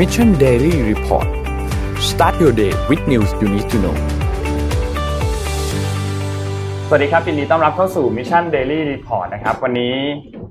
[0.00, 1.28] Mission Daily Report
[2.10, 3.96] start your day with news you need to know
[6.88, 9.96] สวัสดีครับยินดีต้อนรับเข้าสู่ Mission Daily Report นะครับ วันนี้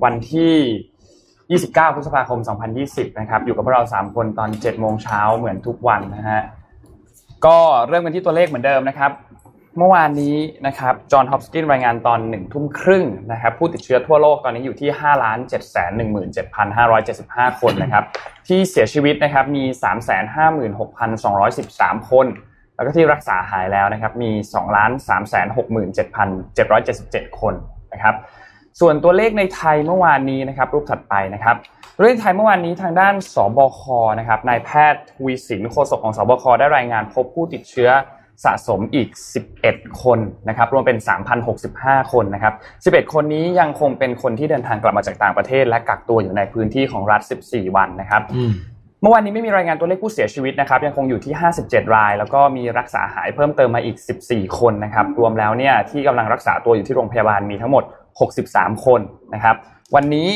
[0.04, 2.40] วันที่ 29 พฤษภาคม
[2.80, 6.42] 2020 นะครับ อยู่กับพวกเรา 3 คนตอน 7 โมงเช้าเหมือนทุกวันนะฮะ
[7.46, 7.58] ก็
[7.88, 9.12] เริ่มกันที่ตัวเลขเหมือนเดิมนะครับ
[9.80, 10.36] เมื่อวานนี้
[10.68, 16.58] นะครับจอห์นฮอปกินรายงานตอน1ทุ่มครึ่งนะครับผู้ติดเชื้อทั่วโลกตอนนี้อยู่ที่5 7 1 7 5
[17.08, 18.04] 7 5คนนะครับ
[18.48, 19.64] ที่เสียชีวิตนะครับมี
[21.26, 22.26] 356,213คน
[22.76, 24.56] แล้วก็ที่รักษาหายแล้วนะครับมี2
[25.10, 25.18] 3
[25.58, 25.66] 6
[25.96, 25.98] 7 7
[26.56, 27.54] 7 7คน
[27.94, 28.16] นะครับ
[28.80, 31.56] ส่วนตัวเลขในไทยเมื่อวานนี้นะครับรูปถัดไปนะครับ
[31.96, 33.82] ตัวเลขไทยเมื่อวานนี้ทางด้านสบค
[34.20, 37.92] นะครับนายแพทย์ทวีสินโฆษกของสบคได้รายงานพบผู้ติดเชื้อ
[38.46, 39.10] สะสมอีก
[39.56, 40.98] 11 คนนะครับรวมเป็น
[41.56, 42.54] 3,065 คนนะครับ
[42.86, 48.22] 11 คนนี้ยังคงเป็นคนที่เดินทางกลับมาจากต่างประเทศ และกักตัวอยู่ในพื้นที่ของรัฐ 14 วันนะครับ
[49.02, 57.84] เมื่อวานนี้ไม่มีรายงานตัวเลขผู้เสียชีวิตนะครับ ยังคงอยู่ที่ 57 ราย แล้วก็มีรักษาหายเพิ่มเติมมาอีก 14 คนนะครับ รวมแล้วเนี่ยที่กำลังรักษาตัวอยู่ที่โรงพยาบาลมีทั้งหมด
[58.34, 59.02] 63 คน
[59.34, 59.56] นะครับ
[59.96, 60.30] วันนี้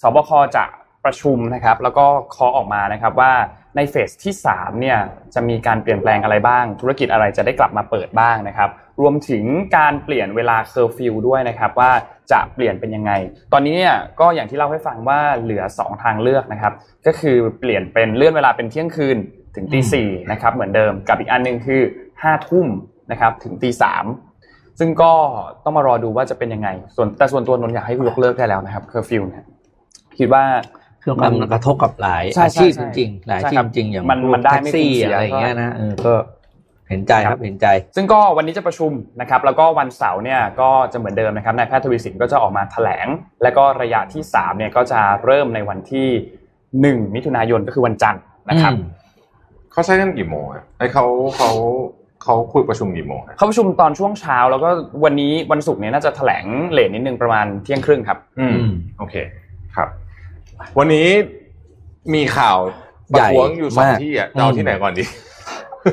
[0.00, 0.64] สบคจะ
[1.04, 3.32] ประชุมนะครับ แล้วก็คาะออกมานะครับว่า
[3.76, 4.98] ในเฟสที่3เนี่ย
[5.34, 9.44] จะมีการเปลี่ยนแปลงอะไรบ้าง ธุรกิจอะไรจะได้กลับมาเปิดบ้างนะครับ รวมถึง
[9.76, 11.90] การเปลี่ยนเวลาเคอร์ฟิวด้วยนะครับว่า
[12.32, 13.12] จะเปลี่ยนเป็นยังไง
[13.52, 16.72] ตอนนี้เนี่ยก็อย่างที่เล่าให้ฟังว่าเหลือ 2 ทางเลือกนะครับ
[17.06, 19.16] ก็คือเปลี่ยนเป็นเลื่อนเวลาเป็นเที่ยงคืน
[19.54, 22.66] ถึงตีสี่นะครับเหมือนเดิมกับอีกอันหนึ่งคือ5ทุ่ม
[23.10, 24.04] นะครับถึงตีสาม
[24.78, 25.12] ซึ่งก็
[25.64, 29.44] ต้องมารอดูว่าจะเป็นยังไง ส่วนแต่ส่วนตัวนนอยากให้ยกเลิกได้แล้วนะครับเคอร์ฟิวเนี่ย
[30.18, 30.44] คิดว่า
[31.16, 36.12] คือมันกระทบกับหลายใช่อาชีพใช่จริงๆหลายอาชีใช่ครับจริงๆอย่างมันพวกแท็กซี่มันได้ไม่คุ้มเสียอะไรอย่างเงี้ยก็นะเออก็
[36.88, 43.06] เห็นใจครับเห็นใจ ซึ่งก็วันนี้จะประชุมนะครับ แล้วก็วันเสาร์เนี่ยก็จะเหมือนเดิมนะครับนายแพทย์ทวีสินก็จะออกมาแถลง
[43.42, 46.08] และก็ระยะที่3เนี่ยก็จะเริ่มในวันที่
[46.62, 48.86] 1 มิถุนายนก็คือวันจันทร์นะครับอืม
[49.72, 51.04] เขาใช้กันกี่โมงอะไอเขา
[51.36, 51.50] เขา
[52.22, 54.70] เขาคุยประชุมกี่โมงอะเขาประชุมตอนช่วงเช้า แล้วก็
[55.04, 59.47] วันนี้วันศุกร์เนี่ยน่าจะแถลงเลทนิดนึงประมาณเที่ยงครึ่งครับ อืมอืมโอเคครับ
[60.78, 61.08] วันนี้
[62.14, 62.58] มีข่าว
[63.12, 65.04] ประท้วงอยู่สองใหญ่มากที่อะจะเอาอืมที่ไหนก่อนดี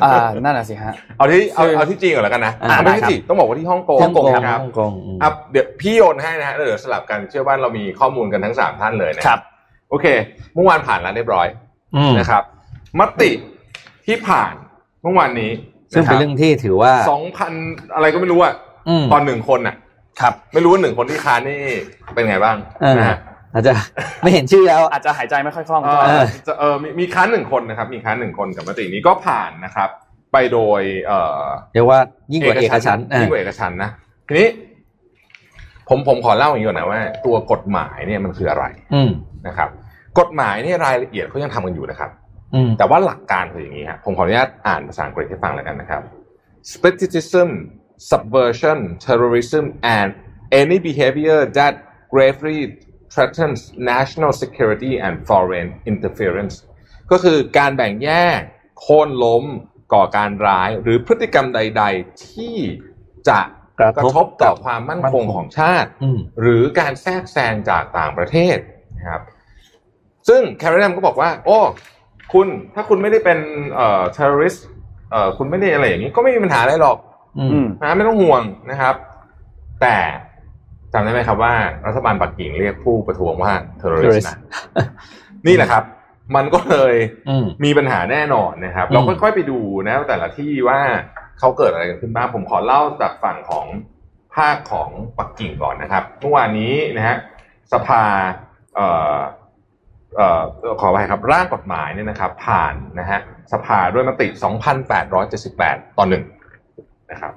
[0.03, 9.39] อ่านั่นน่ะสิฮะเอาที่เอาคือเอาที่จริงก่อนแล้วกันนะอ่าไม่ได้ใช่ครับสิต้องบอกว่าที่ฮ่องกงฮ่องกงคครัรับบฮ่องกงอืมอะเดี๋ยวพี่โยนให้นะฮะแล้วเดี๋ยวสลับกันเชื่อว่าเรามีข้อมูลกันทั้งสามท่านเลยนะครับ
[9.89, 10.05] โอเค
[10.53, 11.47] เมื่อวานผ่านแล้วเรียบร้อย
[11.95, 12.43] อืมนะครับ
[12.99, 13.31] มติ
[14.05, 14.53] ที่ผ่าน
[15.03, 15.51] เมื่อวานนี้
[15.91, 17.53] ซึ่งเป็นเรื่องที่ถือว่าสองพัน
[17.95, 18.53] อะไรก็ไม่รู้อะ
[18.89, 19.75] อืมตอนหนึ่งคนอะ
[20.21, 21.61] ครับ ไม่รู้ว่าหนึ่งคนที่ค้านนี่
[22.13, 23.17] เป็นไงบ้างเออนะฮะ
[23.55, 23.73] อาจจะ
[24.23, 29.89] ไม่เห็นชื่อแล้วอาจจะหายใจไม่ค่อยคล่องเอก็อจะเออมีมีค้านหนึ่งคนนะครับ มีค้านหนึ่งคนกับมตินี้ก็ผ่านนะครับ
[30.33, 31.43] ไปโดย เอ่อ
[31.73, 31.99] เรียกว่า
[32.33, 33.89] ยิ่งกว่าเอกฉันท์อะยิ่งกว่าเอกฉันท์นะ
[34.27, 34.47] ทีนี้
[35.89, 39.11] ผมผมขอเล่าอย่างนี้ก่อนนะว่า ตัวกฎหมายเนี่ยมันคืออะไร อืม
[39.47, 39.69] นะครับ
[40.19, 42.11] กฎหมายเนี่ยรายละเอียดเขายังทำกันอยู่นะครับ
[42.53, 46.01] อืมแต่ว่าหลักการคืออย่างนี้ครับผมขออนุญาตอ่านภาษาอังกฤษให้ฟังแล้วกันนะครับ
[46.73, 47.49] Speciesism,
[48.11, 49.65] subversion, terrorism,
[49.97, 50.09] and
[50.61, 51.73] any behavior that
[52.13, 52.59] gravely
[53.15, 53.61] threatens
[53.93, 56.55] national security and foreign interference
[57.11, 58.39] ก็คือการแบ่งแยก
[58.79, 59.43] โค่นล้ม
[59.93, 62.57] ก่อการร้าย หรือพฤติกรรมใด ๆ ที่
[63.29, 63.39] จะ
[63.79, 68.57] กระกระททบบต่อความมั่นคงของชาติอืมหรือการแทรกแซงจากต่างประเทศ
[68.97, 69.21] นะครับ
[70.27, 71.59] ซึ่งแคร์รมก็บอกว่า โอ้
[72.33, 73.39] คุณถ้าคุณไม่ได้เป็น
[73.75, 74.59] เอ่อ terrorist
[75.11, 76.97] เอ่อคุณไม่ได้อะไรอย่างนี้ ก็ไม่มีปัญหาอะไรหรอก
[77.39, 78.95] อือืมมนะไม่ต้องห่วงนะครับ
[79.81, 79.97] แต่
[80.95, 81.53] จำได้ไหมครับว่า
[81.87, 84.37] รัฐบาลปักกิ่งเรียกผู้ประท้วงว่า terrorist terrorist นะ
[85.47, 85.83] นี่แหละครับ
[86.35, 86.93] มันก็เลย
[87.29, 90.79] อืมมีปัญหาแน่นอนนะครับอืมเราค่อยๆไปดูนะแต่ละที่ว่า
[91.39, 93.65] เขาเกิดอะไรกันขึ้นบ้างผมขอเล่าจากฝั่งของ
[94.35, 97.17] ภาคของปักกิ่งก่อนนะครับเมื่อวานนี้นะฮะ
[97.73, 98.03] สภา
[98.75, 99.19] เอ่อ
[100.15, 100.43] เอ่อ
[100.81, 103.19] ขอไปครับร่างกฎหมายเนี่ยนะครับ ผ่านนะฮะ
[103.53, 104.27] สภาด้วยมติ
[105.13, 106.23] 2,878 ต่อหนึ่ง
[107.11, 107.33] นะครับ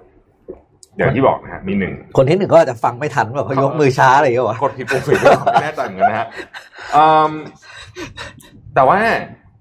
[0.98, 6.26] อย่างที่บอกนะฮะมีหนึ่งคนที่หนึ่งก็อาจจะฟังไม่ทันว่าเขายกมือช้าอะไรอย่างเงี้ยวะกดผิดปุ่มผิดหรือเปล่าไม่แน่ใจเหมือนกันนะฮะ
[6.96, 7.32] อืม
[8.74, 8.98] แต่ว่า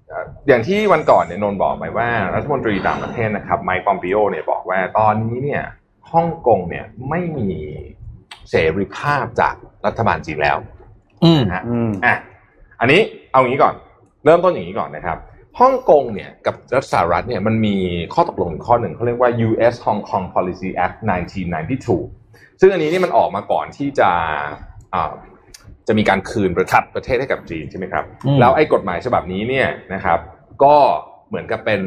[0.08, 5.62] เอ่ออย่างที่วันก่อนเนี่ยนนท์บอกไปว่ารัฐมนตรีต่างประเทศนะครับไมค์ปอมปิโอเนี่ยบอกว่าตอนนี้เนี่ย
[6.12, 7.50] ฮ่องกงเนี่ยไม่มี
[8.50, 9.54] เสรีภาพจาก
[9.86, 10.56] รัฐบาลจีนแล้ว
[11.24, 12.16] อืมนะฮะอืมอะ
[12.80, 13.00] อันนี้
[13.32, 13.74] เอาอย่างนี้ก่อน
[14.24, 15.18] เริ่มต้นอย่างนี้ก่อนนะครับ
[15.60, 17.76] ฮ่องกงเนี่ยกับรัฐสหรัฐเนี่ยมันมี
[18.14, 19.74] ข้อตกลงอยู่ข้อหนึ่งเขาเรียกว่า U.S.
[19.86, 20.96] Hong Kong Policy Act
[21.78, 24.10] 1992 ซึ่งอันนี้นี่มันออกมาก่อนที่จะ
[24.94, 25.12] อ่า
[25.88, 30.18] จะมีการคืนประทับประเทศให้กับจีนใช่ไหมครับอืมแล้วไอ้กฎหมายฉบับนี้เนี่ยนะครับ
[30.64, 30.76] ก็
[31.28, 31.80] เหมือนกับเป็น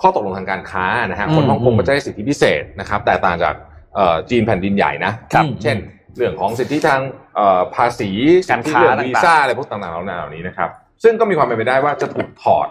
[0.00, 3.54] ข้อตกลงทางการค้านะฮะคนฮ่องกงก็จะได้สิทธิพิเศษนะครับแต่ต่างจาก
[3.94, 5.76] เอ่อจีนแผ่นดินใหญ่นะครับเช่น
[6.16, 7.00] เรื่องของสิทธิทาง
[7.34, 8.10] เอ่อภาษี
[8.48, 10.70] สิการทธิค้าเรื่องต่างๆวีซ่าอะไรพวกต่างๆเหล่านี้เหล่านี้นะครับ
[11.02, 12.68] ซึ่งก็มีความเป็นไปได้ว่าจะถูกถอด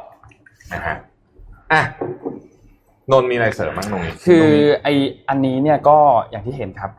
[0.73, 0.95] นะฮะ
[1.73, 1.83] อะ
[3.11, 4.87] นนท์มีอะไรเสริมบ้างตรงนี้คือตรงนี้ไอ
[5.29, 5.97] อันนี้เนี่ยก็
[6.29, 6.91] อย่างที่เห็นครับ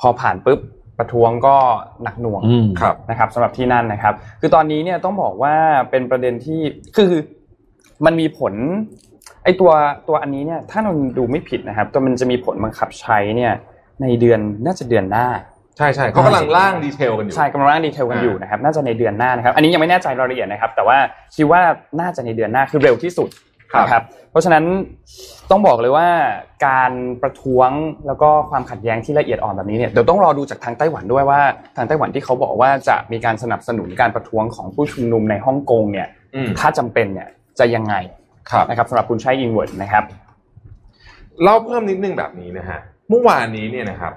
[0.00, 0.60] พอผ่านปุ๊บ
[0.98, 1.56] ประท้วงก็
[2.02, 5.54] หนักหน่วงอืมครับนะครับสำหรับที่นั่นนะครับ คือตอนนี้เนี่ยต้องบอกว่า
[5.90, 6.60] เป็นประเด็นที่
[6.96, 7.12] คือ
[8.04, 8.54] มันมีผล
[9.44, 9.70] ไอตัว
[10.08, 13.52] ตัวอันนี้เนี่ยถ้านนดูไม่ผิดนะครับตัวมันจะมีผลบังคับใช้เนี่ย
[14.02, 15.26] ในเดือนน่าจะเดือนหน้า
[15.78, 20.98] ใช่ใช่เขากำลังร่างดีเทลกันอยู่ใช่กำลังร่างดีเทลกันอยู่นะครับน่าจะในเดือนหน้านะครับอันนี้ยังไม่แน่ใจรายละเอียดนะครับ แต่ว่า
[21.36, 21.60] คิดว่า
[22.00, 23.28] น่าจะในเดือนหน้าคือเร็วที่สุด
[23.72, 24.64] ครับนะครับเพราะฉะนั้น
[25.50, 26.08] ต้องบอกเลยว่า
[26.66, 26.92] การ
[27.22, 27.70] ประท้วง
[28.06, 31.40] แล้วก็ความขัดแย้งที่ละเอียดอ่อนแบบนี้เนี่ยเดี๋ยวต้องรอดูจากทางไต้หวันด้วยว่า
[31.76, 37.28] ทางไต้หวันที่เขาบอกว่าจะมีการสนับสนุนการประท้วงของผู้ชุมนุมในฮ่องกงเนี่ยอืมถ้าจำเป็นเนี่ย
[37.58, 37.94] จะยังไง
[38.50, 40.04] ครับนะครับสำหรับคุณชัยอิงเวิร์ดนะครับ
[41.42, 42.78] เล่าเพิ่มนิดนึงแบบนี้นะฮะ
[43.08, 44.12] เมื่อวานนี้เนี่ยนะครับ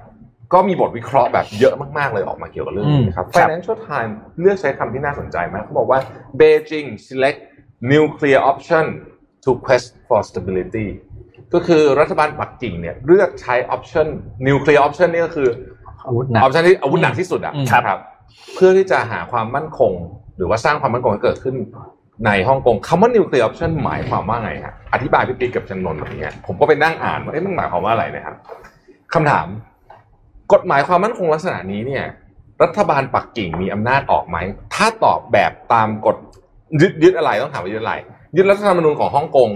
[0.53, 5.99] ก็มีบทวิเคราะห์แบบเยอะมากๆเลยออกมาเกี่ยวกับเรื่องนี้นะครับครับ Financial Times เลือกใช้คำที่น่าสนใจมากเขาบอกว่า
[6.39, 7.39] Beijing select
[7.91, 8.85] nuclear option
[9.43, 10.87] to quest for stability
[11.53, 14.07] ก็คือรัฐบาลปักกิ่งเนี่ยเลือกใช้ option
[14.47, 15.49] nuclear option นี่ก็คือ
[16.07, 17.99] อาวุธหนัก option ที่อาวุธหนักที่สุดอะอืมครับ
[18.55, 19.93] เพื่อที่จะหาความมั่นคง
[20.37, 21.55] หรือว่าสร้างความมั่นคงให้เกิดขึ้น
[22.25, 28.35] ในฮ่องกงคำว่า nuclear option หมายความว่าไงฮะอธิบายพี่ปิ๊กกับจันนนท์แบบนี้ผมก็ไปนั่งอ่านว่าเอ๊ะมันหมายความว่าอะไรนะครับ
[29.13, 29.47] คำถาม
[30.53, 32.05] กฎหมายความมั่นคงลักษณะนี้เนี่ย
[32.63, 34.37] รัฐบาลปักกิ่งมีอำนาจออกไหม
[34.75, 36.17] ถ้าตอบแบบตามกฎ
[36.81, 37.95] ยึดยึดอะไรต้องถามว่ายึดอะไร
[38.35, 39.49] ยึดรัฐธรรมนูญของฮ่องกง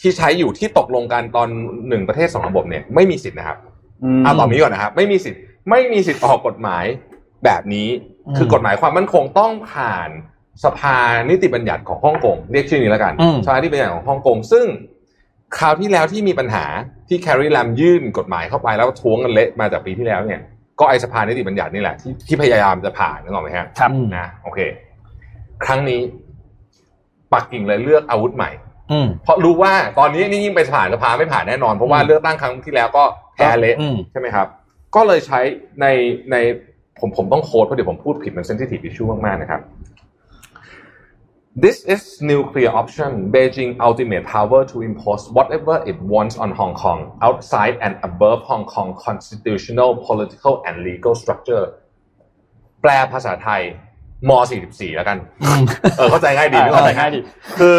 [0.00, 1.48] ที่ใช้อยู่ที่ตกลงกันตอน
[1.88, 3.58] หนึ่งประเทศสองระบบเนี่ยไม่มีสิทธิ์นะครับ
[4.24, 6.84] เอาตอบนี้ก่อนนะครับ ไม่มีสิทธิ์ไม่มีสิทธิ์ออกกฎหมาย
[7.44, 7.88] แบบนี้
[8.26, 10.08] อืมคือกฎหมายความมั่นคงต้องผ่าน
[10.64, 10.96] สภา
[11.30, 14.66] นิติบัญญัติของฮ่องกงเรียกชื่อนี้แล้วกันอืมสภานิติบัญญัติของฮ่องกงซึ่ง
[15.58, 16.64] คราวที่แล้วที่มีปัญหา
[17.08, 20.40] ที่แคร์รีแลมยื่นกฎหมายเข้าไปแล้วท้วงกันเละมาจากปีที่แล้วเนี่ย
[20.80, 24.60] ก็ไอสภานิติบัญญัตินี่แหละที่ที่พยายามจะผ่านนึกออกไหมฮะครับอืมนะโอเค
[25.64, 26.00] ครั้งนี้
[27.32, 28.50] ปักกิ่งเลยเลือกอาวุธใหม่
[28.92, 33.04] อืมเพราะรู้ว่าตอนนี้นี่ยิ่งไปผ่านสภาไม่ผ่านแน่นอน เพราะว่าอืมเลือกตั้งครั้งที่แล้วก็
[33.34, 34.46] แพ้เละอืมใช่ไหมครับ
[34.94, 35.40] ก็เลยใช้
[35.80, 35.86] ใน
[36.30, 36.36] ใน
[37.00, 39.60] ผมผมต้องโค้ดเพราะเดี๋ยวผมพูดผิดมัน sensitive issue มากๆนะครับ
[41.56, 47.16] This is nuclear option Beijing ultimate power to impose whatever it wants on Hong Kong
[47.22, 51.64] outside and above Hong Kong constitutional political and legal structure
[52.82, 53.62] แปลภาษาไทย
[54.28, 54.30] ม
[54.64, 55.62] 44 แล้วกันอืม
[55.98, 57.20] เออเข้าใจง่ายดีไม่เข้าเข้าใจใจง่ายดี
[57.58, 57.78] คือ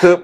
[0.00, 0.14] คือ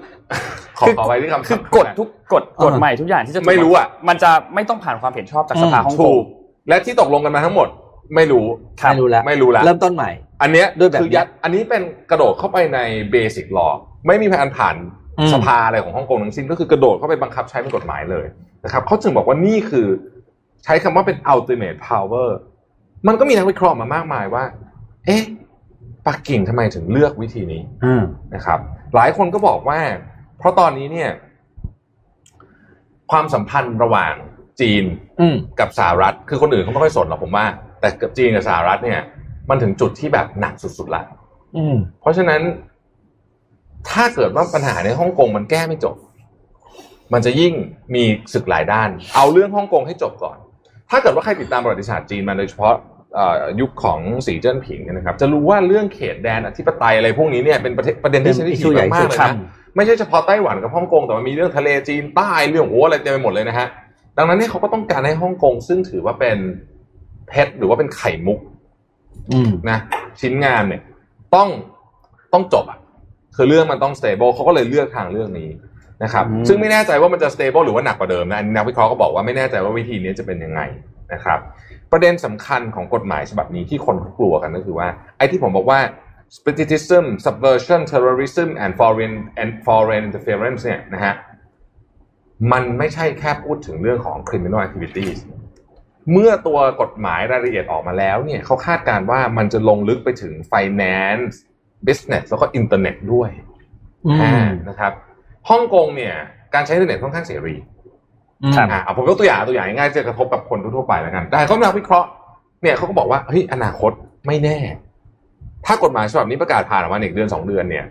[0.79, 6.23] ขอขอไว้ที่คำคืศัอพท์กฎทุกกฎกฎใหม่ทุกอย่างที่จะถูกไม่รู้อะมันจะไม่ต้องผ่านความเห็นชอบจากสภาอืมฮ่องกถูงก
[6.69, 7.67] และที่ตกลงกันมาทั้งหมด
[8.15, 8.45] ไม่รู้
[8.89, 12.79] ไม่รู้แล้วไม่รู้แล้วเริ่มต้นใหม่ อันเนี้ยด้วยแบบคือยัดอันนี้เป็นกระโดดเข้าไปใน
[13.11, 13.67] เบสิกลอ
[14.07, 14.75] ไม่มีการผ่าน
[15.19, 18.25] อืมสภาอะไรของฮ่องกงทั้งสิ้นก็คือกระโดดเข้าไปบังคับใช้เป็นกฎหมายเลย
[18.63, 19.87] นะครับเขาจึงบอกว่านี่คือ
[20.63, 22.29] ใช้คำว่าเป็น ultimate power
[23.07, 24.43] มันก็มีนักวิเคราะห์มามากมายว่า
[25.05, 25.23] เอ๊ะ
[26.07, 28.03] ปักกิ่งทำไมถึงเลือกวิธีนี้อืม
[28.35, 28.59] นะครับ
[28.95, 29.79] หลายคนก็บอกว่า
[30.37, 31.09] เพราะตอนนี้เนี่ย
[33.11, 34.13] ความสัมพันธ์ระหว่าง
[34.61, 34.83] จีน
[35.19, 37.45] อืมกับสหรัฐ คือคนอื่นเขาไม่ค่อยสนหรอกผมว่า
[37.79, 38.99] แต่กับจีนกับสหรัฐเนี่ย
[39.49, 41.03] มันถึงจุดที่แบบหนักสุดๆละ
[41.57, 42.41] อืมเพราะฉะนั้น
[43.89, 45.95] ถ้าเกิดว่าปัญหาในฮ่องกงมันแก้ไม่จบ
[47.13, 47.53] มันจะยิ่ง
[47.95, 48.03] มี
[48.33, 50.37] ศึกหลายด้าน เอาเรื่องฮ่องกงให้จบก่อน
[50.89, 52.73] ถ้าเกิดว่าใครติดตามประวัติศาสตร์จีนมาโดยเฉพาะ
[53.15, 59.35] เอ่อยุคของสีเจิ้นผิงเนี่ยนะครับ จะรู้ว่าเรื่องเขตแดนอธิปไตยอะไรพวกนี้เนี่ยเป็นประเด็นประเด็นที่เป็นเซนซิที issue ใหญ่ฟมากๆเลยครันะบ
[59.75, 63.67] ไม่ใช่เฉพาะไต้หวันกับฮ่องกงแต่มันมีเรื่องทะเลจีนใต้เรื่องโอ้อะไรเต็มไปหมดเลยนะฮะ
[64.17, 66.37] ดังนั้นเนี่ยเขาก็ต้องการให้ฮ่องกงซึ่งถือว่าเป็น
[67.27, 68.58] เพชรหรือว่าเป็นไข่มุกอืม
[69.69, 69.79] นะ
[70.21, 70.81] ชิ้นงานเนี่ย
[71.35, 71.49] ต้อง
[72.33, 72.79] ต้องจบอะ
[73.35, 75.49] คือเรื่องมันต้อง stable เขาก็เลยเลือกทางเรื่องนี้
[76.03, 80.61] นะครับอืมซึ่งไม่แน่ใจว่ามันจะ stable หรือว่าหนักกว่าเดิมนะอันนี้นักวิเคราะห์ก็บอกว่าไม่แน่ใจว่าวิธีนี้จะเป็นยังไง
[81.13, 81.39] นะครับ
[81.91, 85.79] ประเด็นสำคัญของกฎหมายฉบับนี้ที่คนเขากลัวกันก็คือว่าไอ้ที่ผมบอกว่า
[86.35, 91.13] separatism subversion terrorism and foreign and foreign interference เนี่ยนะฮะ
[92.51, 95.17] มันไม่ใช่แค่พูดถึงเรื่องของ criminal activities
[96.11, 101.33] เมื่อตัวกฎหมายรายละเอียดออกมาแล้วเนี่ยเขาคาดการณ์ว่ามันจะลงลึกไปถึง finance
[101.87, 103.29] business แล้วก็ internet ด้วย
[104.05, 104.91] อืมอ่านะครับ
[105.49, 106.15] ฮ่องกงเนี่ย
[106.53, 107.55] การใช้อินเทอร์เน็ตค่อนข้างเสรี
[108.55, 112.07] ครับอ่าเอาผมยกตัวอย่างตัวอย่างง่ายๆจะกระทบกับคนทั่วๆไปแล้วกัน แต่เขานักวิเคราะห์
[112.61, 113.91] เนี่ยเขาก็บอกว่าเฮ้ยอนาคต
[114.27, 114.57] ไม่แน่
[115.65, 117.85] ถ้ากฎหมายฉบับนี้ประกาศผ่านออกมาอีกเดือนสองเดือนเนี่ย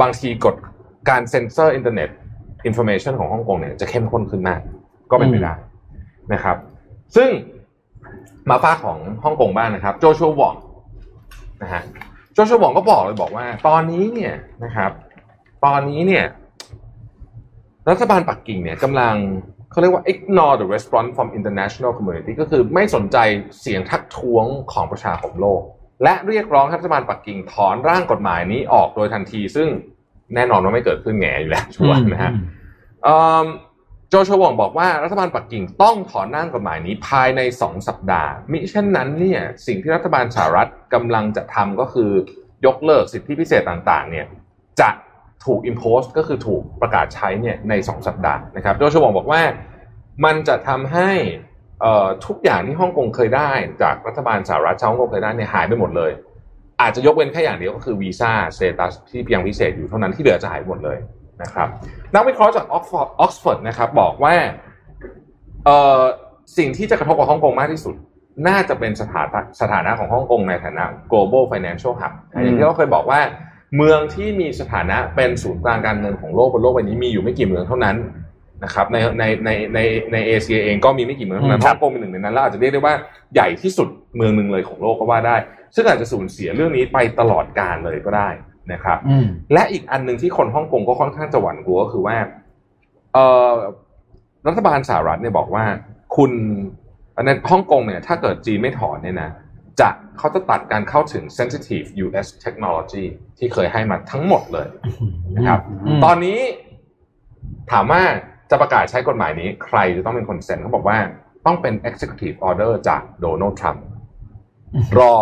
[0.00, 0.54] บางทีกฎ
[1.08, 2.08] การเซ็นเซอร์อินเทอร์เน็ต
[2.66, 4.60] information ของฮ่องกงเนี่ยจะเข้มข้นขึ้นมาก
[5.10, 5.54] ก็เป็นไปได้
[6.32, 6.56] นะครับ
[7.16, 7.30] ซึ่ง
[8.50, 10.54] มาฟ้าของฮ่องกงบ้างนะครับ โจชัววอง
[11.62, 11.82] นะฮะ
[12.34, 14.90] โจชัววองก็บอกเลยบอกว่า ตอนนี้เนี่ยนะครับ
[15.64, 16.24] ตอนนี้เนี่ย
[17.90, 19.14] รัฐบาลปักกิ่งเนี่ยกำลัง
[19.70, 23.16] เขาเรียกว่า ignore the response from international community ก็คือไม่สนใจ
[23.60, 25.62] เสียงทักท้วงของประชาคมโลก
[26.02, 29.68] และเรียกร้องให้รัฐบาลปักกิ่งถอนร่างกฎหมายนี้ออกโดยทันที ซึ่ง
[30.34, 32.32] แน่นอนว่าไม่เกิดขึ้นแง่อยู่แล้วชัวร์นะฮะ
[33.04, 33.46] เอิ่ม
[34.12, 42.10] โจชัวหว่องบอกว่ารัฐบาลปักกิ่งต้องถอนร่างกฎหมายนี้ภายในสองสัปดาห์ มิเช่นนั้นเนี่ยสิ่งที่รัฐบาลสหรัฐกำลังจะทำก็คือ
[42.66, 44.26] ยกเลิกสิทธิพิเศษต่างๆเนี่ย
[44.80, 44.90] จะ
[45.44, 49.42] ถูก impose ก็คือถูกประกาศใช้เนี่ยในสองสัปดาห์นะครับโจชัวหว่องบอกว่า
[50.24, 51.10] มันจะทำให้
[52.26, 53.50] ทุกอย่างที่ฮ่องกงเคยได้
[53.82, 56.10] จากรัฐบาลสหรัฐชาวฮ่องกงเคยได้เนี่ยหายไปหมดเลย
[56.80, 60.98] อาจจะยกเว้นแค่อย่างเดียวก็คือวีซ่า status ที่เพียงพิเศษอยู่เท่านั้นที่เหลือจะหายหมดเลย
[61.42, 61.68] นะครับ
[62.14, 64.34] นักวิเคราะห์จากออกฟอร์ดออกซฟอร์ดนะครับบอกว่า
[65.64, 66.00] เอ่อ
[66.58, 67.94] สิ่งที่จะกระทบกับฮ่องกงมากที่สุด
[68.48, 73.20] น่าจะเป็นสถานะสถานะของฮ่องกงในฐานะ global financial hub อย่างที่เราเคยบอกว่า
[73.76, 77.96] เมืองที่มีสถานะเป็นศูนย์กลางการเงินของโลกบนโลกใบนี้มีอยู่ไม่กี่เมืองเท่านั้น
[78.64, 79.78] นะครับในในในใน
[80.12, 82.94] ในเอเชียเองก็มีไม่กี่เมืองเท่านั้นอืมครัฮ่องกงเป็นหนึ่งในนั้นแล้วอาจจะเรียกได้ว่า
[83.34, 85.36] ใหญ่ที่สุดเมืองหนึ่งเลยของโลกก็ว่าได้
[85.74, 88.28] ซึ่งอาจจะสูญเสียเรื่องนี้ไปตลอดกาลเลยก็ได้
[88.72, 92.16] นะครับอืมและอีกอันหนึ่งที่คนฮ่องกงก็ค่อนข้างจะหวั่นกลัวก็คือว่า
[93.12, 93.52] เอ่อ
[94.46, 95.64] รัฐบาลสหรัฐเนี่ยบอกว่า
[96.16, 96.32] คุณ
[97.26, 99.30] ในฮ่องกงเนี่ยถ้าเกิดจีนไม่ถอนเนี่ยนะ
[99.80, 99.88] จะ
[100.18, 103.04] เขาจะตัดการเข้าถึง sensitive US technology
[103.38, 104.68] ที่เคยให้มาทั้งหมดเลย
[105.36, 106.38] นะครับอืมตอนนี้
[107.72, 108.02] ถามว่า
[108.50, 110.98] จะประกาศใช้กฎหมายนี้ ใครจะต้องเป็นคนเซ็นเขาบอกว่า
[111.46, 113.84] ต้องเป็น executive order จากโดนัลด์ทรัมป์
[114.98, 115.14] รอ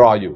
[0.00, 0.34] รออยู่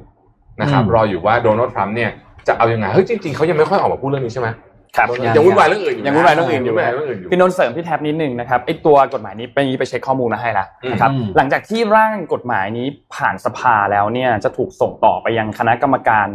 [0.61, 2.11] นะครับอืมรออยู่ว่าโดนัลด์ทรัมป์เนี่ย
[2.49, 4.49] จะเอายังไงเฮ้ยจริงๆเขายังไม่ค่อยออกมาพูดเรื่องนี้ใช่ไหม
[4.97, 16.27] ครับยังวุ่นวายเรื่องอื่นอยู่ะยังวุ่นวายเรื่องอื่นอยู่งวุ่นวายเรื่องอื่นอยู่พี่นนท์เสริมพี่แท็บนิดนึงนะครับไอตัวกฎหมายนี้ไปนี้ไปเช็คข้อมูลมาให้แล้วนะครับอืมหลังจากที่ร่างกฎหมายนี้ผ่านสภาแล้วเนี่ยจะถูกส่งต่อไปยังคณะกรรมการ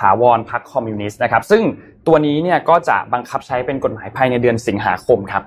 [0.00, 1.62] ถาวรพรรคคอมมิวนิสต์นะครับซึ่ง
[2.06, 5.42] ตัวนี้เนี่ยก็จะบังคับใช้เป็นกฎหมายภายในเดือนสิงหาคมครับ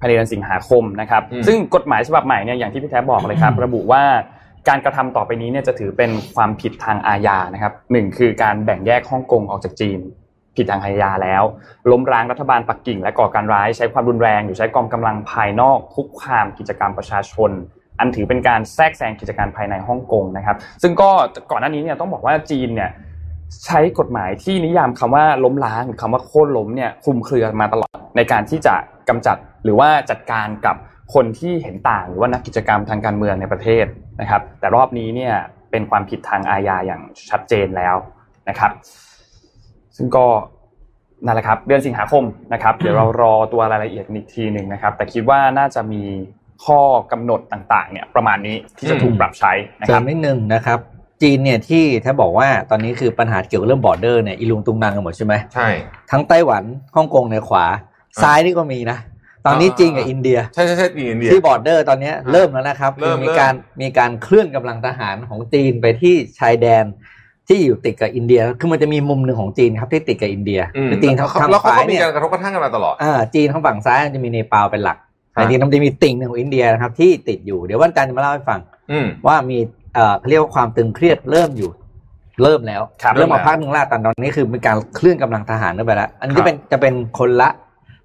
[0.00, 4.02] ภายในเดือนสิงหาคมนะครับอืมซึ่งกฎหมายฉบับใหม่เนี่ยอย่างที่พี่แท็บบอกเลยครับ ระบุว่า
[4.68, 10.00] การกระทำต่อไปนี้เนี่ยจะถือเป็นความผิดทางอาญานะครับหนึ่งคือการแบ่งแยกฮ่องกงออกจากจีน
[10.56, 11.42] ผิดทางอาญาแล้ว
[11.90, 17.50] ล้มล้างรัฐบาลปักกิ่ง และก่อการร้ายใช้ความรุนแรง หรือใช้กองกำลังภายนอกคุกคามกิจกรรมประชาชน
[17.98, 21.10] อันถือเป็นการแทรกแซงกิจการภายในฮ่องกงนะครับ ซึ่งก็
[21.50, 22.90] ก่อนหน้านี้เนี่ยต้องบอกว่าจีนเนี่ย
[23.66, 28.74] ใช้กฎหมายที่นิยามคำว่าล้มล้างหรือคำว่าโค่นล้มเนี่ยคลุมเครือมาตลอดในการที่จะ
[29.08, 30.76] กำจัดหรือว่าจัดการกับ
[31.14, 33.86] คนที่เห็นต่างหรือว่านักกิจกรรมทางการเมืองในประเทศ
[34.20, 35.34] นะครับ แต่รอบนี้เนี่ย
[35.70, 37.96] เป็นความผิดทางอาญาอย่างชัดเจนแล้ว
[38.48, 38.70] นะครับ
[39.96, 40.26] ซึ่งก็
[41.24, 46.02] นั่นแหละครับ เดือนสิงหาคมนะครับ เดี๋ยวเรารอตัวรายละเอียดอีกทีหนึ่งนะครับ แต่คิดว่าน่าจะมี
[46.64, 46.80] ข้อ
[47.12, 50.78] กำหนดต่างๆ เนี่ยประมาณนี้ที่จะถูกปรับใช้นะเสคริรับมนิดนึงนะครับ
[51.22, 55.68] จีนเนี่ยที่ถ้าบอกว่าตอนนี้คือปัญหาเกี่ยวกับเรื่องบอร์เดอร์เนี่ยอีลุงตุงนังกันหมดใช่ไหมใช่
[56.10, 56.64] ทั้งไต้หวัน
[56.96, 57.64] ฮ่องกงในขวา
[58.22, 58.98] ซ้ายนี่ก็มีนะ
[59.46, 66.84] ตอนนี้อ่าจีนกับอินเดีย ใช่ใช่ใช่ดีอินเดียที่ border ตอนเนี้ยเริ่มแล้วนะครับเริ่มคือมีการมีการเคลื่อนกำลังทหารของจีนไปที่ชายแดน
[67.48, 74.98] ที่อยู่ติดกับอินเดีย คือมันจะมีมุมหนึ่งของจีนครับที่ติดกับอินเดียอืมคือจีนทางแล้วทางแล้วเขาซ้ายก็มีเนี่ยการกระทบกระทั่งกันมาตลอดอ่าจีนทางฝั่งซ้ายมันจะมีเนปาลเป็นหลัก
[75.36, 78.60] ฮะแต่จริงๆมันจะมีติ่งหนึ่งของอินเดียนะครับที่ติดอยู่เดี๋ยววันจันทร์จะมาเล่าให้ฟัง
[78.90, 79.58] อืมว่ามี
[79.94, 81.70] เอ่อเขาเรียกว่าความตึงเครียดเริ่มอยู่
[82.42, 87.48] เริ่มแล้วครับเริ่มมาเริ่มแล้วพักหนึ่งแล้วแต่ตอนนี้คือมีการเคลื่อนกำลังทหารขึ้นไปแล้ว อันนี้ครับจะเป็นจะเป็นคนละ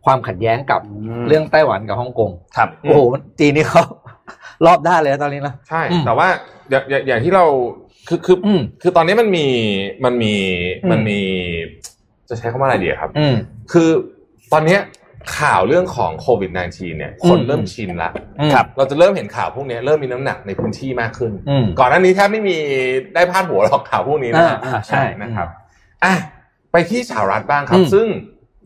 [0.06, 0.82] ความขัดแย้งกับ
[1.22, 3.02] มเรื่องไต้หวันกับฮ่องกงครับโอ้โห
[3.40, 3.84] จีนนี่เขา
[4.66, 6.28] รอบด้านเลยนะตอนนี้นะใช่อืมแต่ว่า
[6.70, 7.46] อย่างอย่างอย่างที่เรา
[8.08, 9.48] คือคือออืมคือตอนนี้มันมี
[10.06, 10.36] มันมี
[10.84, 11.20] อืมมันมี
[12.30, 13.36] จะใช้คำว่าอะไรดีครับอืม
[13.72, 13.90] คือ
[14.54, 14.82] ตอนเนี้ย
[15.40, 18.10] ข่าวเรื่องของโควิด -19 เนี่ย คนอืมเริ่มชินละ
[18.54, 22.58] ครับเราจะเริ่มเห็นข่าวพวกเนี้ยเริ่มมีน้ำหนักในพื้นที่มากขึ้นอืมก่อนหน้านี้แทบไม่มี
[23.14, 25.48] ได้พาดหัวหรอกข่าวพวกนี้นะอ่าอ่าใช่นะครับ
[26.04, 26.14] อะ
[26.72, 28.08] ไปที่สหรัฐบ้างครับอืมซึ่ง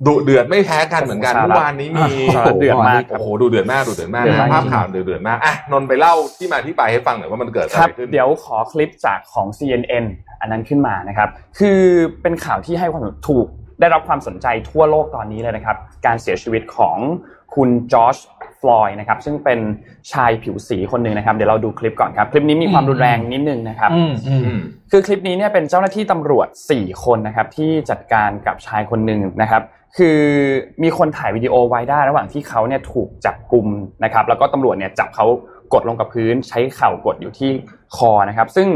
[0.05, 10.05] ดุเดือดไม่แพ้กันเหมือนกันสหรัฐเมื่อวานนี้มีสหรัฐเดือดมากครับโอ้โหดูเดือดมากดูเดือดมากเดือดมากภาพข่าวเดือดเดือดมากอะนนท์ไปเล่าที่มาที่ไปให้ฟังหน่อยว่ามันเกิดอะครัไรบขึ้นเดี๋ยวขอคลิปจากของ CNN
[10.41, 11.81] อันนั้นขึ้นมานะครับ คือ
[12.21, 13.47] เป็นข่าวที่ให้ความถูก
[13.79, 16.97] ได้รับความสนใจทั่วโลกตอนนี้เลยนะครับ การเสียชีวิตของ
[17.55, 18.34] คุณจอร์จฟ
[18.69, 19.59] ลอยด์นะครับซึ่งเป็น
[20.11, 24.59] ชายผิวสีคนหนึ่งนะครับเดี๋ยวเราดูคลิปก่อนครับ คลิปนี้มีความรุนแรงนิดนึงนะครับอืมอืมอืม
[24.91, 29.61] คือคลิปนี้เนี่ยเป็นเจ้าหน้าที่ตำรวจ 4 คนนะครับที่จัดการกับชายคนหนึ่งนะครับ
[29.97, 30.19] คือ
[30.83, 33.67] มีคนถ่ายวิดีโอไว้ได้ระหว่างที่เขาเนี่ยถูกจับกลุ่ม
[34.03, 35.25] นะครับ แล้วก็ตำรวจเนี่ยจับเขา
[35.73, 37.51] กดลงกับพื้นใช้เข่ากดอยู่ที่
[37.95, 38.67] คอนะครับ ซึ่ง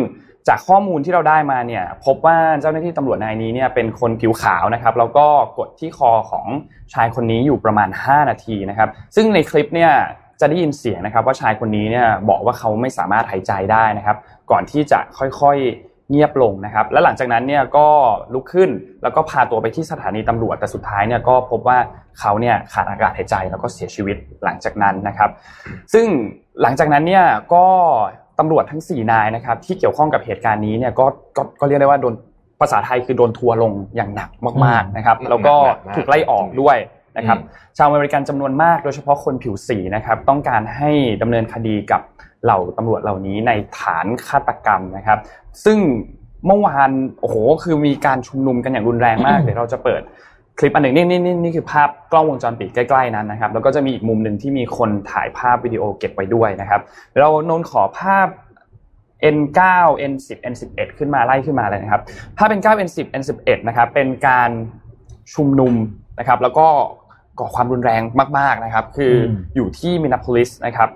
[0.48, 5.26] จากข้อมูลที่เราได้มาเนี่ยพบว่าเจ้าหน้าที่ตำรวจนายนี้เนี่ยเป็นคนผิวขาวนะครับแล้วก็
[5.58, 6.46] กดที่คอของ
[6.94, 9.92] ชายคนนี้อยู่ประมาณ 5 นาทีนะครับซึ่งในคลิปเนี่ย
[10.40, 14.18] จะได้ยินเสียงนะครับว่าชายคนนี้เนี่ยบอกว่าเขาไม่สามารถหายใจได้นะครับ
[14.52, 17.88] ก่อนที่จะค่อยๆเงียบลงนะครับ และหลังจากนั้นเนี่ยก็
[18.34, 18.70] ลุกขึ้น
[19.04, 21.78] แล้วก็พาตัวไปที่สถานีตำรวจแต่สุดท้ายเนี่ยก็พบว่า
[22.20, 25.30] เขาเนี่ยขาดอากาศหายใจแล้วก็เสียชีวิตหลังจากนั้นนะครับ
[25.94, 26.06] ซึ่ง
[26.62, 27.66] หลังจากนั้นเนี่ยก็
[28.40, 31.06] ตำรวจทั้ง 4 นายนะครับที่เกี่ยวข้องกับเหตุการณ์นี้เนี่ยก็
[31.38, 32.14] ก็ก็เรียกได้ว่าโดน
[32.62, 34.30] ภาษาไทยคือโดนทัวร์ลงอย่างหนัก
[34.66, 36.78] มากๆนะครับอืมแล้วก็หนักมากถูกไล่ออกด้วย
[37.18, 37.44] นะครับอื
[37.74, 40.92] มชาวอเมริกันจำนวนมากโดยเฉพาะคนผิวสีนะครับ ต้องการให้
[41.22, 42.02] ดำเนินคดีกับ
[42.44, 45.20] เหล่าตำรวจเหล่านี้ในฐานฆาตกรรมนะครับ
[45.66, 45.78] ซึ่ง
[46.46, 50.02] เมื่อวานโอ้โหคือมีการชุมนุมกันอย่างรุนแรงมาก เดี๋ยวเราจะเปิด
[50.60, 56.82] คลิปอันหนึ่งนี่นี่นี่นี่คือภาพกล้องวงจรปิดใกล้ๆนั้นนะครับแล้วก็จะมีอีกมุมหนึ่งที่มีคนถ่ายภาพวิดีโอเก็บไว้ด้วยนะครับ
[57.20, 58.28] เรานนขอภาพ
[59.36, 59.60] N9
[60.12, 62.02] N10 N11 ขึ้นมาไล่ขึ้นมาเลยนะครับ
[62.38, 64.50] ภาพ N9 N10 N11 นะครับเป็นการ
[65.34, 65.74] ชุมนุม
[66.20, 66.68] นะครับแล้วก็
[67.40, 68.02] ก่อความรุนแรง
[68.38, 70.90] มากๆนะครับ คืออมอยู่ที่มินาโพลิสนะครับ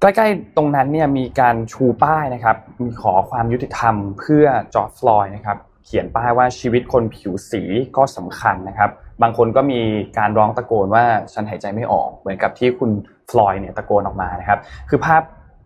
[0.00, 7.62] ใกล้ๆตรงนั้นเนี่ยมีการชูป้ายนะครับ มีขอความยุติธรรมเพื่อจอร์จฟลอยด์นะครับ เขียนป้ายว่าชีวิตคนผิวสี
[7.96, 8.90] ก็สำคัญนะครับ
[9.22, 9.80] บางคนก็มี
[10.18, 12.90] การร้องตะโกนว่าฉันหายใจไม่ออกเหมือนกับที่คุณ
[13.30, 15.22] ฟลอยด์เนี่ยตะโกนออกมานะครับ คือภาพ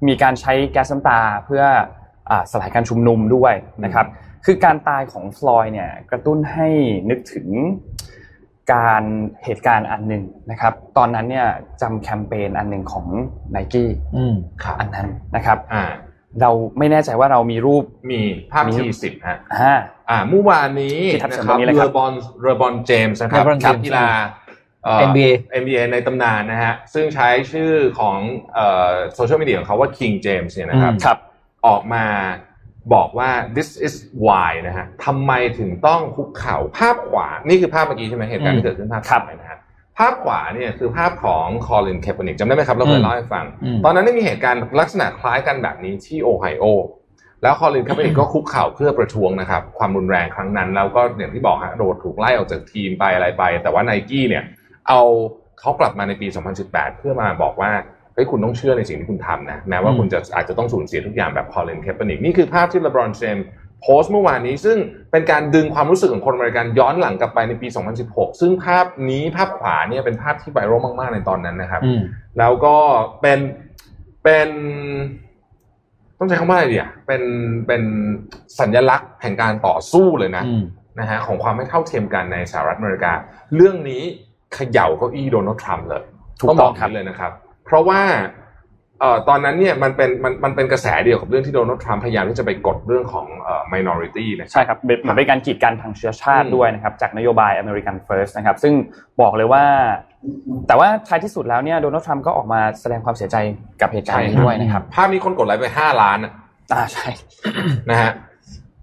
[0.08, 1.62] มีการใช้แก๊สน้ำตาเพื่อ
[2.30, 4.06] อาสลายการชุมนุมด้วยนะครับ
[4.44, 6.68] คือการตายของฟลอยด์เนี่ยกระตุ้นให้
[7.10, 7.48] นึกถึง
[8.72, 9.02] การ
[9.44, 11.48] เหตุการณ์อันหนึ่งนะครับ ตอนนั้นเนี่ย
[11.82, 13.06] จำแคมเปญอันหนึ่งของ
[13.54, 15.84] n i กี้อืมครับอันนั้นนะครับอ่า
[16.42, 18.20] เราไม่แน่ใจว่าเรามีรูปมี
[18.52, 19.78] ภาพมีที่สิบฮะอ่า
[20.10, 24.08] อ่าเมื่อวานนี้ที่ทับนะเสริมครับตรงนี้เลยเรครับอบอนเรอบอนเจมส์นะครับ LeBron นัก James กีฬา
[24.84, 28.16] เอ่อ NBA NBA ในตำนานนะฮะซึ่งใช้ชื่อของ
[28.54, 31.18] เอ่อโซเชียลมีเดียของเขาว่า King James เนี่ยนะครับอืมครับ
[31.66, 32.04] ออกมา
[32.94, 33.94] บอกว่า this is
[34.26, 39.58] why นะฮะทำไมถึงต้องคุกเข่าภาพขวา นี่คือภาพเมื่อกี้ใช่ไหมเหตุการณ์ที่เกิดขึ้นภาพครับขวานะฮะ
[40.00, 46.64] ภาพขวาเนี่ยคือภาพของคอลินเคปเปอร์นิกจำได้ไหมครับ เราเคอืมเล่าให้ฟังอืมตอนนั้นได้มีเหตุการณ์ลักษณะคล้ายกันแบบนี้ที่โอไฮโอ
[47.42, 54.44] แล้วคอลินเคปเปอร์นิกก็คุกเข่าเพื่อประท้วงนะครับความรุนแรงครั้งนั้น แล้วก็อย่างที่บอกฮะโดนถูกไล่ออกจากทีมไปอะไรไป แต่ว่าไนกี้เนี่ย
[54.88, 55.00] เอา
[55.60, 56.26] เขากลับมาในปี
[56.62, 57.70] 2018 เพื่อมาบอกว่า
[58.14, 63.46] เฮ้ยคุณต้องเชื่อในสิ่งที่คุณทำนะแม้ว่าอืมคุณจะอาจจะต้องสูญเสียทุกอย่างแบบคอลินเคปเปอร์นิกนี่คือภาพที่เลบรอนเจมส์
[63.82, 64.78] โพสต์เมื่อวานนี้ ซึ่ง
[65.12, 67.68] เป็นการดึงความรู้สึกของคนอเมริกันย้อนหลังกลับไปในปี
[68.04, 72.00] 2016 ซึ่งภาพนี้ภาพขวาเนี่ยเป็นภาพที่ไวรัลมากๆในตอนนั้นนะครับอืม
[72.38, 72.76] แล้วก็
[73.20, 73.38] เป็น
[74.24, 74.48] เป็น
[76.18, 77.22] ต้องใช้คำว่าอะไรดีอะเป็น
[77.66, 77.82] เป็น
[78.60, 80.62] สัญลักษณ์แห่งการต่อสู้เลยนะอืม
[81.00, 83.12] นะฮะของความไม่เท่าเทียมกันในสหรัฐอเมริกา
[83.54, 84.02] เรื่องนี้
[84.54, 86.02] เขย่าเก้าอี้โดนัลด์ทรัมป์เลย
[86.40, 87.32] ถูกต้องต้บอองกครับนี้เลยนะครับ
[87.64, 88.00] เพราะว่า
[89.00, 98.74] เอ่อตอนนั้นเนี่ยมันเป็นมันมันเป็นกระแสเดียวกับเรื่องที่โดนัลด์ทรัมป์พยายามที่จะไปกดเรื่องของเอ่อ minority นะใช่ครับเป็นเหมือนเป็นการกีดกันทางเชื้อชาติอืมด้วยนะครับจากนโยบาย American First นะครับซึ่ง
[99.20, 99.64] บอกเลยว่า
[100.66, 103.36] แต่ว่าท้ายที่สุดแล้วเนี่ยโดนัลด์ทรัมป์ก็ออกมาแสดงความเสียใจ
[103.80, 106.32] กับเหตุการณ์นี้ด้วยนะครับภาพนี้คนกดไลค์ไปห้าล้านอะ
[106.72, 107.08] อ่าใช่
[107.90, 108.12] นะฮะ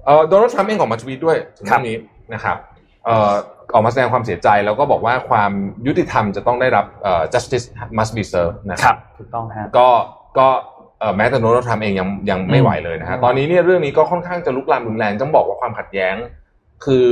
[0.06, 1.98] เอ่อโดนัลด์ทรัมป์เองออกมาทวีตด้วยถึงครัเรื่บองนี้
[2.34, 3.34] นะครับเอ่อ
[3.74, 5.52] ออกมาแสดงความเสียใจแล้วก็บอกว่าความ
[5.88, 7.66] ยุติธรรมจะต้องได้รับเอ่อ justice
[7.98, 9.88] must be served นะคครับรับถูกต้องฮะก็
[10.38, 10.48] ก็
[11.00, 16.16] เอ่อแม้แต่โดนัลด์ทรัมป์เองยังยังไม่อืมไหวเลยนะฮะตอนนี้เนี่ยเรื่องนี้ก็ค่อนข้างจะลุกลามรุนแรงต้องบอกว่าความขัดแย้ง
[16.86, 17.08] คือ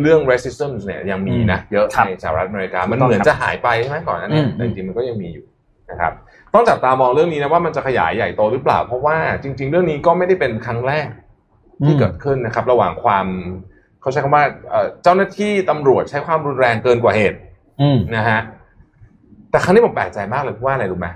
[0.00, 5.44] เรื่อง resistance เนี่ยยังมีนะเยอะครับในสหรัฐอเมริกา มันถูกต้องเหมือนครับจะหายไปใช่ไหมก่อนหนั้านเนี่ยอืมแต่จริงๆมันก็ยังมีอยู่
[5.90, 6.12] นะครับ
[6.54, 11.08] ต้องจับตามองเรื่องนี้นะว่ามันจะขยายใหญ่โตหรือเปล่า เพราะว่าจริง ๆ เรื่องนี้ก็ไม่ได้เป็นครั้งแรก
[11.84, 13.26] ที่เกิดขึ้นนะครับ ระหว่างความ
[14.00, 17.38] เขาใช้คำว่าเอ่อเจ้าหน้าที่ตำรวจใช้ความรุนแรงเกินกว่าเหตุ
[17.80, 18.40] อืมนะฮะ
[19.50, 21.08] แต่ครั้งนี้ผมแปลกใจมากเลยว่าอะไรรู้ไหม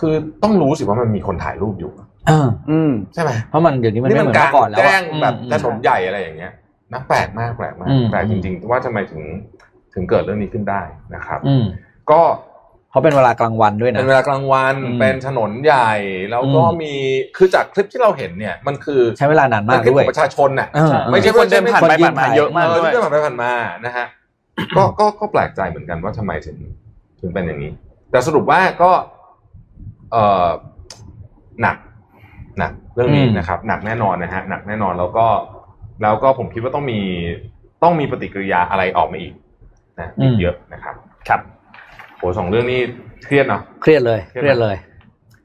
[0.00, 1.92] คือต้องรู้สิว่ามันมีคนถ่ายรูปอยู่
[2.30, 6.52] อ่าอืมใช่ไหมเพราะมันเดี๋ยวนี้มันนี่ไม่มัเหมือนการเมื่อก่อนแล้วแจ้งอะแบบอืมถนนใหญ่อะไรอย่างเงี้ย
[6.92, 9.22] นะแปลกมากแปลกมากอืมแปลกจริง ๆ ว่าทำไมถึง
[9.94, 10.82] ถึงเกิดเรื่องนี้ขึ้นได้
[11.14, 11.64] นะครับอืม
[12.10, 12.20] ก็
[12.90, 15.92] เพราะเป็นเวลากลางวันด้วยเป็นะนเวลากลางวันอืมเป็นถนนใหญ่
[16.30, 16.94] แล้วก็อืมมี
[17.36, 23.52] คือจากคลิปที่เราเห็นเนี่ยมันคือใช้เวลานานมัมานกคลิปด้วขยองประชาชนน่ะเออไม่ใช่คนเดินผ่านไปคนยืนผ่านมาเยอะมากเออด้วยที่เดินผ่านไปผ่านมา
[23.84, 24.06] นะฮะ
[24.76, 26.56] ก็ก็ก็แปลกใจเหมือนกันว่าทำไมถึง
[27.20, 27.72] ถึงเป็นอย่างนี้
[28.10, 28.90] แต่สรุปว่าก็
[30.12, 30.48] เออ
[31.62, 31.76] หนัก
[32.58, 35.26] หนักเรื่องนี้อืมนะครับ หนักแน่นอนนะฮะหนักแน่นอนแล้วก็
[36.02, 37.00] แล้วก็ผมคิดว่าต้องมี
[37.82, 39.34] ต้องมีปฏิกิริยาอะไรออกมาอีก
[40.00, 40.94] นะอีกเยอะนะครับ
[41.28, 41.40] ครับ
[42.20, 42.80] โหสองเรื่องนี้
[43.26, 44.76] เครียดเนาะเครียดเลยเครียดเครียดเลย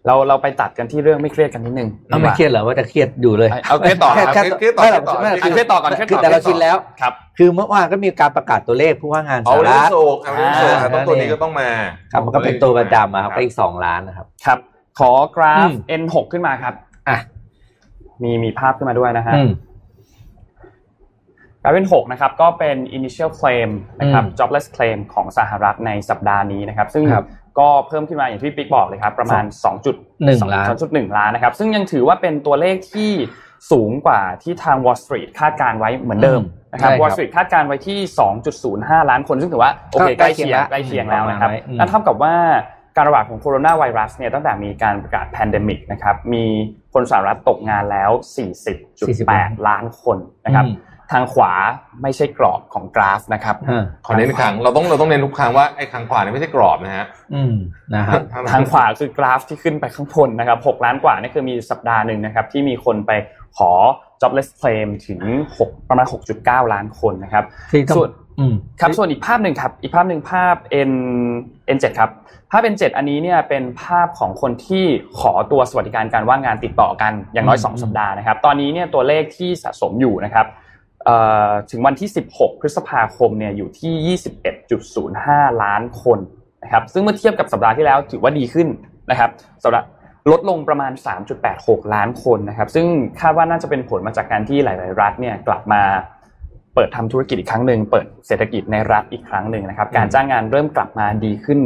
[0.08, 11.70] เราเราไปตัดกันที่เรื่องไม่เครียดกันนิดนึงเอาไม่เครียดเหรอว่าจะเครียดอยู่เลยเอาเครียดต่อครับแค่เครียดต่อไม่หรอกเครียดต่อไม่หรอกเครียดต่อก่อนเครียดต่อแต่เราชินแล้วครับ คือเมื่อวานก็มีการประกาศตัวเลขผู้ว่างานสเอาหเรื่อรังฐโศกเอาเรื่องโศกอ่าต้องตัวนี้ก็ต้องมา
[12.12, 14.60] ครับมันก็เป็นตัวประจำอะครับก็อีกสองล้านนะครับครับ
[15.00, 16.74] ขอกราฟอืม N6 ขึ้นมาครับ
[17.10, 17.18] อะ
[18.24, 19.50] มีมีภาพขึ้นมาด้วยนะฮะอืม
[21.66, 27.26] กราฟ N6 นะครับก็เป็น initial claim นะครับอืม jobless claim ของสหรัฐในสัปดาห์นี้นะครับ ซึ่งครับ
[27.60, 29.44] ก็เพิ่มขึ้นมาอย่างที่ปิ๊กบอกเลยครับ ประมาณ
[29.94, 30.68] 2.1 ล้าน
[31.12, 33.12] 2.1 ล้านนะครับ ซึ่งยังถือว่าเป็นตัวเลขที่
[33.72, 36.42] สูงกว่าที่ทาง Wall Street คาดการไว้เหมือนเดิม
[36.74, 38.00] นะครับใช่ครับ Wall Street คาดการไว้ที่
[38.56, 42.36] 2.05 ล้านคน ซึ่งถือว่าโอเคก็ใกล้เคียงใกใกล้ล้เคีเคียยงงละแล้วนะครับประมาณไว้อืมนั่นเท่ากับว่า
[42.96, 46.46] การระบาดของโคโรนาไวรัสเนี่ยตั้งแต่มีการประกาศ pandemic นะครับมี
[46.94, 48.12] คนสหรัฐตกงานแล้ว
[48.90, 51.54] 40.8 ล้านคนนะครับอืม ทางขวา
[52.02, 57.56] ไม่ใช่กรอบของกราฟนะครับอ่าขอเน้นอีกครั้งเราต้องเราต้องเน้นทุกครั้งว่าไอ้ครั้งขวาเนี่ยไม่ใช่กรอบนะฮะอืม
[57.96, 63.12] นะครับทางขวาคือกราฟที่ขึ้นไปข้างบนนะครับ6ล้านกว่านี่คือมีสัปดาห์หนึ่งนะครับที่มีคนไป
[63.58, 63.72] ขอ
[64.22, 65.22] jobless claim ถึง
[65.58, 66.06] 6ประมาณ
[66.40, 70.56] 6.9 ล้านคนนะครับที่ต้องส่วนอืมครับส่วนอีกภาพหนึ่งครับอีกภาพหนึ่งภาพ
[70.90, 70.92] N
[71.76, 72.12] N7 ครับ
[72.52, 74.86] ภาพ N7 อันนี้เนี่ยเป็นภาพของคนที่
[75.20, 80.64] ขอตัวสวัสดิการการว่างงานติดต่อกันอย่างน้อยอืม2สัปดาห์นะครับ ตอนนี้เนี่ยตัวเลขที่สะสมอยู่นะครับเอ่อ
[81.72, 84.18] ถึงวันที่ 16 พฤษภาคมเนี่ยอยู่ที่
[84.92, 86.20] 21.05 ล้านคน
[86.64, 88.68] นะครับซึ่งเมื่อเทียบกับสัปดาห์ที่แล้วถือว่าดีขึ้น
[89.12, 89.30] นะครับ
[89.64, 89.88] สัปดาห์
[90.32, 90.92] ลดลงประมาณ
[91.44, 92.86] 3.86 ล้านคนนะครับ ซึ่ง
[93.22, 95.82] คาดว่าน่าจะเป็นผลมาจากการที่หลาย ๆ รัฐเนี่ยกลับมา
[96.76, 101.60] เปิดทำธุรกิจอีกครั้งหนึ่งเปิดเศรษฐกิจในรัฐอีกครั้งหนึ่งนะครับ การจ้างงานเริ่มกลับมาดีขึ้น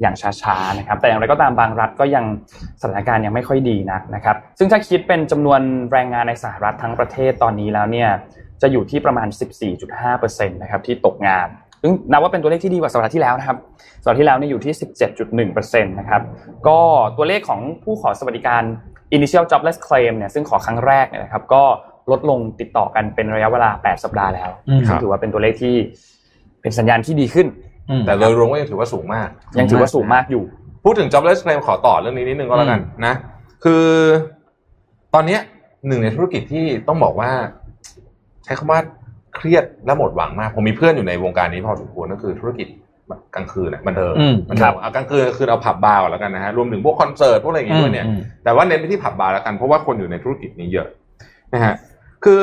[0.00, 2.24] อย่างช้าๆนะครับ แต่อย่างไรก็ตามบางรัฐก็ยัง
[2.80, 5.60] สถานการณ์ยังไม่ค่อยดีนักนะครับ ซึ่งถ้าคิดเป็นจำนวน
[5.92, 8.10] แรงงานในสหรัฐทั้งประเทศตอนนี้แล้วเนี่ย
[8.62, 9.28] จะอยู่ที่ประมาณ
[9.92, 11.48] 14.5%นะครับที่ตกงาน
[11.82, 13.56] ซึ่งนับว่าเป็นตัวเลขที่ดีกว่าสัปดาห์ที่แล้วนะครับ
[14.02, 14.72] สัปดาห์ที่แล้วเนี่ยอยู่ที่
[15.52, 16.22] 17.1%นะครับ
[16.66, 16.78] ก็
[17.16, 18.62] ตัวเลขของผู้ขอสวัสดิการ
[19.16, 21.62] initial jobless claim เนี่ยซึ่งขอครั้งแรกเนี่ยนะครับ ก็
[22.10, 25.74] ลดลงติดต่อกันเป็นระยะเวลา 8 สัปดาห์แล้วอืมซึ่งถือว่าเป็นตัวเลขที่
[26.62, 27.46] เป็นสัญญาณที่ดีขึ้น
[27.90, 30.44] อืมแต่โดยรวมก็ยังถือว่าสูงมาก ยังถือว่าสูงมากอยู่
[30.84, 33.14] พูดถึง jobless claim ขอต่อเรื่องนี้นิดนึงก็แล้วกันนะ
[33.64, 33.84] คือ
[35.14, 35.40] ตอนเนี้ย
[35.86, 37.30] หนึ่งในธุรกิจที่ต้องบอกว่า
[38.46, 38.80] ใช้คำว่า
[39.36, 42.68] เครียดและหมดหวังมาก ผมมีเพื่อนอยู่ในวงการนี้พอสมควรก็คือธุรกิจ
[43.08, 50.88] แบบกลางคืนน่ะบันเทิงอืมบันเทิงเอากลางคืนคือเอาผับบาร์ก่อนแล้วกันนะฮะรวมถึงพวกคอนเสิร์ตพวกอะไรอย่างงี้ด้วยเนี่ยอืมแต่ว่าเน้นไปที่ผับบาร์แล้วกันเพราะว่าคนอยู่ในธุรกิจนี้เยอะ
[51.54, 51.74] นะฮะ
[52.24, 52.40] คือ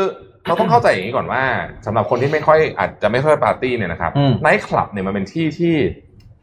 [0.47, 1.41] เราต้องเข้าใจอย่างนี้ก่อนว่า
[1.85, 5.75] สำหรับคนที่ไม่ค่อยอาจจะไม่ค่อยปาร์ตี้เนี่ยนะครับอืมไนท์คลับเนี่ยมันเป็นที่ที่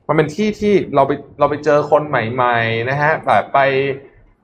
[0.09, 3.59] มันเป็นที่ที่เราไปเราไปเจอคนใหม่ ๆ นะฮะแบบไป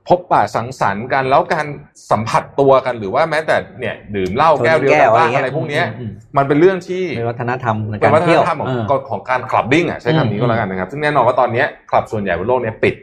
[0.09, 1.67] พบปะสังสรรค์กัน แล้วการ
[2.11, 12.95] สัมผัสตัวกันหรือว่าแม้แต่เนี่ยดื่มเหล้าแก้วเดียวกันบ้างอะไรพวกเนี้ยอืมมันเป็นเรื่องที่เป็นวัฒนธรรมในเป็กานรวัฒนเที่ยวธรรมของเออของของการ clubbing อะใช้คำนี้ก็แล้วกันนะครับ ซึ่งแน่นอนว่าตอนเนี้ยคลับส่วนใหญ่บนโลกเนี้ยปิด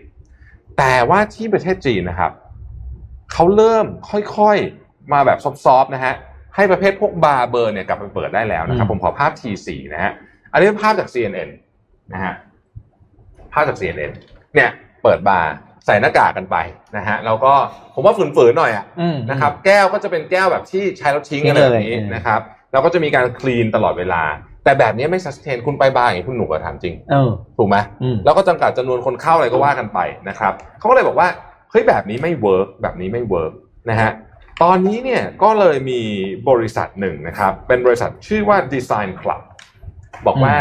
[0.78, 2.32] แต่ว่าที่ประเทศจีนนะครับ
[3.32, 3.86] เขาเริ่ม
[4.36, 6.14] ค่อยๆมาแบบ soft ๆนะฮะ
[6.56, 10.12] ให้ประเภทพวกบาร์เบียร์เนี่ยกลับมาเปิดได้แล้วนะครับอืมผมขอภาพ T4 นะฮะ
[10.52, 11.50] อันนี้เป็นภาพจาก CNN
[12.14, 12.34] นะฮะ
[13.54, 14.12] ภาพจาก CNN
[14.56, 14.70] เนี่ย
[15.04, 15.52] เปิดบาร์
[15.86, 16.58] ใส่หน้ากากกันไป
[16.98, 17.54] นะฮะแล้วก็
[17.94, 22.40] ผมว่าฝืนๆหน่อยอะอืมนะครับ แก้วก็จะเป็นแก้วแบบที่ใช้แล้วทิ้งอะไรแบบนี้ทิ้งเลยนะครับ
[22.72, 24.24] แล้วก็จะมีการ clean ตลอดเวลา
[24.64, 31.28] แต่แบบนี้ไม่ sustain คุณไปบาร์อย่างนี้คุณสนุกปะถามจริงเออถูกไหมอืมแล้วก็จำกัดจำนวนคนเข้าอะไรก็ว่ากันไปนะครับเขาก็เลยบอกว่า
[31.72, 33.54] เฮ้ยแบบนี้ไม่ work แบบนี้ไม่ work
[33.90, 34.12] นะฮะ
[34.64, 36.02] ตอนนี้เนี่ยก็เลยมี
[36.50, 39.42] บริษัทหนึ่งนะครับ เป็นบริษัทชื่อว่า Design Club
[40.26, 40.56] บอกว่า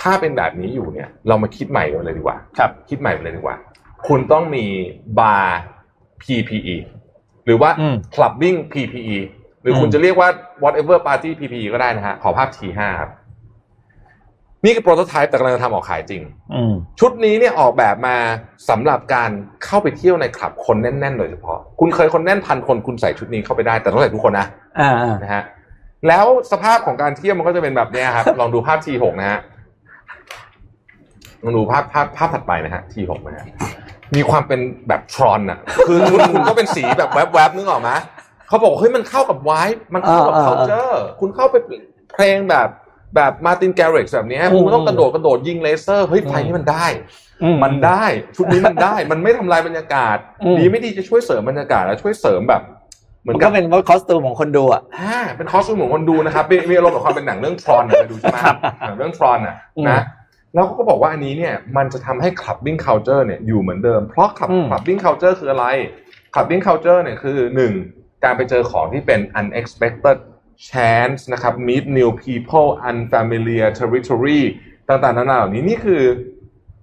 [0.00, 3.56] ถ้าเป็นแบบนี้อยู่เนี่ย เรามาคิดใหม่กันเลยดีกว่าครับ คิดใหม่กันเลยดีกว่า
[4.08, 4.64] คุณต้องมี
[5.18, 5.58] บาร์
[6.22, 6.76] PPE
[7.44, 9.18] หรือว่าอืม clubbing PPE
[9.62, 10.28] หรืออมคุณจะเรียกว่า
[10.62, 13.10] whatever party PPE ก็ได้นะฮะ ขอภาพ T5 ครับ
[14.64, 16.22] นี่คือโปรโตไทป์แต่กำลังจะทำออกขายจริง
[16.54, 18.16] อืมชุดนี้เนี่ยออกแบบมา
[18.68, 19.30] สำหรับการ
[19.64, 24.46] เข้าไปเที่ยวในคลับคนแน่นๆ โดยเฉพาะ คุณเคยคนแน่นพันคนคุณใส่ชุดนี้เข้าไปได้แต่ต้องใส่ทุกคนนะ
[24.80, 25.42] อ่าอ่านะฮะ
[26.08, 29.40] แล้วสภาพของการเที่ยวมันก็จะเป็นแบบเนี้ยครับ ลองดูภาพ T6 นะฮะ
[31.42, 33.46] ลองดูภาพภาพภาพถัดไปนะฮะ T6 นะฮะ
[34.14, 37.90] มีความเป็นแบบทรอนอะ คือชุดคุณก็เป็นสีแบบแวบๆนึกออกไหม
[38.48, 41.56] เขาบอกเฮ้ยมันเข้ากับไวท์มันเข้ากับอ่าอ่า culture คุณเข้าไป
[42.14, 42.68] เพลงแบบ
[43.16, 46.86] แบบมาตินแกริกแบบเนี้ยคุณต้องกระโดดกระโดดยิงเลเซอร์เฮ้ยไฟนี่มันได้
[47.42, 48.04] อืมันได้
[48.36, 52.62] ชุดนี้มันได้ มันไม่ทำลายบรรยากาศอืมดีไม่ดีจะช่วยเสริมบรรยากาศและช่วยเสริมแบบ
[53.22, 58.38] เหมือนมันกัก็บเป็นคอสตูมของคนดูอะอ่าเป็นคอสตูมของคนดูนะครับมีมีอารมณ์ของความเป็นหนังเรื่องทรอนไปดูใช่ไหม
[58.80, 60.00] หนังเรื่องทรอนอะอืมนะ
[60.54, 65.66] แล้วเขาก็บอกว่าอันนี้เนี่ยมันจะทำให้ clubbing culture เนี่ยอยู่เหมือนเดิม เพราะ club อืม clubbing culture คืออะไร
[66.34, 67.72] clubbing culture เนี่ยคือหนึ่ง
[68.24, 70.18] การไปเจอของที่เป็น unexpected
[70.70, 74.40] chance นะครับ meet new people unfamiliar territory
[74.88, 76.02] ต่างๆนานาเหล่านี้นี่คือ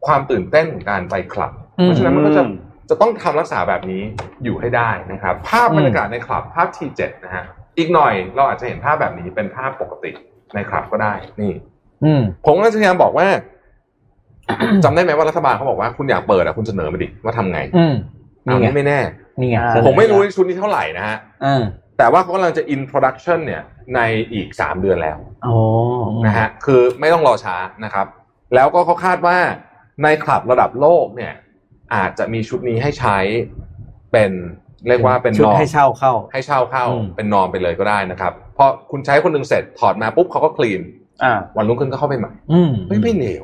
[0.06, 2.44] ความตื่นเต้นของการไปคลับอืมเพราะฉะนั้นมันก็จะ
[2.90, 4.02] จะต้องทำรักษาแบบนี้
[4.44, 7.44] อยู่ให้ได้นะครับ ภาพอืมบรรยากาศในคลับภาพ T7 นะฮะ
[7.78, 10.12] อีกหน่อยเราอาจจะเห็นภาพแบบนี้เป็นภาพปกติ
[10.54, 11.54] ในคลับก็ได้นี่
[12.04, 13.28] อืมผมก็พยายามบอกว่า
[14.84, 17.96] จำได้ไหมว่ารัฐบาลเขาบอกว่าคุณอยากเปิดอะคุณเสนอมาดิว่าทำไง อืม
[18.48, 19.00] อันนี่ไงนี้ไม่แน่
[19.40, 21.62] นี่ไงอ่าเสนอผมไม่รู้ชุดนี้เท่าไหร่นะฮะอ่า
[21.98, 23.62] แต่ว่าเขากำลังจะ in production เนี่ย
[23.96, 24.00] ใน
[24.34, 25.54] อีกสามเดือนแล้วโอ้
[26.26, 28.08] นะฮะคือไม่ต้องรอช้านะครับ
[28.56, 29.38] แล้วก็เขาคาดว่า
[30.04, 31.34] ในคลับระดับโลกเนี่ย
[31.96, 33.18] อาจจะมีชุดนี้ให้ใช้
[34.12, 34.32] เป็น
[34.88, 40.82] เรียกว่าเป็นชุดนอมให้เช่าเข้า ให้เช่าเข้าอืมเป็นนอมไปเลยก็ได้นะครับพอคุณใช้คนหนึ่งเสร็จถอดมาปุ๊บเขาก็คลีน
[41.24, 43.44] อ่าวันรุ่งขึ้นก็เข้าไปใหม่อืมเฮ้ยไม่เลว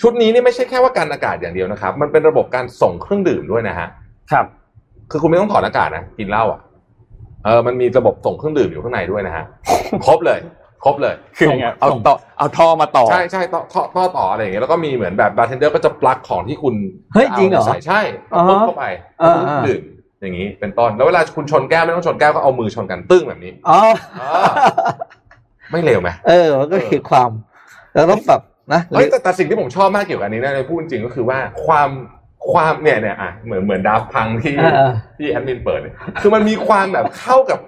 [0.00, 3.88] ชุดนี้นี่ไม่ใช่แค่ว่าการอากาศอย่างเดียวนะครับ มันเป็นระบบการส่งเครื่องดื่มด้วยนะฮะ
[4.32, 4.46] ครับ
[5.10, 6.60] คือคุณไม่ต้องถอดอากาศนะกินเหล้าอะ
[7.44, 9.44] เออมันมีระบบส่งเครื่องดื่มอยู่ข้างในด้วยนะฮะ
[10.06, 10.38] ครบเลย
[10.84, 16.74] ครบเลยคือยังไงเอาต่อเอาท่อมาต่อใช่ใช่ต่อท่อท่อต่ออะไรอย่างเงี้ยแล้วก็มีเหมือนแบบบาร์เทนเดอร์ก็จะปลั๊กของที่คุณ
[17.14, 18.00] เฮ้ยจะาจริงเหรอใส่ใช่
[18.34, 18.84] อ๋อปุ๊บเข้าไป
[19.20, 19.82] เออแล้วคุณดื่ม
[20.20, 23.78] อย่างนี้เป็นต้นแล้วเวลาคุณชนแก้วไม่ต้องชนแก้วก็เอามือชนกันตึ้งแบบนี้อ๋อ
[24.22, 24.30] อ่า
[25.72, 27.30] ไม่เร็วไหมเออมันก็คือความ
[27.94, 31.90] เราต้องแบบ นะเฮ้ยแต่แต่สิ่งที่ผมชอบมากเกี่ยวกับอันนี้นะในพูดจริงก็คือว่าความ
[32.52, 37.58] ความเนี่ยเนี่ยอะเหมือนเหมือนดาฟพังที่เออเออที่แอดมินเปิดเนี่ยคือมันมีความแบบเข้ากับ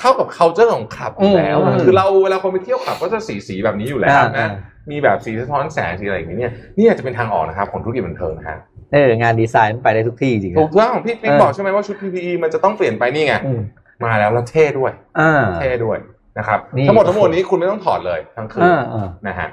[0.00, 4.50] เข้ากับ culture ของคลับอยู่แล้วอืมคือเราเวลาคนไปเที่ยวคลับก็จะสีสีแบบนี้อยู่แล้วอ่านะอ่า
[4.90, 8.58] มีแบบสีสะท้อนแสงสีอะไรอย่างนี้เนี่ยนี่อาจจะเป็นทางออกนะครับของธุรกิจบันเทิงนะฮะ
[8.92, 13.60] เอองานดีไซน์มันไปได้ทุกที่จริงๆถูกนะต้องของพี่ปิ๊กเออบอกใช่ไหมว่าชุด PPE มันจะต้องเปลี่ยนไปนี่ไงอืม
[14.04, 15.98] มาแล้วแล้วเท่ด้วยอ่าเท่ด้วย
[16.38, 19.48] นะครับนี่ทั้งหมดทั้งมวลนี้คุณไม่ต้องถอดเลยทั้งคืนอ่าอ่านะฮะ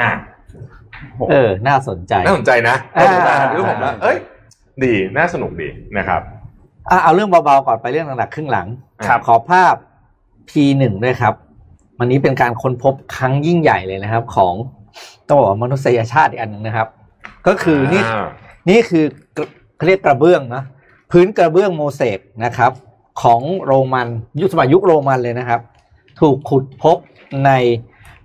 [0.00, 0.10] อะ
[1.30, 4.16] เออ น่าสนใจ น่าสนใจนะอ่าผมอ่านดูผมแล้วเอ้ย
[4.84, 6.20] ดี น่าสนุกดีนะครับ
[6.90, 8.66] อะเอาเรื่องเบาๆก่อนไปเรื่องหนักๆครึ่งหลัง
[9.06, 9.74] ครับขอภาพ
[10.48, 11.34] P1 ด้วยครับ
[11.98, 14.54] วันนี้เป็นการค้นพบครั้งยิ่งใหญ่เลยนะครับ ของ
[15.26, 16.88] ต้องบอกว่ามนุษยชาติอีกอันหนึ่งนะครับ
[17.46, 18.26] ก็คือนี่า
[18.68, 19.04] นี่คือ
[19.36, 20.62] กระเขาเรียกกระเบื้องนะ
[21.10, 22.72] พื้นกระเบื้องโมเสกนะครับ
[23.22, 24.08] ของโรมัน
[24.40, 25.60] ยุคสมัยยุคโรมันเลยนะครับ
[26.20, 26.96] ถูกขุดพบ
[27.44, 27.50] ใน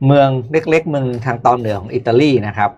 [0.06, 2.72] เมืองเล็กๆเมืองทางตอนเหนือของอิตาลีนะครับ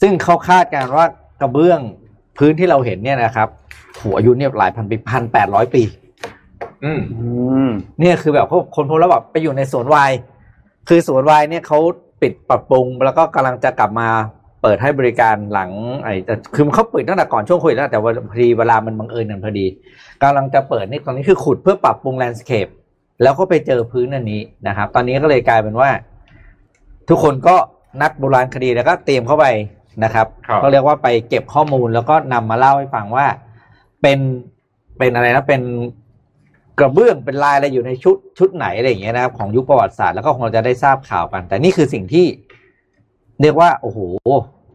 [0.00, 1.06] ซึ่งเขาคาดการณ์ว่า
[1.40, 1.80] กระเบื้อง
[2.38, 3.48] พื้นที่เราเห็นเนี่ยนะครับ
[4.02, 5.82] หัวอายุเนี่ยหลายพันปีพันแปดร้อยปี
[6.84, 7.26] อืมอื
[7.68, 10.12] มเนี่ยคือแบบเขาคนพบแล้วแบบไปอยู่ในสวนวาย
[10.88, 11.78] คือสวนวายเนี่ยเขา
[12.22, 14.08] ปิดปรับปรุง แล้วก็กำลังจะกลับมา
[14.62, 15.70] เปิดให้บริการหลัง
[16.02, 19.66] ไอ้แต่คือเขาปิดตั้งแต่ก่อนช่วงโควิดแล้วแต่ว่าพอดีเวลามันบังเอิญกันพอดี
[20.22, 22.66] กำลังจะเปิดนี่ตอนนี้คือขุดเพื่อปรับปรุง landscape
[23.22, 25.90] แล้วก็ไปเจอพื้นอันนี้นะครับ ตอนนี้ก็เลยกลายเป็นว่า
[27.08, 27.56] ทุกคนก็
[28.02, 29.46] นักโบราณคดีแล้วก็เตรียมเข้าไป
[30.04, 33.26] นะครับครับก็เรียกว่าไปเก็บข้อมูลแล้วก็นำมาเล่าให้ฟังว่า
[34.02, 34.18] เป็น
[34.98, 35.62] เป็นอะไรนะเป็น
[36.78, 42.26] กระเบื้องเป็นลายอะไรอยู่ในชุดชุดไหนอะไรอย่างเงี้ยนะครับของยุคประวัติศาสตร์แล้วก็คงจะได้ทราบข่าวกัน แต่นี่คือสิ่งที่
[43.42, 43.98] เรียกว่า โอ้โห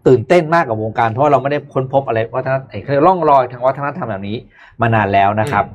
[0.08, 4.38] ตื่นเต้นมากกับวงการเพราะว่าเราไม่ได้ค้นพบอะไรวัฒนธรรมไอ้เขาเรียกร่องรอยทางวัฒนธรรมแบบนี้
[4.82, 5.66] มานานแล้วนะครับ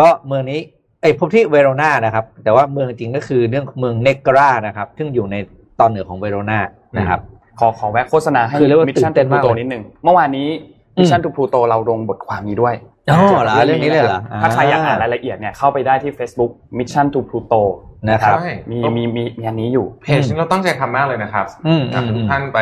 [0.06, 0.60] ็เมืองนี้
[1.02, 5.36] ไอ้พบที่เวโรนานะครับ แต่ว่าเมืองจริงก็คือเรื่องเมืองเนกรานะครับ ซึ่งอยู่ใน
[5.80, 6.58] ตอนเหนือของเวโรนา
[6.96, 7.20] นะครับ
[7.58, 10.48] ขอขอแวะโฆษณาให้คือเรียกว่า Mission to Pluto ตื่ทูนเต้นพลูมากเลยนิดนึงเมื่อวานนี้
[10.96, 12.74] อืม Mission to Pluto เราลงบทความนี้ด้วย
[13.10, 17.62] อ๋อเหรอเรื่องนี้เลยเหรอถ้าใครอยากอ่านอ่ารรายละเอียดเนี่ยเข้าไปได้ที่ Facebook Mission to Pluto
[18.10, 22.58] นะครับใช่มีมีมีมีอันนี้อยู่เพจนี้เราตั้งใจทำมากเลยนะครับอืมอยากให้ทุกท่านอืมไป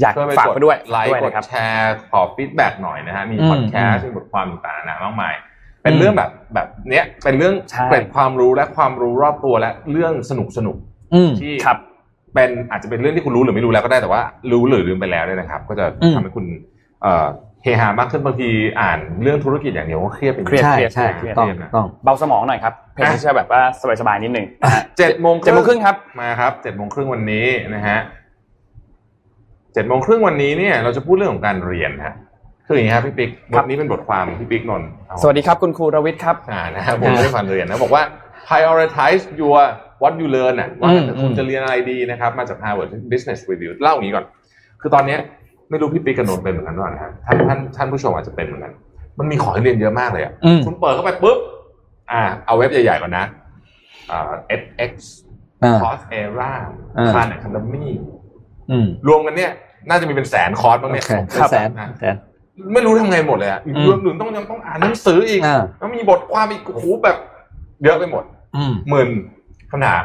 [0.00, 5.34] อยากฝากไปด้วยใช่ไลค์ด้วยกดนะครับแชร์ขอ feedback หน่อยนะฮะมีอืมพอดแคสต์อืมมีบทความต่างๆนานามากมาย
[5.82, 11.78] เป็นอืมเรื่องแบบแบบเนี้ยเป็นเรื่องใช่เกร็ดความรู้และความรู้รอบตัวและเรื่องสนุกสนุกๆอืมที่ครับ
[12.34, 16.44] เป็นอาจจะเป็นเรื่องที่คุณรู้หรือไม่รู้แล้วก็ได้แต่ว่า รู้หรือลืมไปแล้วเนี่ยนะครับ ก็จะอืมทำให้คุณ
[17.02, 17.26] เอ่อ
[17.62, 18.48] เฮฮามากขึ้นบางที
[18.80, 23.60] อ่านเรื่องธุรกิจอย่างเดียวก็เครียดไปเครียดใช่เครียดใช่เครียดต้องเครียดนะต้องเบาสมองหน่อยครับเพลงที่จะแบบว่า
[24.00, 27.98] สบายๆนิดนึงนะฮะเจ็ดโมงเจ็ดโมงครึ่งครับมาครับเจ็ดโมงครึ่งวันนี้นะฮะ
[29.74, 32.14] เจ็ดโมงครึ่งวันนี้เนี่ยเราจะพูดเรื่องของการเรียนฮะ
[32.66, 38.02] คืออย่างนี้ครับพี่ปิ๊กบครับทนี้เป็นบทความพี่ปิ๊กนนท์เอาสวัสดีครับคุณครูรวิทย์ครับอ่านะครับผมไม่ได้ฟันเรียนนะบอกว่า
[38.48, 39.60] prioritize your
[40.02, 44.24] what you learn อะว่าอืมคุณอืมจะเรียนอะไรดีนะครับ มาจาก Harvard Business Review เล่าอย่างนี้ก่อน
[44.80, 45.18] คือตอนเนี้ย
[45.70, 48.72] ไม่รู้พี่ปิ๊กกับนนท์เป็นเหมือนกันหรือเปล่านะครับท่านท่านท่านผู้ชมอาจจะเป็นเหมือนกัน
[49.18, 51.38] มันมีของให้เรียนเยอะมากเลยอะอืมคุณเปิดเข้าไปปุ๊บ
[52.12, 53.24] อ่า เอาเว็บใหญ่ๆก่อนนะ
[54.10, 54.92] อ่า edX
[55.62, 56.52] อ่าคอร์สเอร่า
[56.98, 57.90] อ่าคานอะคาเดมี่
[58.70, 59.50] อืมรวมกันเนี่ย
[59.88, 62.16] น่าจะมีเป็นแสนคอร์สบ้างโอเนี่ยเคครับแสนอะแสน
[62.74, 67.16] ไม่รู้ทำไงหมดเลยอะอืมรวมถึงต้องยังต้องอ่านหนังสืออีกอ่าแล้วมีบทความอีกโอ้โหแบบ
[67.84, 68.24] เยอะไปหมด
[68.56, 69.08] อืมหมื่น
[69.70, 70.04] คำถาม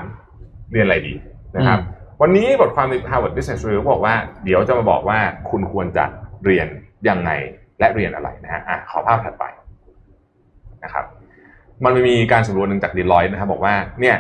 [0.71, 1.13] เรียนอะไรดี
[1.55, 5.19] นะครับอืมวันนี้บทความใน Harvard Business Review บอกว่าเดี๋ยวจะมาบอกว่า
[5.49, 6.05] คุณควรจะ
[6.45, 6.67] เรียน
[7.09, 7.31] ยังไง
[7.79, 9.45] และเรียนอะไรนะฮะอะขอภาพถัดไป
[10.83, 11.05] นะครับ
[11.85, 14.17] มันมีการสำรวจหนึ่งจาก Deloitte นะครับ บอกว่าเนี่ย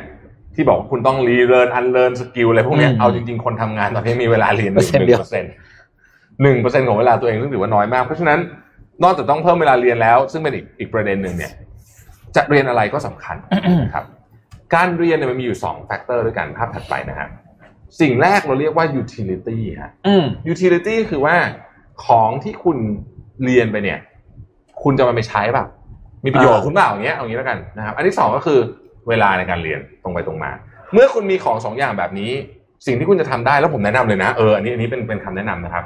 [0.55, 5.51] ที่บอกว่าคุณต้องรีเ a ิร์นอันเ a ิร์นสกิลอะไรพวกเนี้ยอืมเอาจริงๆ คนทำงานตอนนี้มีเวลาเรียนหเปอนึ่ร์งเซ็นต์เดียวเปอร์เซ็นต์
[6.41, 8.39] หนึ่งเปอร์เซ็นต์ของเวลาตัวเองซึ่งถือว่าน้อยมาก เพราะฉะนั้น
[9.03, 11.51] นอกจากต้องเพิ่มเวลาเรียนแล้ว ซึ่งเป็นอีกอีกประเด็นหนึ่งเนี่ย
[12.35, 13.35] จะเรียนอะไรก็สำคัญ
[13.85, 14.05] นะครับ
[14.75, 17.27] การเรียนเนี่ยมันมีอยู่สอง factor ด้วยกันภาพถัดไปนะฮะ
[18.01, 21.35] สิ่งแรกเราเรียกว่า utility ฮะอืม utility คือว่า
[22.05, 22.77] ของที่คุณ
[23.43, 23.99] เรียนไปเนี่ย
[24.83, 25.67] คุณจะมาไปใช้แบบ
[26.25, 28.59] มีประโยชน์กับคุณเปล่าอย่างเงี้ยเอางี้แล้วกันนะครับ อันที่สองก็คือ
[29.09, 30.51] เวลาในการเรียนตรงไปตรงมา
[30.93, 32.31] เมื่อคุณมีของสองอย่างแบบนี้
[32.85, 35.83] สิ่งที่คุณจะทำได้แล้วผมแนะนำเลยนะเอออันนี้อันนี้เป็นเป็นคำแนะนำนะครับ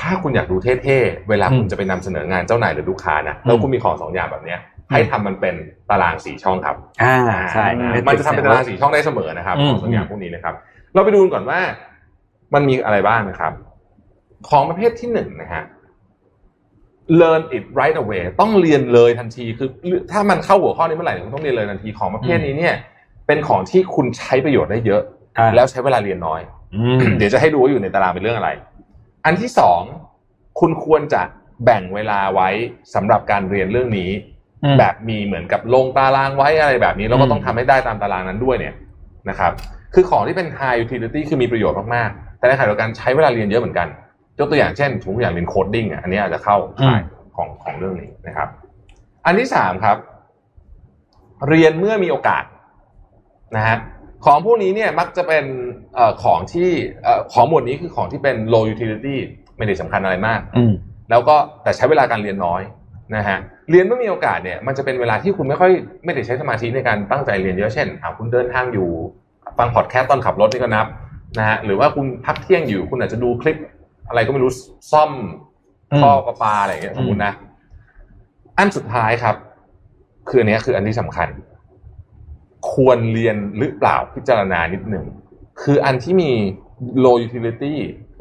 [0.00, 5.54] ถ้าคุณอยากดูเท่ๆเวลาคุณอืมจะไปนำเสนองานเจ้านายหรือลูกค้านะแล้วคุณมีของสองอย่างแบบเนี้ย ให้ทำมันเป็น
[5.90, 7.16] ตารางสี่ช่องครับ อ่า
[7.52, 10.54] ใช่อ่ามันจะทำเป็นตารางสี่ช่องได้เสมอนะครับอืมของสัญญาณพวกนี้นะครับ
[10.94, 11.60] เราไปดูกันก่อนว่า
[12.54, 13.52] มันมีอะไรบ้างนะครับ
[14.48, 15.64] ของประเภทที่หนึ่งนะฮะ
[17.20, 19.68] learn it right away ต้องเรียนเลยทันที คือ
[20.10, 22.74] ถ้ามันเข้าหัวข้อนี้เมื่อไหร่คุณต้องเรียนเลยทันทีของประเภทนี้เนี่ย
[23.26, 25.02] เป็นของที่คุณใช้ประโยชน์ได้เยอะ
[25.38, 26.40] อ่าแล้วใช้เวลาเรียนน้อย
[26.74, 28.50] อืมเดี๋ยวจะให้ดูว่าอยู่ในตารางเป็นเรื่องอะไร
[29.24, 29.80] อันที่สอง
[30.60, 31.22] คุณควรจะ
[31.64, 32.48] แบ่งเวลาไว้
[32.94, 34.35] สำหรับการเรียนเรื่องนี้อืม
[34.78, 38.74] แบบมีเหมือนกับลงตารางไว้อะไรแบบนี้แล้วก็อืมต้องทำให้ได้ตามตารางนั้นด้วยเนี่ย
[39.30, 39.52] นะครับ
[39.94, 43.88] คือของที่เป็น high utility คือมีประโยชน์มากๆ แต่ในขณะเดียวกันใช้เวลาเรียนเยอะเหมือนกัน
[44.38, 47.00] ยกตัวอย่างเช่นถุงอย่างเรียนโคดดิ้งอะอันนี้อาจจะเข้าข่าย
[47.36, 48.48] ของของเรื่องนี้นะครับ
[49.26, 49.96] อันที่สามครับ
[51.48, 52.44] เรียนเมื่อมีโอกาส
[53.56, 53.76] นะฮะ
[54.24, 55.44] ของพวกนี้เนี่ยมักจะเป็น
[55.94, 56.70] เอ่อของที่
[57.02, 59.16] เอ่อของหมวดนี้คือของที่เป็น low utility
[59.56, 60.72] ไม่ได้สำคัญอะไรมากอืม
[61.10, 62.62] แล้วก็แต่ใช้เวลาการเรียนน้อย
[63.14, 63.38] นะฮะ
[63.70, 65.70] เรียนเมื่อมีโอกาสเนี่ยมันจะเป็นเวลาที่คุณไม่ค่อย
[66.04, 68.88] ไม่ได้ใช้สมาธิในการตั้งใจเรียนเยอะเช่นอ่าคุณเดินทางอยู่
[69.58, 70.86] ฟังพอดแคสต์ตอนขับรถนี่ก็นับ
[71.38, 73.56] นะฮะหรือว่าคุณพักเที่ยงอยู่คุณอาจจะดูคลิป
[74.08, 74.52] อะไรก็ไม่รู้
[74.92, 75.12] ซ่อม
[75.92, 77.32] อืมท่อประปาอะไรอย่างเงี้ยสมมตินะ
[78.58, 79.36] อันสุดท้ายครับ
[80.28, 81.28] คืออันเนี้ยคืออันที่สำคัญ
[82.72, 85.04] ควรเรียนหรือเปล่าพิจารณานิดหนึ่ง
[85.62, 86.30] คืออันที่มี
[87.04, 87.74] low utility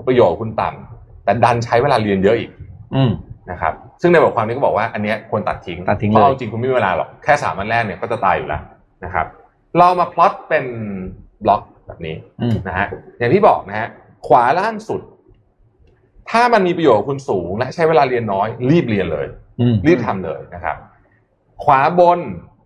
[0.08, 2.52] ประโยชน์คุณต่ำแต่ดันใช้เวลาเรียนเยอะอีก
[2.96, 3.12] อืม
[3.52, 8.62] นะครับซึ่งในบทความนี้ก็บอกว่าอันเนี้ยควรตัดทิ้งตัดทิ้งเพเลยราะเอาจริงคุณไม่มีเวลาหรอกแค่สามวันแรกเนี่ยก็จะตายอยู่แล้ว
[9.06, 9.26] นะครับ
[9.78, 10.66] เรามาพลอตเป็น
[11.44, 12.88] บล็อกแบบนี้อืมนะฮะ
[13.20, 13.88] อย่างที่บอกนะฮะ
[14.28, 15.02] ขวาล่างสุด
[16.30, 19.28] ถ้ามันมีประโยชน์กับคุณสูง และใช้เวลาเรียนน้อย รีบเรียนเลย
[19.60, 20.76] อืมรีบทำเลยนะครับ
[21.64, 22.20] ขวาบน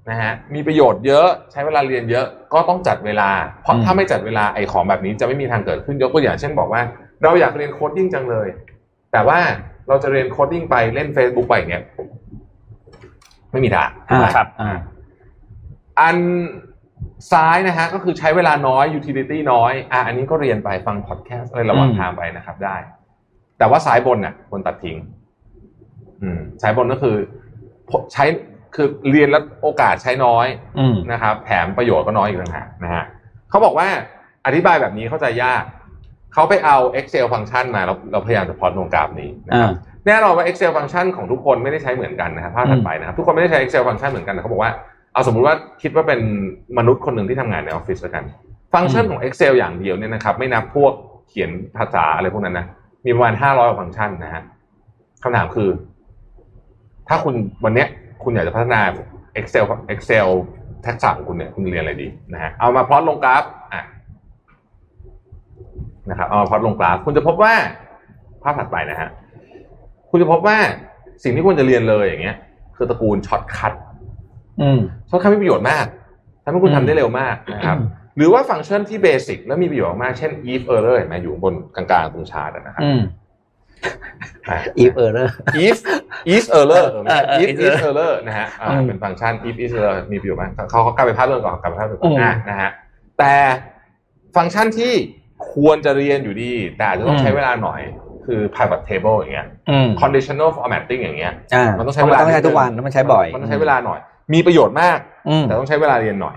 [0.10, 3.30] นะฮะมีประโยชน์เยอะใช้เวลาเรียนเยอะก็ต้องจัดเวลา
[3.64, 6.82] เพราะอืมถ้าไม่จัดเวลาไอ้ของแบบนี้จะไม่มีทางเกิดขึ้นยกตัวอย่างเช่นบอกว่า
[7.24, 8.48] เราอยากเรียน coding จังเลย
[9.12, 9.40] แต่ว่า
[9.90, 11.84] เราจะเรียน coding ไปเล่น Facebook ไปอย่างเงี้ย
[13.52, 14.78] ไม่มีทางอ่านะครับอ่า
[16.00, 16.18] อัน
[17.32, 22.76] ซ้ายนะฮะก็คือใช้เวลาน้อย utility น้อยอะอันนี้ก็เรียนไปฟังพอดแคสต์อะไรระหว่างอืมทางไปนะครับ ได้
[23.58, 24.98] แต่ว่าซ้ายบนน่ะควรตัดทิ้ง
[26.22, 27.16] อืมซ้ายบนก็คือ
[28.14, 28.26] ใช้
[28.76, 30.48] คือเรียนแล้วโอกาสใช้น้อย
[30.80, 33.04] อืมนะครับ แถมประโยชน์ก็น้อยอีกต่างหากนะฮะ
[33.50, 33.88] เขาบอกว่า
[34.46, 35.64] อธิบายแบบนี้เข้าใจยาก
[36.34, 39.72] เขาไปเอา Excel ฟังก์ชันมาแล้วเราพยายามจะพลอตวงกราฟนี้นะครับอ่า
[40.06, 44.72] แน่นอนว่า Excel ฟังก์ชันของทุกคนไม่ได้ใช้เหมือนกันนะครับภาพถัดไปนะครับ ทุกคนไม่ได้ใช้ Excel ฟังก์ชันเหมือนกันแต่เขาบอกว่า
[45.14, 46.20] เอาสมมุติว่าคิดว่าเป็น
[46.78, 48.24] มนุษย์คนหนึ่งที่ทำงานในออฟฟิศแล้วกัน
[48.74, 50.94] ฟังก์ชันของ Excel อย่างเดียวเนี่ยนะครับ ไม่นับพวก
[51.30, 52.66] เขียนภาษาอะไรพวกนั้นนะ
[53.06, 54.44] มีประมาณห้าร้อยกว่าฟังก์ชันนะฮะ
[55.24, 55.70] คำถามคือ
[57.08, 57.34] ถ้าคุณ
[57.66, 57.88] วันเนี้ย
[58.24, 58.82] คุณอยากจะพัฒนา
[59.40, 60.28] Excel Excel
[60.86, 63.84] ทักษะของคุณเนี่ยคุณเรียนอะไรดีนะฮะเอามาพลอตลงกราฟอะ
[66.10, 67.54] นะครับเอามาพลอตลงกราฟคุณจะพบว่า
[68.44, 69.10] ภาพถัดไปนะฮะ
[70.10, 70.58] คุณจะพบว่า
[71.24, 72.38] สิ่งที่ควรจะเรียนเลยอย่างเงี้ย
[72.76, 73.74] คือตระกูล shortcut
[74.62, 75.86] อืม shortcut มีประโยชน์มาก
[76.44, 77.78] ทำให้คุณอืมทำได้เร็วมากนะครับ
[78.18, 83.02] หรือว่าฟังก์ชันที่เบสิกแล้วมีประโยชน์มากเช่น if error เห็นไหมอยู่บนกลางๆตรงชาร์ตอะนะครับอืม
[84.48, 85.30] อะ if error
[85.68, 85.78] if
[86.36, 92.70] is error เออไม่ใช่เออเออ if is is error นะฮะอ่าอืมเป็นฟังก์ชัน if is error มีประโยชน์มากเขาเขากลับไปภาพเรื่องก่อนกลับไปภาพเรื่องก่อือนมอะนะฮะ
[93.20, 93.34] แต่
[94.36, 94.94] ฟังก์ชันที่
[95.52, 97.82] ควรจะเรียนอยู่ดี แต่อาจจะต้องใช้เวลาหน่อย
[98.26, 104.00] คือ pivot table อย่างเงี้ยอืม conditional formatting อย่างเงี้ยอ่ามันต้องใช้เวลาต้องใช้ทุกวันแล้วมันใช้บ่อย มันต้องใช้เวลาหน่อย
[104.34, 105.00] มีประโยชน์มาก
[105.30, 106.36] อืมแต่ต้องใช้เวลาเรียนหน่อย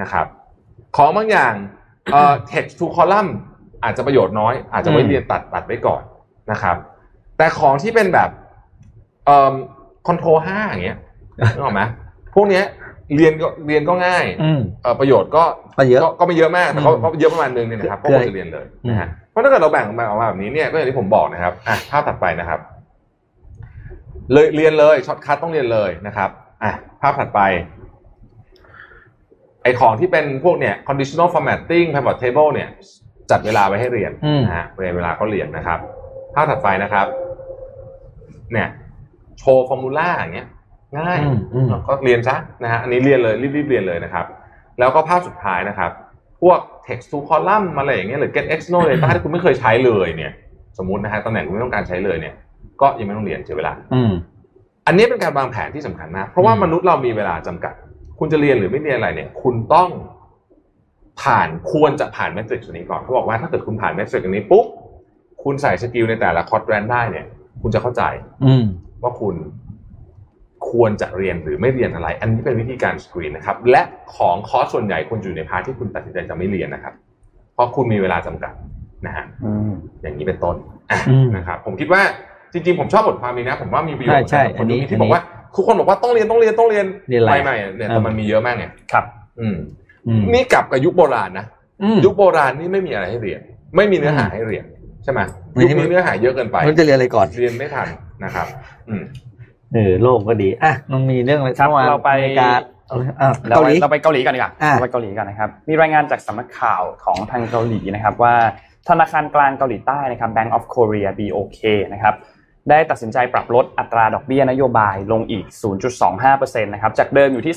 [0.00, 0.26] นะครับ
[0.96, 1.52] ของบางอย่าง
[2.12, 3.28] เอ่อ text to column
[3.84, 6.02] อาจจะประโยชน์น้อย อาจจะไว้อืมเรียนตัดตัดไว้ก่อน
[6.50, 6.76] นะครับ
[7.38, 8.30] แต่ของที่เป็นแบบ
[9.26, 9.54] เอ่อ
[10.08, 10.98] control ห้าอย่างเงี้ย
[11.54, 11.82] นึกออกไหม
[12.34, 12.64] พวกเนี้ย
[13.16, 15.44] เรียนก็เรียนก็ง่ายอืม เอ่อประโยชน์ก็
[15.78, 22.60] ก็เยอะก็ไม่เยอะมากแต่ก็อืมก็เยอะประมาณนึงเนี่ยนะครับก็คือควรจะเรียนเลยนะฮะเพราะถ้าเกิดเราแบ่งออกมาออกมาแบบนี้เนี่ยก็อย่างที่ผมบอกนะครับอะภาพถัดไปนะครับ
[24.32, 26.30] เลยเรียนเลย shortcut ต้องเรียนเลยนะครับ
[26.64, 27.40] อะภาพถัดไป
[29.62, 32.68] ไอ้ของที่เป็นพวกเนี่ย conditional formatting pivot table เนี่ย
[33.30, 35.78] จัดเวลาไว้ให้เรียนอืม นะฮะเวลาก็เรียนนะครับ
[36.34, 37.06] ภาพถัดไปนะครับ
[38.52, 38.68] เนี่ย
[39.38, 40.48] show formula อย่างเงี้ย
[40.98, 44.26] ง่ายอืมอืมก็เรียนซะนะฮะอันนี้เรียนเลยรีบๆเรียนเลยนะครับ
[44.78, 45.90] แล้วก็ภาพสุดท้ายนะครับ
[46.42, 50.32] พวก text to column อะไรอย่างเงี้ยหรือ get external data ที่คุณไม่เคยใช้เลยเนี่ย
[50.78, 52.34] สมมุตินะฮะตำแหน่งคุณไม่ต้องการใช้เลยเนี่ย
[52.80, 54.12] ก็ยังไม่ต้องเรียนเสียเวลาอืม
[54.86, 57.74] อันนี้เป็นการวางแผนที่สำคัญมากเพราะว่าอืมมนุษย์เรามีเวลาจำกัด
[58.18, 59.90] คุณจะเรียนหรือไม่เรียนอะไรเนี่ย คุณต้อง
[61.22, 64.66] ผ่านควรจะผ่าน matrix นี้ก่อนเขาบอกว่าถ้าเกิดคุณผ่าน matrix นี้ปุ๊บ
[65.44, 67.26] คุณใส่ skill ในแต่ละ quadrant ได้เนี่ย
[67.62, 68.02] คุณจะเข้าใจ
[68.44, 68.64] อืม
[69.02, 69.34] ว่าคุณ
[70.72, 73.82] ควรจะเรียนหรือไม่เรียนอะไร อันนี้เป็นวิธีการสกรีนนะครับ และ
[74.16, 76.94] ของคอร์สส่วนใหญ่ควรอยู่ใน part ที่คุณตัดสินใจจะไม่เรียนนะครับ
[77.54, 78.52] เพราะคุณมีเวลาจำกัด
[79.06, 80.56] นะฮะอืมอย่างนี้เป็นต้น
[80.90, 82.02] อะอืมนะครับ ผมคิดว่า
[82.52, 85.22] จริงๆ ผมชอบบทความนี้นะ ผมว่ามีประโยชน์ใช่ใช่สำหรับคนอันนี้ที่บอกว่า
[85.56, 89.04] ทุกคนบอกว่าต้องเรียนต้องเรียนต้องเรียนเรียนอะไรไม่ไม่เนี่ยแต่มันมีเยอะมากเนี่ยครับ
[89.40, 89.56] อืม
[90.08, 91.46] อืมนี่กลับกับยุคโบราณนะ
[91.82, 93.40] อืมยุคโบราณนี่ไม่มีอะไรให้เรียน
[93.76, 94.64] ไม่มีเนื้อหาให้เรียน
[95.04, 95.20] ใช่ไหม
[95.52, 97.88] ไม่ยุคใช่นี้เนื้อหาเยอะเกินไปมันจะเรียนอะไรก่อนเรียนไม่ทัน
[98.24, 98.46] นะครับ
[98.88, 99.02] อืม
[99.74, 102.50] เออโลกก็ดีอะมันมีเรื่องอะไรครับมื่อวนเราไปอมริกา
[102.88, 108.34] เอาเลยอะเราเกาหลีเราไปเกาหลีกันดีกว่าอะเราไปเกาหลีกันนะครับ มีรายงานจากสำนักข่าวของทางเกาหลีนะครับ ว่า
[108.88, 111.60] ธนาคารกลางเกาหลีใต้นะครับ Bank of Korea BOK
[111.92, 112.14] นะครับ
[112.70, 115.44] ได้ตัดสินใจปรับลดอัตราดอกเบี้ยนโยบายลงอีก
[116.04, 117.54] 0.25%นะครับจากเดิมอยู่ที่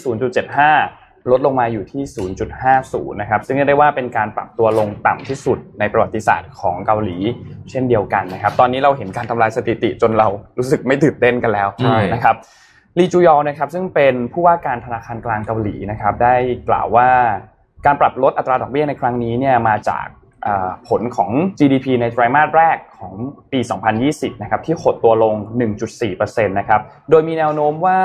[0.57, 2.03] 0.75 ลดลงมาอยู่ที่
[2.61, 7.17] 0.50 นะครับ ซึ่งเรียกได้ว่าเป็นการปรับตัวลงต่ำที่สุดในประวัติศาสตร์ของเกาหลี
[7.69, 12.35] เช่นเดียวกันนะครับ ตอนนี้เราเห็นการทำลายสถิติจนเรารู้สึกไม่ตื่นเต้นกันแล้วใช่นะครับ
[12.97, 16.35] ลีจูยอนะครับซึ่งเป็นผู้ว่าการธนาคารกลางเกาหลีนะครับได้
[16.69, 17.09] กล่าวว่า
[17.85, 20.05] การปรับลดอัตราดอกเบี้ยในครั้งนี้เนี่ยมาจาก
[20.47, 23.13] อ่าผลของ GDP ในไตรมาสแรกของ
[23.51, 23.59] ปี
[24.01, 25.35] 2020 นะครับที่หดตัวลง
[25.91, 27.99] 1.4%นะครับ โดยมีแนวโน้มว่า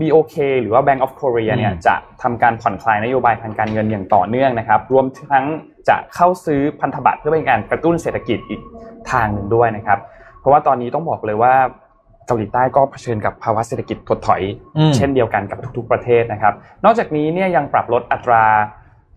[0.00, 5.44] BOK หรือว่า Bank of Korea เนี่ยอืมจะทำการผ่อนคลายนโยบายทางการเงินอย่างต่อเนื่องนะครับ รวมทั้ง
[5.88, 8.60] จะเข้าซื้อพันธบัตรเพื่อเป็นการกระตุ้นเศรษฐกิจอีก
[9.10, 9.98] ทางหนึ่งด้วยนะครับ
[10.40, 11.54] เพราะว่าตอนนี้ต้องบอกเลยว่า
[12.26, 14.42] เกาหลีใต้ก็เผชิญกับภาวะเศรษฐกิจถดถอย
[14.78, 18.44] อืมเช่นเดียวกันกับทุกๆประเทศนะครับ นอกจากนี้เนี่ยยังปรับลดอัตรา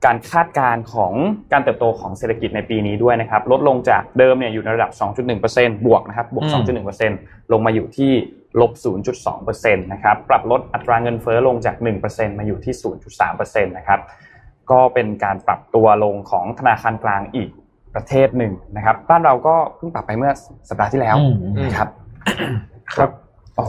[0.06, 1.14] การคาดการณ์ของ
[1.52, 4.92] การเติบโตของเศรษฐกิจในปีนี้ด้วยนะครับ ลดลงจากเดิมเนี่ยอยู่ในระดับ
[5.38, 6.64] 2.1%บวกนะครับบวกอืม
[7.12, 8.12] 2.1%ลงมาอยู่ที่
[8.62, 8.72] ลบ
[9.24, 11.76] 0.2%นะครับ ปรับลดอัตราเงินเฟ้อลงจาก
[12.08, 12.74] 1%มาอยู่ที่
[13.20, 14.00] 0.3%นะครับ
[14.72, 17.50] ก็เป็นการปรับตัวลงของธนาคารกลางอีก
[17.96, 20.32] ประเทศหนึ่งนะครับ บ้านเราก็เพิ่งปรับไปเมื่อ
[20.70, 21.36] สัปดาห์ที่แล้วอืม
[21.66, 21.90] นะครับ
[22.96, 23.10] ครับ
[23.60, 23.66] อ๋อ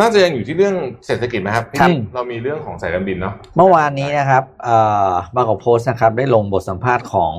[0.00, 0.74] น่าจะยังอยู่ที่เรื่อง
[1.06, 4.76] เศรษฐกิจไหมครับครับเรามีเรื่องของสายการบินเนาะ เมื่อวานนี้นะครับ เอ่
[5.08, 7.32] อบางกอกโพสต์นะครับ ได้ลงบทสัมภาษณ์ของ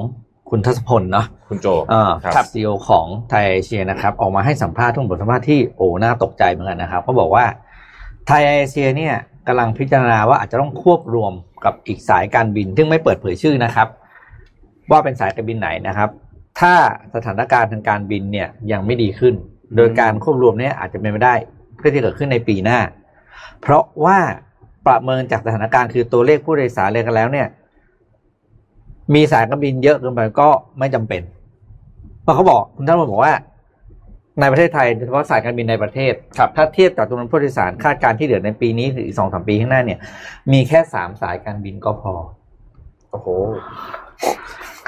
[0.50, 7.46] คุณทัศพลเนาะคุณโจอ่าครับซีอของไทยเอเชียนะครับ ออกมาให้สัมภาษณ์ทุกบทสัมภาษณ์ที่โอ้น่าตกใจเหมือนกันนะครับเขาบอกว่า
[8.26, 9.16] ไทยเอเชียเนี่ย
[9.48, 11.34] กำลังพิจารณาว่าอาจจะต้องควบรวม
[11.66, 13.88] กับอีกสายการบิน ซึ่งไม่เปิดเผยชื่อนะครับ
[14.92, 16.10] ว่าเป็นสายการบินไหนนะครับ
[16.60, 16.74] ถ้า
[17.16, 19.34] สถานการณ์ทางการบินเนี่ยยังไม่ดีขึ้น
[19.76, 21.36] โดยการควบรวมเนี่ยอาจจะเป็นไม่ได้
[21.78, 22.80] เพื่อที่จะเกิดขึ้นในปีหน้า
[23.62, 24.18] เพราะว่า
[24.88, 27.48] ประเมินจากสถานการณ์คือตัวเลขผู้โดยสารเลยกันแล้วเนี่ย
[29.14, 30.48] มีสายการบินเยอะเกินไปก็
[30.80, 31.22] ไม่จำเป็น
[32.24, 33.34] เพราะเขาบอกคุณท่านบอกว่า
[34.40, 40.00] ในประเทศไทยโดยเฉพาะสายการบินในประเทศครับถ้าเทียบจากจำนวนผู้โดยสารคาดการณ์ที่เหลือในปีนี้หรืออีกสองสามปีข้างหน้าเนี่ย
[40.52, 42.14] มีแค่สามสายการบินก็พอ
[43.12, 43.28] โอ้โห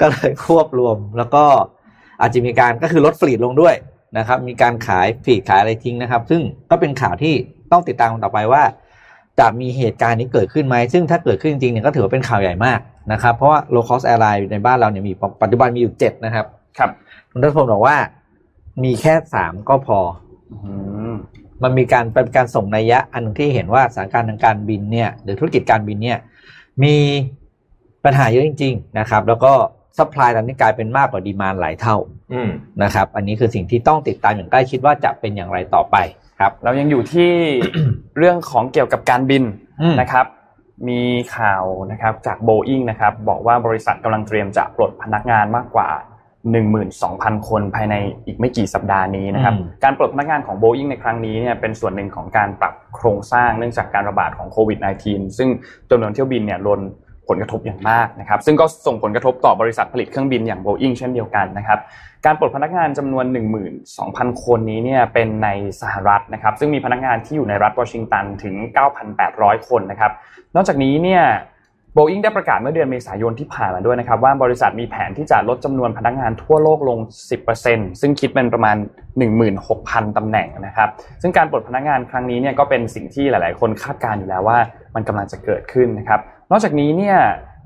[0.00, 1.44] ก็เลยควบรวมแล้วก็
[2.20, 3.74] อาจจะมีการก็คือลดฟลีดลงด้วย
[4.18, 7.34] นะครับ มีการขายฟลีดขายอะไรทิ้งนะครับ ซึ่งก็เป็นข่าวที่
[7.72, 8.62] ต้องติดตามต่อไปว่า
[9.38, 12.78] จะมีเหตุการณ์นี้เกิดขึ้นไหมซึ่งถ้าเกิดขึ้นจริงๆเนี่ยก็ถือว่าเป็นข่าวใหญ่มาก
[13.12, 16.46] นะครับ เพราะว่า low cost airline ในบ้านเราเนี่ยมีปัจจุบันมีอยู่เจ็ดนะครับ
[16.78, 16.90] ครับ
[17.30, 17.96] คุณทัศพลบอกว่า
[18.84, 19.98] มีแค่สามก็พอ
[20.52, 20.72] อื
[21.12, 26.18] มันมีการเป็นการส่งนัยยะ อันหนึ่งที่เห็นว่าสถานการณ์ทางการบินเนี่ย หรือธุรกิจการบินเนี่ย
[26.84, 26.96] มี
[28.04, 29.52] ปัญหาเยอะจริง ๆ นะครับ แล้วก็
[29.98, 31.96] supply ตอนนี้กลายเป็นมากกว่า demand หลายเท่า
[32.32, 32.50] อืม
[32.82, 35.96] นะครับ อันนี้คือสิ่งที่ต้องติดตามอย่างใกล้ชิดว่าจะเป็นอย่างไรต่อไป
[36.40, 37.32] ครับ เรายังอยู่ที่
[38.18, 39.42] เรื่องของเกี่ยวกับการบิน
[39.82, 40.26] อืมนะครับ
[40.88, 41.00] มี
[41.36, 45.88] ข่าวนะครับจาก Boeing นะครับบอกว่าบริษัทกำลังเตรียมจะปลดพนักงานมากกว่า
[46.68, 47.94] 12,000 คนภายใน
[48.26, 55.48] อีกไม่กี่สัปดาห์นี้นะครับอืมการปลดพนักงานของ Boeing ในครั้งนี้เนี่ยเป็นส่วนหนึ่งของการปรับโครงสร้างเนื่องจากการระบาดของโควิด -19 ซึ่ง
[55.90, 56.80] จำนวนเที่ยวบินเนี่ยลด
[57.28, 61.78] ผลกระทบอย่างมากนะครับซึ่งก็ส่งผลกระทบต่อบริษัทผลิตเครื่องบินอย่าง Boeing เช่นเดียวกันนะครับ
[62.26, 63.24] การปลดพนักงานจำนวน
[63.84, 65.48] 12,000 คนนี้เนี่ยเป็นใน
[65.80, 68.54] สหรัฐนะครับซึ่งมีพนักงานที่อยู่ในรัฐวอชิงตันถึง
[69.12, 70.12] 9,800 คนนะครับ
[70.54, 71.24] นอกจากนี้เนี่ย
[71.94, 76.98] โบอิงได้ประกาศเมื่อเดือนเมษายนที่ผ่านมาด้วยนะครับว่าบริษัทมีแผนที่จะลดจำนวนพนักงานทั่วโลกลง
[77.50, 78.76] 10%ซึ่งคิดเป็นประมาณ
[79.46, 80.88] 16,000ตำแหน่งนะครับ
[81.22, 84.58] ซึ่งการปลดพนักงานครั้งนี้เนี่ยก็เป็นสิ่งที่หลาย ๆ คนคาดการณ์อยู่แล้วว่า
[84.94, 86.20] มันกำลังจะเกิดขึ้นนะครับ
[86.50, 87.18] นอกจากนี้เนี่ย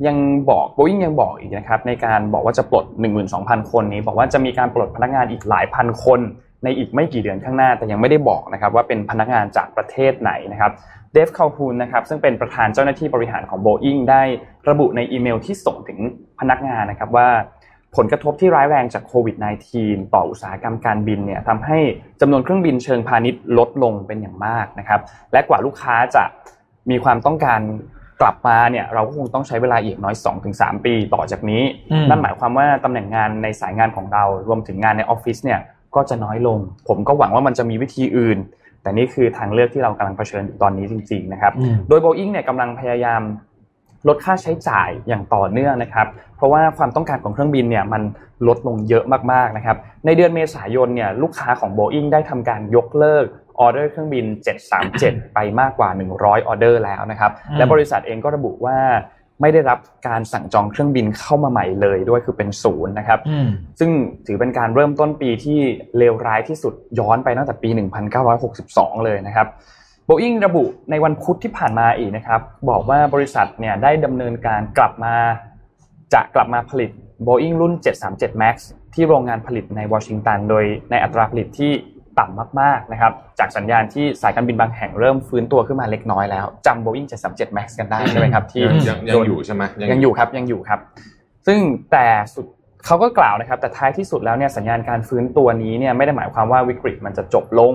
[0.07, 0.16] ยัง
[0.51, 2.85] บอกโบอิงยังบอกอีกนะครับในการบอกว่าจะปลด
[3.28, 6.20] 12,000 คนนี้ บอกว่าจะมีการปลดพนักงานอีกหลายพันคน
[6.64, 10.72] ในอีกไม่กี่เดือนข้างหน้า แต่ยังไม่ได้บอกนะครับว่าเป็นพนักงานจากประเทศไหนนะครับ
[11.12, 14.22] เดฟคาพูนนะครับซึ่งเป็นประธานเจ้าหน้าที่บริหารของ Boeing ได้
[14.68, 15.99] ระบุในอีเมลที่ส่งถึง
[16.41, 17.28] พนักงานนะครับว่า
[17.97, 19.37] ผลกระทบที่ร้ายแรงจากโควิด
[19.74, 21.78] -19 ต่ออุตสาหกรรมการบินเนี่ยทำให้
[22.20, 25.01] จำนวนเครื่องบินเชิงพาณิชย์ลดลงเป็นอย่างมากนะครับ
[25.33, 26.24] และกว่าลูกค้าจะ
[26.91, 27.61] มีความต้องการ
[28.23, 30.14] กลับมาเนี่ยเราก็คงต้องใช้เวลาอีกน้อย
[30.51, 31.62] 2-3 ปีต่อจากนี้
[31.93, 35.61] อืมนั่นหมายความว่าตำแหน่งงานในสายงานของเรา รวมถึงงานในออฟฟิศเนี่ย
[35.95, 36.59] ก็จะน้อยลง
[36.89, 38.39] ผมก็หวังว่ามันจะมีวิธีอื่น
[38.83, 43.23] แต่นี่คือทางเลือกที่เรากำลังเผชิญอยู่ตอนนี้จริง ๆ นะครับอืมโดย Boeing เนี่ยกำลังพยายาม
[44.09, 46.07] ลดค่าใช้จ่ายอย่างต่อเนื่องนะครับ
[46.37, 48.03] เพราะว่าความต้องการของเครื่องบินเนี่ยมัน
[48.49, 53.25] ลดลงเยอะมากๆนะครับ ในเดือนเมษายนเนี่ยลูกค้าของ Boeing ได้ทำการยกเลิก
[53.61, 54.25] ออเดอร์เครื่องบิน
[54.81, 58.79] 737 ไปมากกว่า 100 ออเดอร์แล้วนะครับอืมและบริษัทเองก็ระบุว่า
[59.41, 59.79] ไม่ได้รับ
[60.09, 63.49] การสั่งจองเครื่องบินเข้ามาใหม่เลยด้วยคือเป็นศูนย์นะครับอืม
[63.79, 63.91] ซึ่ง
[64.27, 65.59] ถือเป็นการเริ่มต้นปีที่
[65.99, 67.69] เลวร้ายที่สุดย้อนไปตั้งแต่ปี
[68.37, 69.47] 1962 เลยนะครับ
[70.07, 72.41] โบอิงระบุในวันพุธที่ผ่านมาอีกนะครับ
[72.71, 75.15] บอกว่าบริษัทเนี่ยได้ดำเนินการกลับมา
[76.15, 76.91] จะกลับมาผลิต
[77.27, 77.73] Boeing รุ่น
[78.09, 78.57] 737 MAX
[78.95, 81.73] ที่โรงงานผลิตในวอชิงตัน โดยในอัตราผลิตที่
[82.19, 90.81] ต่ำมากๆนะครับจากสัญญาณที่สายการบินบางแห่งเริ่มฟื้นตัวขึ้นมาเล็กน้อยแล้วจำ Boeing 737 MAX กันได้ใช่ไหมครับที่ยังยังยังอยู่ใช่ไหมยังอยู่ครับยังอยู่ครับ
[91.47, 91.59] ซึ่ง
[91.93, 92.47] แต่สุด
[92.87, 97.75] เขาก็กล่าวนะครับ แต่ท้ายที่สุดแล้วเนี่ยสัญญาณการฟื้นตัวนี้เนี่ยไม่ได้หมายความว่าวิกฤตมันจะจบลง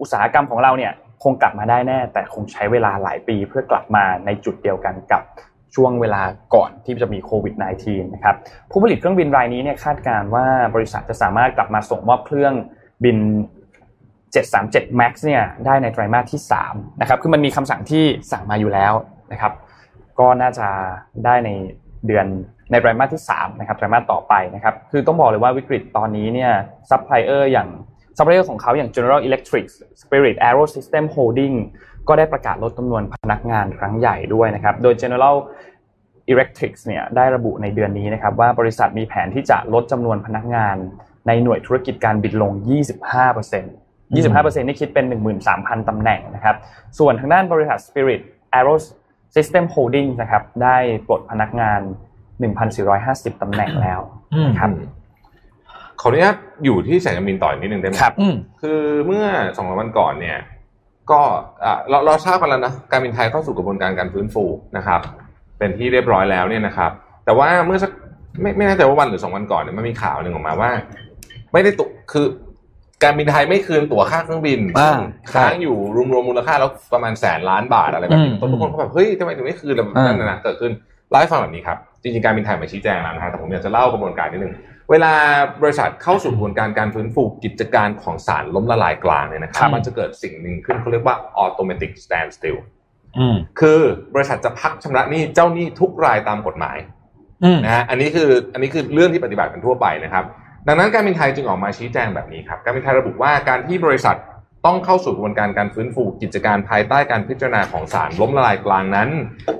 [0.00, 5.22] อุตสาหกรรมของเราเนี่ยคงกลับมาได้แน่ แต่คงใช้เวลาหลายปีเพื่อกลับมาในจุดเดียวกันกับ
[5.74, 6.22] ช่วงเวลา
[6.54, 8.36] ก่อนที่จะมีโควิด -19 นะครับ
[8.70, 12.54] ผู้ผลิตเครื่องบินรายนี้เนี่ยคาดการณ์ว่าบริษัทจะสามารถกลับมาส่งมอบเครื่อง
[13.04, 13.16] บิน
[14.32, 18.92] 737 MAX เนี่ยได้ในไตรมาสที่3นะครับคือมันมีคำสั่งที่สั่งมาอยู่แล้ว
[19.32, 19.52] นะครับ
[20.18, 20.66] ก็น่าจะ
[21.24, 21.50] ได้ใน
[22.06, 22.26] เดือน
[22.70, 26.52] ในไตรมาสที่3นะครับไตรมาสต่อไปนะครับคือต้องบอกเลยว่าวิกฤตตอนนี้เนี่ย
[26.90, 27.68] ซัพพลายเออร์อย่าง
[28.16, 29.64] ซัพพลายเออร์ของเขาอย่าง General Electric
[30.02, 31.56] Spirit AeroSystems Holding
[32.08, 35.36] ก็ได้ประกาศลดจำนวนพนักงานครั้งใหญ่ด้วยนะครับ โดย General
[36.32, 40.76] Electric เนี่ยได้ระบุในเดือนนี้นะครับว่าบริษัทมีแผนที่จะลดจำนวนพนักงาน
[41.26, 42.52] ในหน่วยธุรกิจการบินลง
[43.18, 43.77] 25%
[44.14, 45.06] 25%นี่คิดเป็น
[45.46, 46.56] 13,000ตำแหน่งนะครับ
[46.98, 48.20] ส่วนทางด้านบริษัท Spirit
[48.58, 48.74] Aero
[49.36, 50.76] System Holding นะครับ ได้
[51.08, 51.80] ปลดพนักงาน
[52.60, 54.00] 1,450ตำแหน่งแล้ว
[54.34, 54.70] อืมครับ
[56.00, 59.24] ขออนุญาตอยู่ที่สายการบินต่ออีกนิดนึงได้ไหมครับอืมคือเมื่อ
[59.56, 60.38] สองสามวันก่อนเนี่ย
[61.10, 61.20] ก็
[61.64, 64.44] อะเราเราทราบกันแล้วนะการบินไทยเข้าสู่กระบวนการการฟื้นฟู
[64.76, 65.00] นะครับ
[65.58, 66.90] เป็นที่เรียบร้อยแล้วเนี่ยนะครับ
[67.24, 67.90] แต่ว่าเมื่อสัก
[68.40, 70.70] ไม่ไม่แน่ใจว่าวันหรือสองวันก่อนเนี่ยมันมีข่าวหนึ่งออกมาว่า
[71.52, 72.26] ไม่ได้ตัวคือ
[73.02, 74.98] การบินไทยไม่คืนตั๋วค่าเครื่องบินอ่า
[75.32, 75.76] ค้างอยู่
[76.12, 80.72] รวมๆมูลค่าแล้วประมาณแสนล้านบาทอะไรแบบนี้อืมต้นทุกคนก็แบบเฮ้ยทำไมถึงไม่คืนอะไรแบบนั้นนะนะเกิดขึ้น
[81.10, 84.54] เล่าให้ฟังแบบนี้ครับจริงๆการบินไทยมาชี้แจงแล้วนะฮะแต่ผมอยากจะเล่ากระบวนการนิดนึง
[84.90, 85.12] เวลา
[85.62, 92.58] บริษัทเข้าสู่กระบวนการการฟื้นฟูกิจการของสารล้มละลายกลางเนี่ยนะครับมันจะเกิดสิ่งหนึ่งขึ้นเขาเรียกว่า automatic standstill
[93.18, 93.80] อืมคือ
[94.14, 96.78] บริษัทจะพักชำระหนี้เจ้าหนี้ทุกรายตามกฎหมาย
[97.44, 100.24] อืมนะฮะอันนี้คืออันนี้คือเรื่องที่ปฏิบัติกันทั่วไปนะครับ
[100.70, 104.16] ดังนั้นการบินไทยจึงออกมาชี้แจงแบบนี้ครับการบินไทยระบุว่าการที่บริษัท
[104.66, 109.08] ต้องเข้าสู่กระบวนการการฟื้นฟูกิจการภายใต้การพิจารณาของศาลล้มละลายกลางนั้น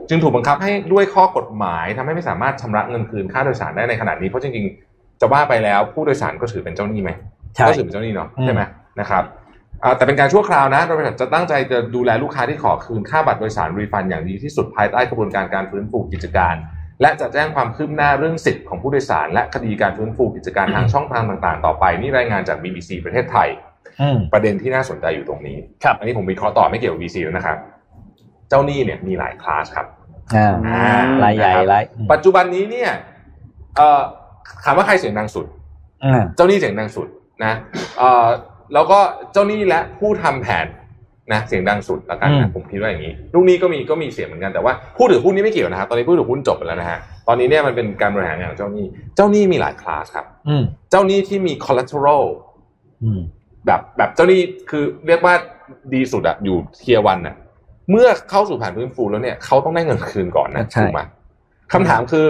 [0.09, 7.11] จึงถูกบังคับให้ด้วยข้อกฎหมายทำให้ไม่สามารถชำระเงินคืนค่าโดยสารได้ในขณะนี้เพราะจริงๆจะว่าไปแล้วผู้โดยสารก็ถือเป็นเจ้าหนี้ไหม
[7.57, 8.63] ใช่ก็ถือเป็นเจ้าหนี้เนาะอืมใช่ไหม
[9.01, 9.23] นะครับ
[9.85, 16.55] อ่าแต่เป็นการชั่วคราวนะบริษัทจะตั้งใจจะดูแลลูกค้าที่ขอคืนค่าบัตรโดยสารรีฟันอย่างดีที่สุดภายใต้กระบวนการการฟื้นฟูกิจการ
[17.01, 23.49] และจะแจ้งความคืบหน้าเรื่องสิทธิ์ของผู้โดยสาร และคดีการฟื้นฟูกิจการทางช่องทางต่างๆ ต่อไป นี่รายงานจาก BBC ประเทศไทย
[24.01, 27.57] อืมประเด็นที่น่าสนใจอยู่ตรงนี้ครับอันนี้ผมวิเคราะห์ต่อไม่เกี่ยวกับ BBC แล้วนะครับ
[28.49, 29.87] เจ้าหนี้เนี่ยมีหลายคลาสครับ
[30.37, 32.91] อ่าอ่ารายใหญ่รายปัจจุบันนี้เนี่ย
[33.77, 34.01] เอ่อ
[34.65, 35.47] ถามว่าใครเสียงดังสุด
[36.05, 37.09] อ่าเจ้าหนี้เสียงดังสุด
[37.45, 37.53] นะ
[37.99, 38.27] เอ่อ
[38.75, 38.99] แล้วก็
[39.33, 40.67] เจ้าหนี้และผู้ทำแผน
[41.33, 46.99] นะเสียงดังสุดแล้วกันอืนะมผมคิดว่าอย่างนี้ลูกหนี้ก็มีก็มีเสียงเหมือนกันแต่ว่าผู้ถือหุ้นนี่ไม่เกี่ยวนะครับ ตอนนี้ผู้ถือหุ้นจบไปแล้วนะฮะ
[47.29, 52.25] ตอนนี้เนี่ยมันเป็นการบริหารงานของเจ้าหนี้ เจ้าหนี้มีหลายคลาสครับอืมเจ้าหนี้ที่มี collateral
[53.03, 53.21] อืม
[53.67, 55.35] แบบแบบเจ้าหนี้คือเรียกว่า
[55.95, 57.35] ดีสุดอะอยู่เทียวันน่ะ
[57.91, 61.01] เมื่อเข้าสู่ผ่านฟื้นฟูแล้วเนี่ยเขาต้องได้เงินคืนก่อนนะใช่ถูกไหม
[61.73, 62.29] คำถามคือ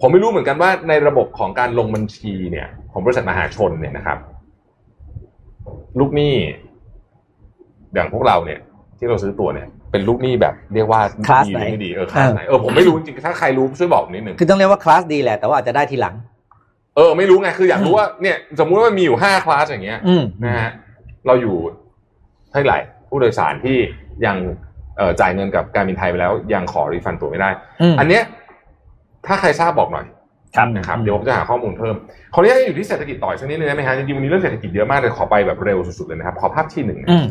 [0.00, 4.18] ผมไม่รู้เหมือนกันว่าในระบบของการลงบัญชีเนี่ย ของบริษัทมหาชนเนี่ยนะครับ
[5.98, 6.34] ลูกหนี้
[7.94, 8.60] อย่างพวกเราเนี่ย
[8.98, 16.14] ที่เราซื้อตัวเนี่ยเป็นลูกหนี้แบบเรียกว่าคลาสดีไหนรือไม่ดีเออคลาสไหนเออผมไม่รู้จริงๆถ้าใครรู้ช่วยบอกผมนิดหนึ่งคือต้องเรียกว่าคลาสดีแหละแต่ว่าอาจจะได้ทีหลัง
[16.96, 20.70] เออ ไม่รู้ไงคืออยากรู้ว่าเนี่ย สมมุติว่ามันมีอยู่ห้าคลาสอย่างเงี้ยอืมนะฮะ
[21.26, 21.56] เราอยู่
[22.50, 22.78] เท่าไหร่
[23.08, 23.76] ผู้โดยสารที่
[24.26, 24.36] ยัง
[24.96, 27.50] เอ่อจ่ายเงินกับการบินไทยไปแล้ว ยังขอ refund ตั๋วไม่ได้
[27.82, 28.22] อืมอันเนี้ย
[29.26, 30.06] ถ้าใครทราบบอกหน่อย
[30.56, 31.94] ครับนะครับเดี๋ยวผมจะหาข้อมูลเพิ่ม
[32.34, 37.26] ขออนุญาตอยู่ที่เศรษฐกิจต่ออีกสักนิดนึงได้ไหมฮะจริงๆวันนี้เรื่องเศรษฐกิจเยอะมากเลยขอไปแบบเร็วสุดๆเลยนะครับ ขอภาพที่หนึ่งนะอืม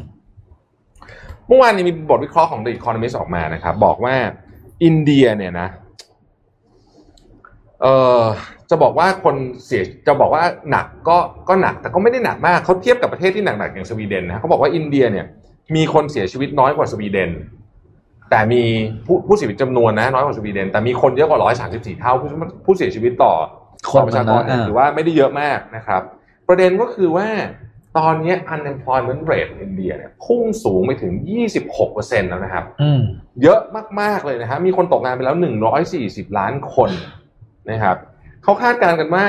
[1.48, 4.16] เมื่อวานนี้มีบทวิเคราะห์ของ The Economist ออกมานะครับ บอกว่า
[4.84, 5.68] อินเดียเนี่ยนะ
[7.82, 7.86] เอ
[8.20, 8.22] อ
[8.70, 9.36] จะบอกว่าคน
[9.66, 11.18] เสียชีวิตจะบอกว่าหนักก็
[11.50, 15.26] ก็หนักแต่ก็ไม่ได้หนักมากเขาเทียบกับประเทศที่หนักๆอย่างสวีเดนนะเขาบอกว่าอินเดียเนี่ย
[15.76, 17.32] มีคนเสียชีวิตน้อยกว่าสวีเดน
[18.30, 18.64] แต่มี
[19.06, 22.30] ผู้ผู้เสียชีวิตจำนวนนะน้อยกว่าสวีเดน แต่มีคนเยอะกว่าร้อยสามสิบสี่เท่าผู้
[22.66, 23.34] ผู้เสียชีวิตต่อ
[23.92, 26.02] คนต่อประชากรมันน้อยอ่าถือว่าไม่ได้เยอะมากนะครับ
[26.48, 27.28] ประเด็นก็คือว่า
[27.98, 31.14] ตอนนี้ unemployment rate ของอินเดียเนี่ยพุ่งสูงไปถึง
[31.72, 33.02] 26%แล้วนะครับอืม
[33.42, 33.60] เยอะ
[34.02, 35.36] มาก ๆ เลยนะครับมีคนตกงานไปแล้ว
[35.88, 36.90] 140 ล้านคน
[37.70, 37.98] นะครับ
[38.44, 39.26] เขาคาดการณ์กันว่า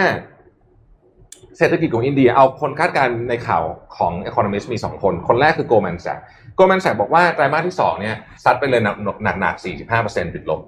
[1.58, 3.64] เศรษฐกิจของอินเดียเอาคนคาดการณ์ในข่าว
[3.96, 6.22] ของ Economist มี 2 คน คนแรกคือ Goldman Sachs
[6.58, 9.54] Goldman Sachs บอกว่าไตรมาสที่ 2 เนี่ยซัดไปเลยหนักหนักหนัก
[9.94, 10.60] 45%ติดลบ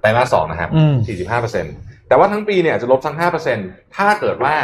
[0.00, 1.66] ไตรมาสสองนะครับอืม45เปอร์เซ็น
[2.08, 3.58] แต่ว่าทั้งปีเนี่ยอาจจะลบทั้ง5เปอร์เซ็น
[3.96, 4.54] ถ้าเกิดว่า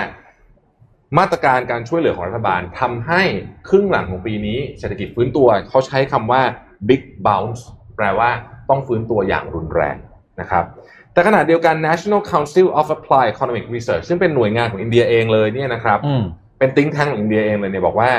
[1.18, 3.22] มาตรการการช่วยเหลือของรัฐบาลทำให้
[3.68, 6.42] ครึ่งหลังของปีนี้เศรษฐกิจฟื้นตัวเขาใช้คำว่า
[6.88, 7.62] big bounce
[7.96, 8.30] แปลว่า
[8.70, 9.96] ต้องฟื้นตัวอย่างรุนแรง
[10.40, 10.64] นะครับ
[11.12, 16.22] แต่ขณะเดียวกัน National Council of Applied Economic Research ซึ่งเป็นหน่วยงานของอินเดียเองเลยเนี่ยนะครับอืม
[16.58, 18.10] เป็นติ้งแทงของอินเดียเองเลยเนี่ยบอกว่า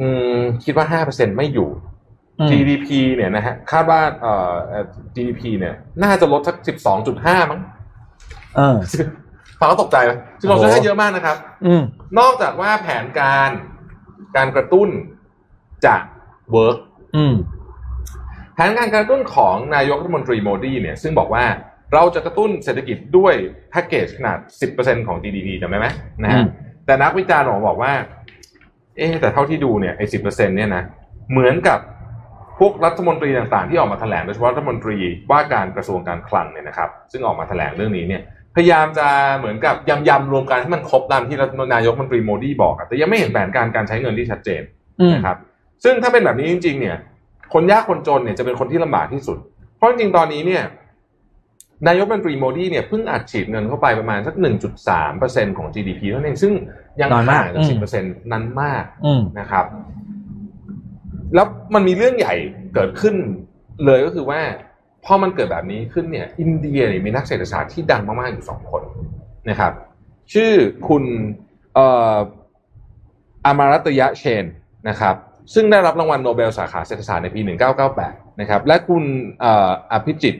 [0.00, 0.06] อื
[0.36, 1.68] มคิดว่า5%ไม่อยู่
[2.40, 6.56] อืม GDP เนี่ยนะฮะคาดว่าเอ่อเอ่อ GDP เนี่ย น่าจะลดสัก
[7.04, 7.60] 12.5มั้ง
[8.56, 8.76] เออ
[9.60, 11.36] ฟังแล้วตกใจไหมโอ้โห12.5เยอะมากนะครับ
[11.66, 11.82] อืม
[12.18, 13.50] นอกจากว่าแผนการ
[14.36, 14.88] การกระตุ้น
[15.86, 15.96] จะ
[16.52, 16.78] work
[17.16, 17.34] อืม
[18.54, 21.44] แผนการกระตุ้นของนายกรัฐมนตรีโมดีเนี่ย ซึ่งบอกว่า
[21.94, 23.34] เราจะกระตุ้นเศรษฐกิจด้วย
[23.70, 24.38] แพ็กเกจขนาด
[24.72, 25.88] 10%ของ GDP จำได้ไหม
[26.22, 26.46] นะฮะอืม
[26.86, 27.92] แต่นักวิจารณ์ออกบอกว่า
[28.96, 30.18] เอ๊ะแต่เท่าที่ดูเนี่ยไอ้สิบ
[30.56, 30.82] เนี่ยนะ
[31.30, 31.78] เหมือนกับ
[32.58, 34.96] พวกรัฐมนตรีต่างๆ ที่ออกมาแถลงโดยเฉพาะรัฐมนตรี
[35.30, 38.22] ว่าการกระทรวงการคลังเนี่ยนะครับ ซึ่งออกมาแถลงเรื่องนี้เนี่ย
[38.56, 44.62] พยายามจะเหมือนกับยำยำๆรวมกันให้มันครบตามที่รัฐนายกรัฐมนตรีโมดีบอกอะแต่ยังไม่เห็นแผนการการใช้เงินที่ชัดเจน
[45.00, 45.36] อืมนะครับ
[45.84, 46.96] ซึ่งถ้าเป็นแบบนี้จริง ๆ เนี่ย
[47.52, 49.38] คนยากคนจนเนี่ยจะเป็นคนที่ลำบากที่สุด
[49.76, 50.62] เพราะจริงๆตอนนี้เนี่ย
[51.88, 54.34] นายกรัฐมนตรีโมดีเนี่ยเพิ่งอัดฉีดเงินเข้าไปประมาณสัก
[54.96, 56.52] 1.3%ของ GDP เท่านั้นเองซึ่ง
[57.00, 59.64] ยังน้อยมากห่างกับอืม10%นั้นมากอืมนะครับ
[61.34, 62.34] แล้วมันมีเรื่องใหญ่
[62.74, 63.14] เกิดขึ้น
[63.86, 64.40] เลยก็คือว่า
[65.04, 68.82] พอมันเกิดแบบนี้ขึ้นเนี่ยอินเดียเนี่ยมีนักเศรษฐศาสตร์ที่ดังมากๆอยู่สองคน
[69.50, 69.72] นะครับ
[70.32, 70.52] ชื่อ
[70.88, 71.04] คุณ
[71.74, 72.16] เอ่อ
[73.44, 74.44] อามารัตยะเชน
[74.88, 75.14] นะครับ
[75.54, 77.40] ซึ่งได้รับรางวัลโนเบลสาขาเศรษฐศาสตร์ในปี
[77.90, 79.04] 1998 นะครับ และคุณ
[79.92, 80.34] อภิจิต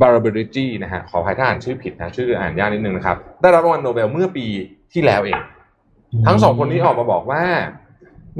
[0.00, 4.46] บาราเบริจีนะฮะขออภัยถ้าอ่านชื่อผิดนะชื่ออ่านยากนิดนึงนะครับ ได้รับรางวัลโนเบลเมื่อปี
[4.92, 5.40] ที่แล้วเอง
[6.26, 7.42] ทั้งสองคนนี้ออกมาบอกว่า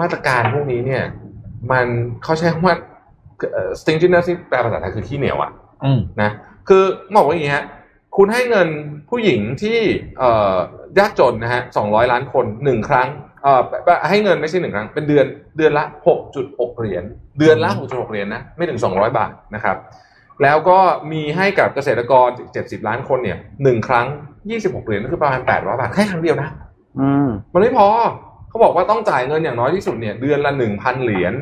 [0.01, 1.05] มาตรการพวกนี้เนี่ย
[1.71, 1.87] มัน
[2.23, 2.77] เขาใช้คว่า
[3.81, 5.51] stinginess ที่แปลภาษาไทยคือขี้เหนียวอะ
[5.85, 6.31] อืมนะ
[6.69, 6.85] คือ
[7.17, 7.65] บอกว่าอย่างนี้ฮะ
[8.17, 8.69] คุณให้เงิน
[9.11, 9.79] ผู้หญิงที่
[10.19, 10.59] เอ่อ
[10.99, 13.09] ยากจนนะฮะสองร้อยล้านคนหนึ่งครั้ง
[13.43, 13.63] เอ่อ
[14.09, 15.27] ให้เงินไม่ใช่หนึ่งครั้ง เป็นเดือน
[15.57, 17.05] เดือนละหกจุดหกเหรียญ
[17.39, 19.77] เดือนละหกจุดหกเหรียญนะไม่ถึงสองร้อยบาทนะครับ
[20.43, 20.79] แล้วก็
[21.13, 24.07] มีให้กับเกษตรกรเจ็ดสิบล้านคนเนี่ยหนึ่งครั้ง
[24.51, 26.51] ยี่สิบหกเหรียญก็คือประมาณแปดร้อยบาทแค่ครั้งเดียวนะ
[27.01, 27.89] อืมมันไม่พอ
[28.49, 31.35] เขาบอกว่าต้องจ่ายเงินอย่างน้อยที่สุดเนี่ย เดือนละหนึ่งพันเหรียญ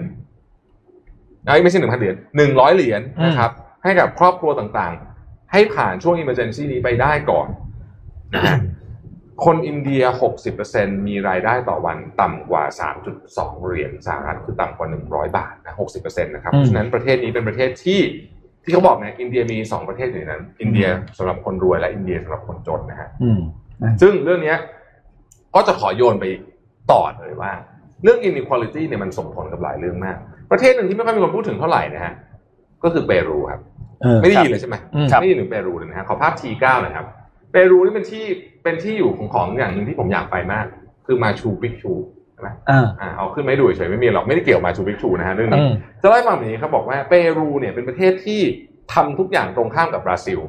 [1.47, 3.51] ไอ้ยไม่ใช่หนึ่งพันเหรียญหนึ่งร้อยเหรียญนะครับ
[3.85, 7.49] ให้กับครอบครัวต่างๆ ให้ผ่านช่วง emergency นี้ไปได้ก่อน
[8.35, 8.57] นะฮะ
[9.45, 10.03] คนอินเดีย
[10.55, 12.65] 60%มีรายได้ต่อวันต่ำกว่า
[13.15, 18.01] 3.2 เหรียญสหรัฐคือต่ำกว่า 100 บาทนะ 60%นะครับเพราะฉะนั้นประเทศนี้เป็นประเทศที่
[18.65, 20.89] ที่เขาบอกนะอินเดียมี 2 ประเทศอยู่ในนั้น อินเดีย
[21.19, 23.41] สำหรับคนรวยและอินเดียสำหรับคนจนนะฮะอืม
[24.03, 24.59] ซึ่งเรื่องเนี้ย
[25.55, 26.25] ก็จะขอโยนไป
[26.93, 27.53] ต่อเลยว่า
[28.03, 30.19] เรื่อง inequality เนี่ยมันส่งผลกับหลายเรื่องมาก
[30.53, 32.15] ประเทศหนึ่งที่ไม่ค่อยมีคนพูดถึงเท่าไหร่นะฮะ
[32.85, 33.61] ก็คือเปรูครับ
[34.03, 37.07] เออไม่ได้ยินเลยใช่ไหมอืมไม่ได้ยินถึงเปรูเลยนะฮะขอภาพ T9 หน่อยครับ
[37.53, 38.25] เปรูนี่เป็นที่
[38.63, 40.65] เป็นที่อยู่ของของอย่างหนึ่งที่ผมอยากไปมาก
[41.07, 41.93] คือมาชูปิกชู
[42.33, 48.41] ใช่ไหมอ่าอ่าเอาขึ้นมาให้ดูเฉยๆไม่มีหรอกไม่ได้เกี่ยวกับมาชูปิกชูนะฮะเรื่องอืนี้มจะเล่าให้ฟังแบบนี้ครับบอกว่าเปรูเนี่ยเป็นประเทศที่
[48.95, 50.41] ทำทุกอย่างตรงข้ามกับบราซิล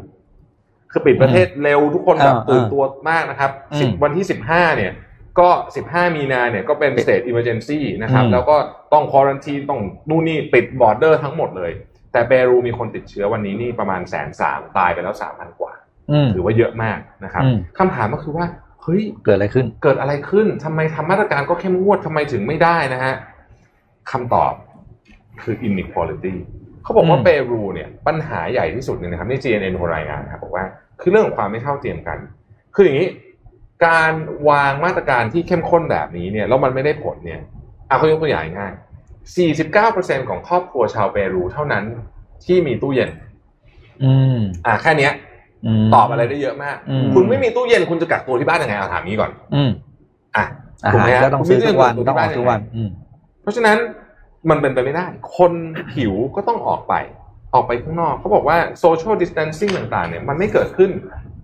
[0.92, 4.92] คือปิดประเทศเร็วทุกคนแบบอ่าตื่นตัวมากนะครับอืมสิบวันที่สิบห้าเนี่ย
[5.40, 8.56] ก็สิบห้ามีนาเนี่ยก็เป็น state emergency นะครับอืมแล้วก็
[8.94, 11.72] ต้องควอรันทีต้องนู่นนี่ปิดบอร์เดอร์ทั้งหมดเลย
[12.12, 15.74] แต่เปรูมีคนติดเชื้อวันนี้นี่ประมาณแสนสามตายไปแล้วสามพันกว่า
[16.12, 18.46] อืมถือว่าเยอะมากนะครับอืมคำถามก็คือว่า
[18.82, 23.14] เฮ้ยเกิดอะไรขึ้น เกิดอะไรขึ้นทำไมทำมาตรการก็เข้มงวดทำไมถึงไม่ได้นะฮะ
[24.12, 24.54] คำตอบ
[25.42, 26.36] คือ inequality
[26.84, 30.66] เขาบอกว่าอืมเปรูเนี่ยปัญหาใหญ่ที่สุดเนี่ยนะครับนี่ CNN เขารายงานนะครับบอกว่า
[31.02, 32.18] คือเรื่องของความไม่เท่าเทียมกัน
[32.76, 33.08] คืออย่างนี้
[33.86, 34.14] การ
[34.50, 37.42] วางมาตรการที่เข้มข้นแบบนี้เนี่ยแล้วมันไม่ได้ผลเนี่ย
[37.88, 38.74] เอาเขายกตัวอย่างง่าย
[39.72, 41.84] 49%ของครอบครัวชาวเปรูเท่านั้น
[42.46, 43.10] ที่มีตู้เย็น
[44.04, 45.14] อืม อ่าแค่เนี้ย
[45.84, 49.70] มตอบอะไรได้เยอะมากอืมคุณไม่มีตู้เย็นคุณจะกักตัวที่บ้านยังไงเอาถามนี้ก่อน อืม
[50.36, 50.46] อะ
[50.84, 52.90] อาถูกหารไหมฮะก็ต้องซื้อทุกวันคุณมีต้องออกเรื่ทุองกวันอยู่อืม
[53.42, 53.78] เพราะฉะนั้น
[54.50, 55.06] มันเป็นไปไม่ได้
[55.38, 55.52] คน
[55.96, 56.94] หิวก็ต้องออกไป
[57.54, 60.92] ออกไปข้างนอก เขาบอกว่า social distancing ต่างๆ เนี่ยมันไม่เกิดขึ้น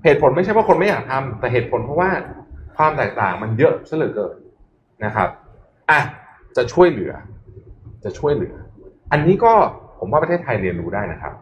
[0.03, 2.09] เหตุผลไม่ใช่ว่าคนไม่อยากทำแต่เหตุผลเพราะว่า
[2.77, 4.35] ความแตกต่างมันเยอะซะเหลือเกิน
[5.05, 5.29] นะครับ
[5.89, 5.99] อะ
[6.57, 7.11] จะช่วยเหลือ
[8.03, 8.55] จะช่วยเหลือ
[9.11, 9.53] อันนี้ก็
[9.99, 11.33] ผมว่าประเทศไทยเรียนรู้ได้นะครับ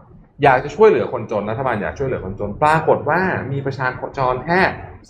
[0.44, 4.02] อยากจะช่วยเหลือคนจนรัฐบาลอยากช่วยเหลือคนจนปรากฏว่ามีประชาก
[4.32, 4.60] รแค่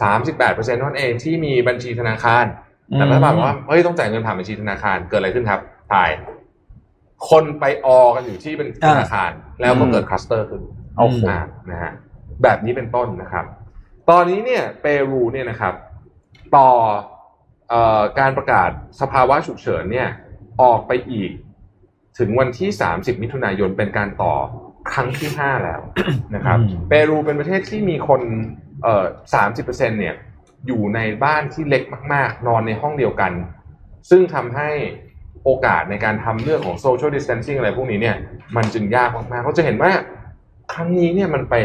[0.02, 2.46] สามสิบแปดเปอร์เซ็นต์นั่นเองที่มีบัญชีธนาคาร
[2.94, 6.10] แต่รัฐบาลบอกว่าเฮ้ยต้องจ่ายเงินผ่านบัญชีธนาคารเกิดอะไรขึ้นครับถ่าย
[7.30, 9.32] คนไปออกันอยู่ที่เป็นธนาคาร
[9.62, 10.62] แล้วก็เกิดคลัสเตอร์ขึ้น
[10.98, 11.40] โอ้โหอ่า
[11.72, 11.92] นะฮะ
[12.44, 13.46] แบบนี้เป็นต้นนะครับ
[14.10, 15.74] ตอนนี้เนี่ยเปรูเนี่ยนะครับ
[16.56, 16.70] ต่อ
[17.70, 18.70] เอ่อการประกาศ
[19.02, 20.10] สภาวะฉุกเฉินเนี่ย
[20.62, 21.32] ออกไปอีก
[22.18, 24.34] ถึงวันที่ 30 มิถุนายนเป็นการต่อ
[24.94, 25.82] ครั้งที่ห้าแล้ว
[26.36, 28.22] นะครับอืมเปรูเป็นประเทศที่มีคน
[28.84, 30.16] เอ่อสามสิบเปอร์เซ็นเนี่ย
[30.68, 31.84] อยู่ในบ้านที่เล็ก
[32.14, 33.32] มาก ๆ นอนในห้องเดียวกัน
[34.10, 34.70] ซึ่งทำให้
[35.44, 38.18] โอกาสในการทำเรื่องของ social distancing อะไรพวกนี้เนี่ย
[38.56, 39.92] มันจึงยากมากๆเราจะเห็นว่า
[40.74, 41.56] ครั้งนี้เนี่ยมันไป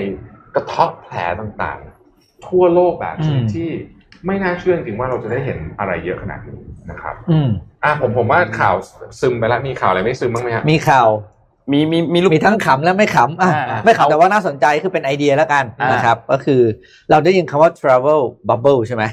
[0.54, 3.68] กระเทาะแผลต่างๆ ทั่วโลกแบบชนิดอืมที่
[4.26, 6.58] ไม่น่าเชื่อจริงๆว่าเราจะได้เห็นอะไรเยอะขนาดนี้
[6.90, 7.48] นะครับ อืม
[7.84, 8.74] อะผมผมว่าข่าว
[9.20, 11.08] ซึมไปแล้วมีข่าวอะไรไม่ซึมบ้างไหมฮะมีข่าว
[11.72, 16.60] มีมีมีลูกมีทั้งขำและไม่ขำอะอ่าไม่ขำแต่ว่าน่าสนใจคือเป็นไอเดียแล้วกันอ่านนะครับ ก็คือ
[17.10, 19.04] เราได้ยินคำว่า travel bubble ใช่ไหม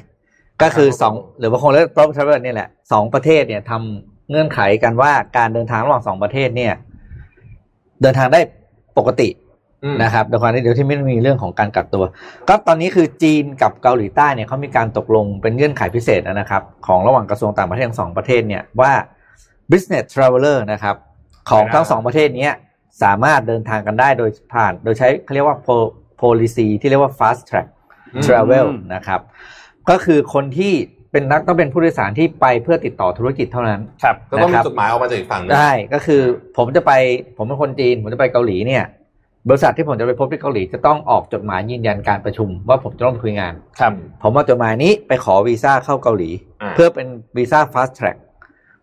[0.61, 6.73] ก็คือสองหรือบางคนเรียก global travel นี่แหละสองประเทศเนี่ยทำเงื่อนไขกันว่าการเดินทางระหว่างสองประเทศเนี่ย
[8.01, 8.41] เดินทางได้
[8.97, 9.48] ปกติอืม
[10.03, 12.03] นะครับโดยความที่เดี๋ยวที่ไม่มีเรื่องของการกักตัว
[12.49, 18.91] ก็ตอนนี้คือจีนกับเกาหลีใต้เนี่ยเขามีการตกลงเป็นเงื่อนไขพิเศษนะครับ ของระหว่างกระทรวงต่างประเทศทั้งสองประเทศเนี่ยว่า
[19.71, 20.95] business traveler นะครับ
[21.49, 22.53] ของทั้งสองประเทศเนี้ย
[23.03, 27.67] สามารถเดินทางกันได้โดยผ่านโดยใช้เขาเรียกว่า po- policy ที่เรียกว่า fast track
[28.15, 29.21] อืม travel อืมนะครับ
[29.89, 30.73] ก็คือคนที่
[31.11, 36.21] เป็นนักต้องเป็นผู้โดยสารที่ไปเพื่อติดต่อธุรกิจเท่านั้น ครับก็ต้องมีนะครับจดหมายออกมาจากอีกฝั่งหนึงได้ก็คือ
[36.57, 36.91] ผมจะไป
[37.37, 38.83] ผมเป็นคนจีน ผมจะไปเกาหลีเนี่ย
[39.47, 46.29] บริษัทที่ผมจะไปพบที่เกาหลีจะต้องออกจดหมายยืนยันการประชุม ว่าผมจะต้องไปคุยงานครับผมเอาจดหมายนี้ไปขอวีซ่าเข้าเกาหลี
[46.61, 48.17] อ่าเพื่อเป็นวีซ่า fast track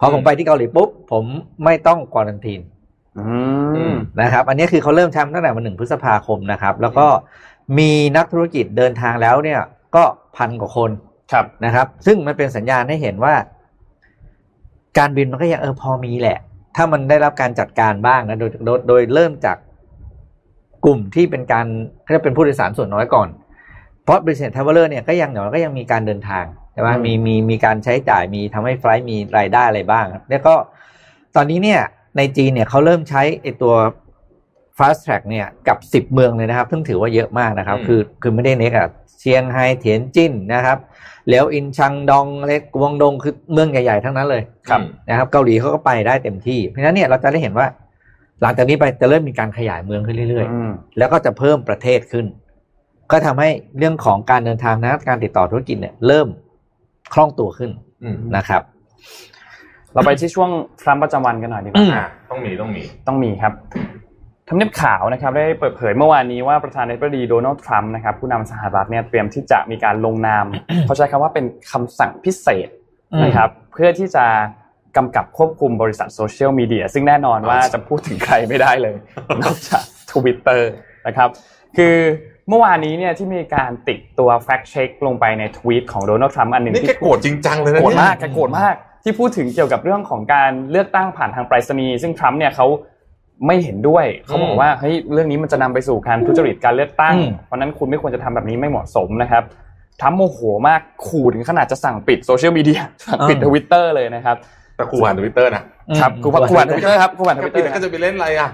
[0.01, 1.25] พอผมอืมไปที่เกาหลีปุ๊บผม
[1.65, 2.61] ไม่ต้องควอรันทีน
[3.19, 3.25] อื
[3.77, 7.07] อืมมนะครับ อันนี้คือเขาเริ่มใช้มาตั้งแต่วันหนึ่งพฤษภาคมนะครับ แล้วก็
[7.79, 9.61] มีนักธุรกิจเดินทางแล้วเนี่ย
[9.97, 10.05] ก็
[10.37, 10.91] พันกว่าคน
[11.33, 13.35] ครับนะครับ ซึ่งมันเป็นสัญญาณให้เห็นว่า
[14.99, 16.39] การบินมันก็ยังเออพอมีแหละ
[16.77, 19.57] ถ้ามันได้รับการจัดการบ้างนะโดยโดยโดยเริ่มจาก
[20.87, 21.67] กลุ่มที่เป็นการ
[22.03, 23.29] เขาเรียกเป็นผู้โดยสารส่วนน้อยก่อน
[24.05, 30.55] เพราะ business traveler เนี่ยก็ยังอย่างน้อยก็ยังมีการเดินทางใช่ไหมอืมมีมีมีการใช้จ่ายมีทำให้ไฟลท์มีรายได้อะไรบ้างครับแล้วก็
[31.37, 31.81] ตอนนี้เนี่ย
[32.17, 33.75] ในจีนเนี่ยเขาเริ่มใช้ไอตัว
[34.79, 38.89] fast track เนี่ยกับสิบเมืองเลยนะครับซึ่งถือว่าเยอะมากนะครับอืมคือคือไม่ได้เน็กอะ
[39.21, 40.79] เชียงไฮ้เถียนจิ้นนะครับ
[41.31, 47.67] แล้วอินชังดองอะไรกวงดงคือเมืองใหญ่ๆทั้งนั้นเลยครับนะครับ เกาหลีเขาก็ไปได้เต็มที่ เพราะฉะนั้นเนี่ยเราจะได้เห็นว่า
[48.43, 52.27] หลังจากนี้ไปจะเริ่มมีการขยายเมืองขึ้นเรื่อยอืมๆแล้วก็จะเพิ่มประเทศขึ้น
[53.13, 56.29] ก็ทำให้เรื่องของการเดินทางนะการติดต่อธุรกิจเนี่ย เริ่ม
[57.13, 57.71] คล่องตัวขึ้น
[58.05, 58.63] อืมนะครับ
[59.93, 60.51] เราไปที่ช่วง
[60.83, 63.53] ทรัมป์ประจำวันกันหน่อยดีกอืว่ามอะต้องมีต้องมีต้องมีครับ
[64.49, 70.47] ทำเนียบข่าวนะครับได้เปิดเผยเมื่อวานนี้ว่าประธานาธิบดีโดนัลด์ทรัมป์นะครับผู้นำสหรัฐเนี่ยเตรียมที่จะมีการลงนาม
[70.87, 72.69] เขาใช้คำว่าเป็นคำสั่งพิเศษ
[73.23, 74.25] นะครับ เพื่อที่จะ
[74.97, 78.97] กำกับควบคุมบริษัทโซเชียลมีเดียซึ่งแน่นอนว่าจะพูดถึงใครไม่ได้เลย
[79.43, 79.83] นอกจาก
[80.13, 80.71] ทวิตเตอร์
[81.07, 81.29] นะครับ
[81.77, 81.97] คือ
[82.49, 88.75] เมื่อวานนี้เนี่ยที่มีการติดตัวแฟก t ์เช็คลงไปในทวีตของโดนัลด์ทรัมป์อันหนึ่งนี่ที่แกโกรธจริงจังเลยนะโกรธเนี่ยมากแกโกรธมาก
[89.05, 92.67] ที่พูดถึงเกี่ยวกับเรื่องของการเลือกตั้งผ่านทางไปรษณีย์ซึ่งทรัมป์เนี่ยเขา
[93.47, 99.43] ไม่เห็นด้วยเขาบอกว่าเฮ้ยเรื่องนี้มันจะนำไปสู่การทุจริตการเลือกตั้งอืมเพราะฉะนั้นคุณไม่ควรจะทำแบบนี้ไม่เหมาะสมนะครับ
[100.01, 100.39] ทรัมป์โมโห
[100.69, 104.37] มากขู่ถึงขนาดจะสั่งปิด social media สั่งปิดทวิตเตอร์เลยนะครับ
[104.77, 105.63] แต่กูผ่านทวิตเตอร์นะ
[106.01, 108.49] ครับกูผ่านกูผ่านทวิตเตอร์ครับกูผ่านทถ้าวิตเตปิอดร์ก็จะไปเล่นอะไรอะ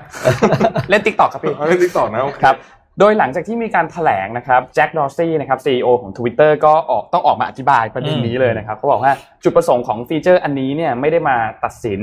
[0.91, 2.57] เล่น TikTok ครับพี่เอาเล่น TikTok นะโอเคครับ
[3.01, 9.13] โดยหลังจากที่มีการแถลงนะครับ Jack Dorsey นะครับ CEO ของ Twitter ก็ออกต้องออกมาอธิบายประเด็นนี้เลยนะครับเขาบอกว่า
[9.43, 12.01] จุดประสงค์ของ feature อันนี้เนี่ยไม่ได้มาตัดสิน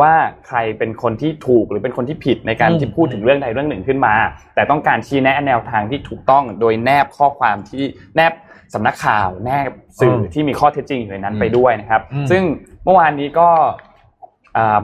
[0.00, 0.12] ว่า
[0.46, 4.14] ใครเป็นคนที่ถูกหรือเป็นคนที่ผิดในการอืมที่พูดถึงเรื่องใดเรื่องหนึ่งขึ้นมา
[4.54, 7.84] แต่ต้องการชี้แนะแนวทางที่ถูกต้องโดยแนบข้อความที่
[8.16, 8.32] แนบ
[8.74, 9.70] สำนักข่าวแนบ
[10.00, 12.42] สื่อที่มีข้อเท็จจริงอยู่ในนั้นไปด้วยนะครับอืมซึ่ง
[12.84, 13.48] เมื่อวานนี้ก็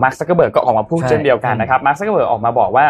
[0.02, 2.86] มาร์คซักเกอร์เบิร์กก็ออกมาพูดใช่เช่นเดียวกันนะครับมาร์คซักเกอร์เบิร์กออกมาบอกว่า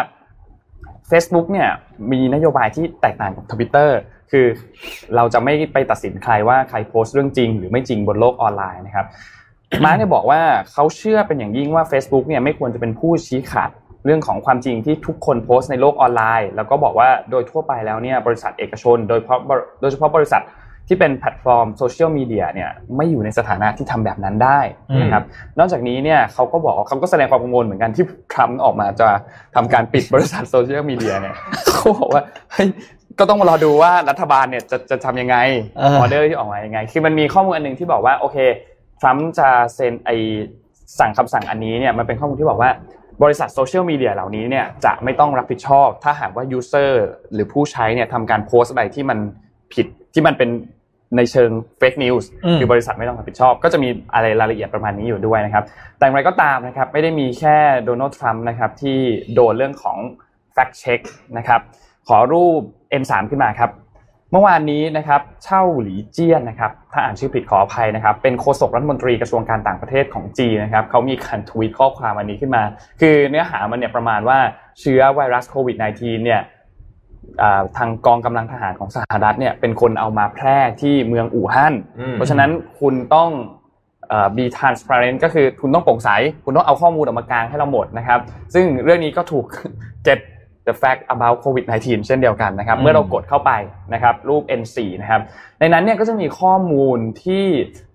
[1.11, 1.69] Facebook เนี่ย
[2.11, 3.89] มีนโยบายที่แตกต่างกับ Twitter
[4.31, 4.45] คือ
[5.15, 9.05] เราจะไม่ไปตัดสินใครว่าใครโพสต์เรื่องจริง หรือไม่จริงบนโลกออนไลน์นะครับ
[9.85, 10.41] มาร์กเนี่ยบอกว่า
[10.71, 13.71] เขาเชื่อเป็นอย่างยิ่งว่า Facebook เนี่ยไม่ควรจะเป็นผู้ชี้ขาด
[14.05, 19.39] เรื่องของความจริงที่ทุกคนโพสต์ในโลกออนไลน์ แล้วก็บอกว่าโดยทั่วไปแล้วเนี่ยบริษัทเอกชน โดยเฉพาะ
[19.81, 20.41] โดยเฉพาะบริษัท
[20.91, 24.59] ที่เป็นแพลตฟอร์มโซเชียลมีเดียเนี่ยไม่อยู่ในสถานะที่ทำแบบนั้นได้
[25.01, 25.23] นะครับ
[25.59, 29.07] นอกจากนี้เนี่ยเขาก็บอกว่าเขาก็แสดงความกังวลเหมือนกันที่ทรัมป์ออกมาจะ
[29.55, 31.35] ทำการปิดบริษัทโซเชียลมีเดียเนี่ย
[31.67, 32.21] เขาบอกว่า
[32.53, 32.69] เฮ้ย
[33.19, 35.37] ก็ต้องมารอดูว่ารัฐบาลเนี่ยจะจะทำยังไง
[35.77, 38.37] เออออเดอร์ที่ออกมายังไง คือมันมีข้อมูลอันหนึ่งที่บอกว่าโอเค
[39.01, 40.09] ทรัมป์จะเซ็นไอ้
[40.99, 42.71] สั่งคำสั่งอันนี้เนี่ยมันเป็นข้อมูลที่บอกว่า
[43.23, 49.19] บริษัทโซเชียลมีเดียเหล่านี้เนี่ยจะไม่ต้องรับผิดชอบ ถ้าหากว่า userหรือผู้ใช้เนี่ยทำการโพสต์อะไรที่มัน
[49.73, 50.49] ผิดที่มันเป็น
[51.17, 51.49] ในเชิง
[51.79, 55.63] fake news อืมคือบริษัทไม่ต้องรับผิดชอบ ก็จะมีอะไรรายละเอียดประมาณนี้อยู่ด้วยนะครับ
[55.97, 58.97] แต่อย่างไรก็ตามนะครับไม่ได้มีแค่โดนัลด์ทรัมป์นะครับที่
[59.33, 59.97] โดนเรื่องของ
[60.55, 61.01] fact check
[61.37, 61.61] นะครับ
[62.07, 62.61] ขอรูป
[63.01, 63.71] M3 ขึ้นมาครับ
[64.31, 72.63] เมื่อวานนี้นะครับจ้าวลี่เจียนนะครับถ้าอ่านชื่อผิดขออภัยนะครับ เป็นโฆษกรัฐมนตรีกระทรวงการต่างประเทศของจีนนะครับเขามีการทวีตข้อความอันนี้ขึ้นมา
[73.01, 74.39] คือเนื้อหามันเนี่ยประมาณว่า
[74.79, 76.58] เชื้อไวรัสโควิด -19 เนี่ยอ่า
[77.77, 82.49] ทางกองกำลังทหารของสหรัฐเนี่ยเป็นคนเอามาแพร่ที่เมืองอู่ฮั่นอืมเพราะฉะนั้น
[82.79, 83.29] คุณต้อง
[84.09, 86.09] เอ่อ be transparent ก็คือคุณต้องโปร่งใส
[86.45, 88.19] คุณต้องเอาข้อมูลออกมากลางให้เราหมดนะครับ
[88.53, 89.45] ซึ่งเรื่องนี้ก็ถูก
[90.07, 90.19] get
[90.69, 93.51] the fact about covid 19 เช่นเดียวกันนะครับอืมเมื่อเรากดเข้าไป
[93.93, 95.21] นะครับ รูป N4 นะครับ
[95.59, 97.45] ในนั้นเนี่ยก็จะมีข้อมูลที่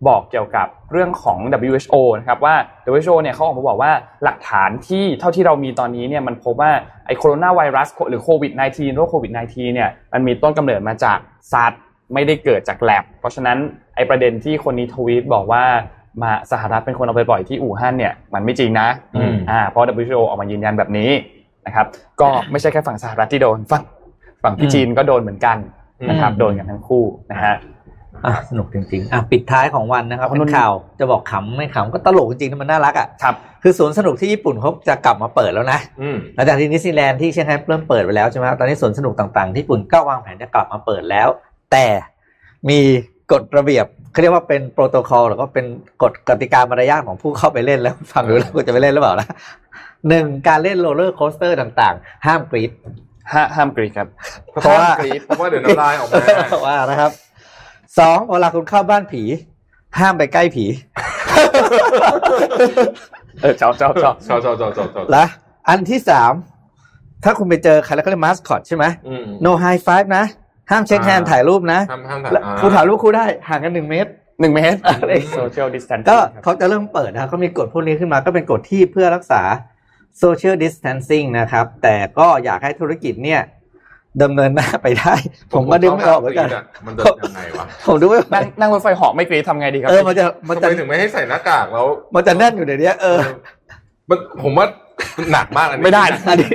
[0.09, 1.39] บอกเกี่ยวกับเรื่องของ
[1.70, 2.55] WHO นะครับว่า
[2.93, 3.93] WHO เนี่ยเขาออกมาบอกว่า
[4.25, 6.70] หลักฐานที่เท่าที่เรามีตอนนี้เนี่ยมันพบว่า
[7.07, 11.18] ไอโคโรนาไวรัสหรือโควิด -19 โรคโควิด -19 เนี่ยมันมีต้นกำเนิดมาจาก
[11.53, 11.81] สัตว์
[12.14, 13.59] ไม่ได้เกิดจากแลบเพราะฉะนั้น
[13.97, 15.64] ไอประเด็นที่คนนี้ทวีตบอกว่า
[16.22, 21.11] มาสหรัฐเป็นคนเอาไปปล่อยที่อู่ฮั่นเนี่ยมันไม่จริงนะอืมอ่าเพราะ WHO ออกมายืนยันแบบนี้
[21.67, 21.87] นะครับ
[22.21, 23.83] ก็ไม่ใช่แค่ฝั่งสหรัฐที่โดนฝั่ง
[24.43, 25.57] ฝั่งที่จีนก็โดนเหมือนกัน
[26.11, 27.55] นะครับอืมโดนกันทั้งคู่นะฮะ
[28.27, 41.29] อะสนุกจริงๆอะปิดท้ายของวันนะครับเอาเป็นนนข่าวจะบอกขำไม่ขำก็ตลกจริงๆนะมันน่ารักอะครับคือสวนสนุกที่ญี่ปุ่นเขาจะกลับมาเปิดแล้วนะอืมหลังจากที่ดิสนีย์แลนด์ที่เซี่ยงไฮ้เริ่มเปิดไปแล้วใช่ไหมครับตอนนี้สวนสนุกต่างๆที่ญี่ปุ่นก็วางแผนจะกลับมาเปิดแล้ว
[41.73, 41.87] แต่
[42.69, 42.81] มี
[43.33, 45.67] กฎระเบียบเขาเรียกว่าเป็นโปรโตคอลหรือก็เป็น
[46.03, 49.29] กฎกติกามารยาทของผู้เข้าไปเล่นแล้วฟังดูแล้วกูจะไปเล่นหรือเปล่านะ
[50.09, 52.71] หนึ่งการเล่น roller coaster ต่างๆ ห้ามกรี๊ด
[53.33, 54.09] ห้าห้ามกรี๊ดครับ
[54.51, 56.19] เพราะว่าห้ามกรี๊ดเพราะว่าเดี๋ยวน้ำลายออกมา
[56.67, 57.11] ว่านะครับ
[57.99, 59.23] สองเวลาคุณเข้าบ้านผี
[59.99, 60.65] ห้ามไปใกล้ผี
[63.43, 65.25] เออชอบชอบชอบชอบชอบชอบชอบชอบและ
[65.69, 66.33] อันที่สาม
[67.25, 70.25] ถ้าคุณไปเจอใครแล้วเขาเรียกมาสคอตใช่ไหมอืม no high five นะ
[70.71, 79.43] ห้ามเช็คแฮนด์อ่าถ่ายรูปนะห้ามห้ามถ่ายและอ่าคุณถ่ายรูปคู่ได้ห่างกันหนึ่งเมตรหนึ่งเมตรอะไร social distancing ก็ครับเขาจะเริ่มเปิดนะครับเขามีกฎพวกนี้ขึ้นมาก็เป็นกฎที่เพื่อรักษา
[80.23, 83.43] social distancing นะครับ แต่ก็อยากให้ธุรกิจเนี่ย
[84.23, 85.15] ดำเนินหน้าไปได้
[85.55, 86.49] ผมก็ดึงไม่ออกเหมือนกัน
[86.87, 93.21] มันจะยังไงวะผมดูไม่ออกนั่งนั่งรถไฟเหาะไม่กรีดทำไงดีครับเออมันจะมันทำจะไมถึงไม่ให้ใส่หน้ากากแล้วมันจะแน่นอยู่ในเนี้ยเออ
[94.09, 94.67] มันผมว่า
[95.33, 96.49] หนักมากอันนี้ไม่ได้อันนี้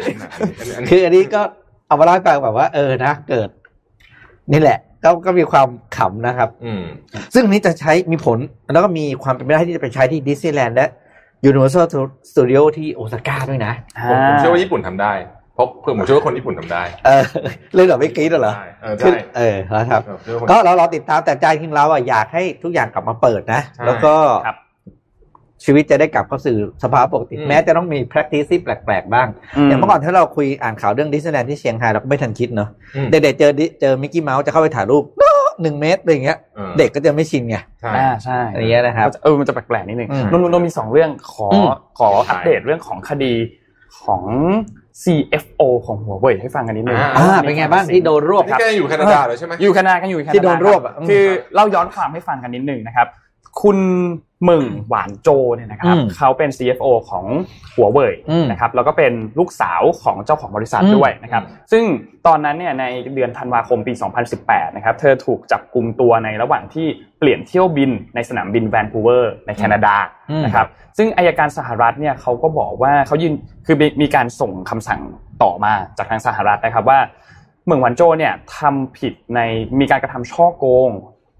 [0.60, 1.42] อันนี้อันนี้คืออันนี้ก็
[1.88, 3.50] เอามาเล่าให้ฟังแบบว่า เออนะเกิด
[4.54, 6.84] นี่แหละ ก็ก็มีความขำนะครับ อืม
[7.34, 8.40] ซึ่งอันนี้จะใช้มีผล
[8.74, 10.90] แล้วก็มีความเป็นไปได้ที่จะไปใช้ที่ดิสนีย์แลนด์และ
[11.50, 11.86] Universal
[12.30, 13.74] Studio ที่โอซาก้าด้วยนะ
[14.10, 15.14] ผมผมเชื่อว่าญี่ปุ่นทำได้
[15.56, 17.24] เพราะเพื่อผมเชื่อว่าคนญี่ปุ่นทำได้ เออ
[17.74, 24.16] เรื่องแบบไม่กรี๊ดเหรอได้เออคือใช่เออนะครับเชื่อว่าคนก็เราเราติดตามแต่ใจจริงเราอะอยากให้ทุกอย่างกลับมาเปิดนะใช่แล้วก็
[24.48, 24.58] ครับ
[25.66, 29.28] ชีวิตจะได้กลับเข้าสู่สภาวะปกติอืมแม้จะต้องมี practice ที่แปลกๆ บ้าง
[29.68, 35.04] อย่างเมื่อก่อนที่เราคุยอ่านข่าวเรื่องดิสนีย์แลนด์ที่เซี่ยงไฮ้เราก็ไม่ทันคิดเนอะอืมเด็กๆเจอดิเจอมิกกี้เมาส์จะเข้าไปถ่ายรูป
[35.62, 43.34] หนึ่งเมตรอะไรอย่างเงี้ยออเด็กก็จะไม่ชินไงใช่อ่าใช่อะไรเงี้ยนะครับเออมันจะแปลกๆนิดนึงอืมนนท์นนท์มีสองเรื่องขออมขออัปเดตเรื่องของคดี
[44.04, 44.24] ของ
[45.04, 53.08] CFO ของหัวเว่ยให้ฟังกันนิดนึงอ่าอ่าเป็นไงบ้างที่โดนรวบนี่แกยังอยู่แคนาดาเลยใช่ไหมอยู่แคนาดากันอยู่แคนาดาที่โดนรวบอะคคือเล่าย้อนความให้ฟังกันนิดนึงนะครับ
[53.62, 53.78] คุณ
[54.46, 57.26] หมึงหวานโจเนี่ยนะครับอืมเขาเป็น CFO ของ
[57.76, 61.84] หัวเว่ยอืมนะครับแล้วก็เป็นลูกสาวของเจ้าของบริษัทอืมด้วยนะครับซึ่ง
[62.28, 62.86] ตอนนั้นเนี่ยใน
[63.16, 63.94] เดือนธันวาคมปี
[64.36, 66.88] 2018นะครับเธอถูกจับกลุ่มตัวในระหว่างที่
[67.20, 69.96] เปลี่ยนเที่ยวบินในสนามบินแวนคูเวอร์ในแคนาดา
[70.32, 73.34] อืมนะครับซึ่งอายการสหรัฐเนี่ยเขาก็บอกว่าเขายืน
[73.66, 75.02] คือมีมีการส่งคำสั่ง
[75.44, 77.00] ต่อมาจากทางสหรัฐนะครับว่า
[77.66, 79.40] เหมืองหวันโจเนี่ยทำผิดใน
[79.80, 80.90] มีการกระทำช่อโกง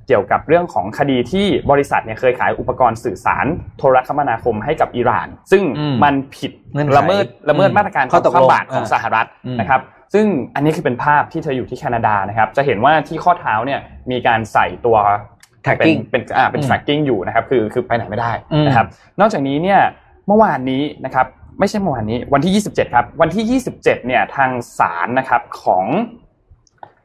[0.10, 3.46] เกี่ยวกับเรื่องของคดีที่บริษัทเนี่ยเคยขายอุปกรณ์สื่อสาร
[3.78, 9.82] โทรคมนาคมให้กับอิหร่าน ซึ่งอืมมันผิดเงื่อนไขละเมิดละเมิดอืมมาตรการข้อตกลงความบาตรของอ่าสหรัฐอืมนะครับ
[10.14, 13.80] ซึ่งอันนี้คือเป็นภาพที่เธออยู่ที่แคนาดานะครับ จะเห็นว่าที่ข้อเท้าเนี่ย
[14.12, 14.98] มีการใส่ตัว
[15.66, 18.86] tracking เป็นเป็นอ่าเป็นอืม tracking อยู่นะครับ คือคือไปไหนไม่ได้อืมนะครับ
[19.20, 19.80] นอกจากนี้เนี่ย
[20.28, 21.28] เมื่อวานนี้นะครับ
[21.60, 24.50] ไม่ใช่เมื่อวานนี้ วันที่ 27 ครับ วันที่ 27 เนี่ยทาง
[24.80, 25.86] ศาลนะครับของ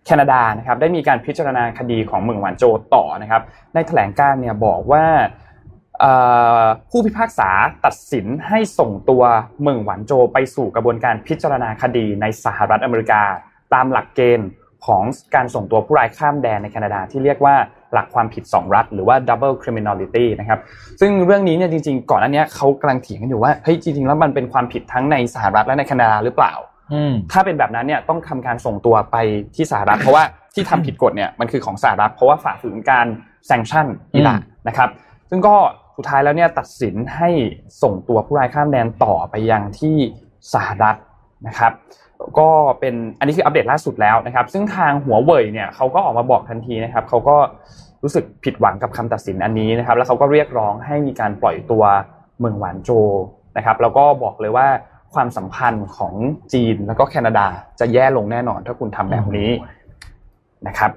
[0.06, 3.42] แคนาดานะครับได้มีการพิจารณาคดีของเมืองหวานโจต่อนะครับ
[3.74, 5.04] ในแถลงการ์เนี่ยบอกว่า
[6.90, 7.50] ผู้พิพากษา
[7.84, 9.22] ตัดสินให้ส่งตัว
[9.62, 13.22] เมืองหวานโจไปสู่กระบวนการพิจารณาคดีในสหรัฐอเมริกา
[13.74, 14.48] ตามหลักเกณฑ์
[14.86, 15.02] ของ
[15.34, 17.54] การส่งตัวผู้ร้ายข้ามแดนในแคนาดาที่เรียกว่า
[17.92, 20.60] หลักความผิด 2 รัฐ หรือว่า double criminality นะครับ
[21.00, 26.54] ซึ่งเรื่องนี้เนี่ยจริง ๆ ก่อนอันเนี้ยเขากำลังเถียงกันอยู่ว่าเฮ้ยจริงๆแล้วมันเป็นความผิดทั้งในสหรัฐและในแคนาดาหรือเปล่า
[27.32, 29.16] ถ้าเป็นแบบนั้นเนี่ยต้องทำการส่งตัวไป
[29.56, 30.24] ที่สหรัฐเพราะว่า
[30.54, 33.06] ที่ทำผิดกฎเนี่ยมันคือของสหรัฐเพราะว่าฝ่าฝืนการ
[33.46, 34.88] แซงชั่นอิหร่านนะครับ
[35.30, 35.56] ซึ่งก็
[35.96, 37.30] สุดท้ายแล้วเนี่ยตัดสินให้
[37.82, 39.96] ส่งตัวผู้ร้ายข้ามแดนต่อไปยังที่
[40.54, 40.96] สหรัฐ
[41.48, 41.72] นะครับ
[42.38, 47.36] ก็เป็นอันนี้คืออัปเดตล่าสุดแล้วนะครับ ซึ่งทางหัวเว่ยเนี่ยเขาก็ออกมาบอกทันทีนะครับเขาก็
[48.02, 51.84] รู้สึกผิดหวังกับคำตัดสินอันนี้นะครับ แล้วเขาก็เรียกร้องให้มีการปล่อยตัว
[52.38, 52.90] เมืองหวานโจ
[53.56, 54.66] นะครับ แล้วก็บอกเลยว่า
[55.14, 56.14] ความสัมพันธ์ของ
[56.52, 57.46] จีนแล้วก็แคนาดา
[57.80, 59.50] จะแย่ลงแน่นอน ถ้าคุณทำแบบนี้
[60.66, 60.90] นะครับ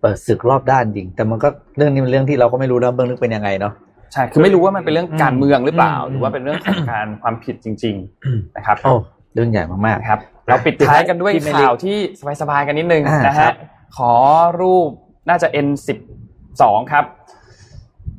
[0.00, 3.72] เปิดศึกรอบด้านจริง แต่มันก็เรื่องนี้เป็นเรื่องที่เราก็ไม่รู้นะเบื้องลึกเป็นยังไงเนาะ
[4.12, 7.94] ใช่คือไม่รู้ว่ามันเป็นเรื่องการเมืองหรือเปล่าอืมหรือว่าเป็นเรื่องของการความผิดจริง
[8.26, 8.94] ๆ นะครับโอ้
[9.34, 11.96] เรื่องใหญ่มากนะครับ เราปิดท้ายกันด้วยพรีเมียร์ลีกข่าวที่
[12.40, 13.54] สบายๆกันนิดนึงอ่านนะครัฮะบ
[13.96, 14.12] ขอ
[14.60, 14.88] รูป
[15.28, 16.62] น่าจะ N12
[16.92, 17.04] ครับ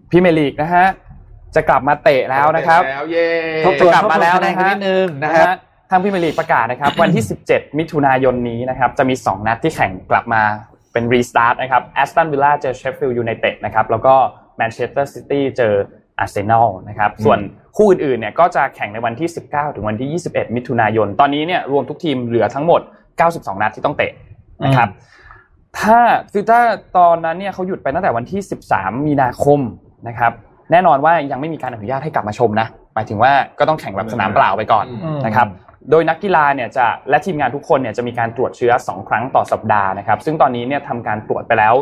[0.10, 0.88] พรีเมียร์ลีกนะฮะ
[1.56, 5.56] จะกลับมาเตะแล้วนะครับแล้วเย้ๆทบทวนกลับมาแล้วทบทวนคะแนนกันนิดนึงนะคนะรับฮะ
[5.90, 10.42] ทางพรีเมียร์ลีกประกาศนะครับ วันที่ 17 มิถุนายนนี้นะครับจะมี 2 นัดที่แข่งกลับมา
[10.94, 14.14] เป็น restart นะครับแอสตันวิลล่าเจอเชฟฟิลด์ยูไนเต็ดนะครับแล้วก็
[14.58, 15.74] แมนเชสเตอร์ซิตี้เจอ
[16.20, 17.40] อาร์เซนอลนะครับส่วน
[17.78, 22.82] คู่อื่นๆเนี่ยก็จะแข่งในวันที่ 19 ถึงวันที่ 21 มิถุนายน ตอนนี้เนี่ยรวมทุกทีมเหลือทั้งหมด
[23.22, 24.12] 92 นัดที่ต้องเตะ
[24.66, 24.90] นะครับ
[25.80, 26.00] ถ้า
[26.34, 26.62] คือถ้า
[26.98, 28.42] ตอนนั้นเนี่ยเขาหยุดไปตั้งแต่วันที่
[28.74, 29.60] 13 มีนาคม
[30.08, 30.32] นะครับ
[30.72, 35.48] แน่นอนว่ายังไม่มีการอนุญาตให้กลับมาชมนะหมายถึงว่าก็ต้องแข่งแบบสนามเปล่าไปก่อนอืมนะครับ
[35.92, 41.74] โดยนักกีฬาเนี่ยจะและทีมงานทุกคนเนี่ยจะมีการตรวจเชื้อ 2 ครั้งต่อสัปดาห์นะครับ ซึ่งตอนนี้เนี่ยทำการตรวจไปแล้ว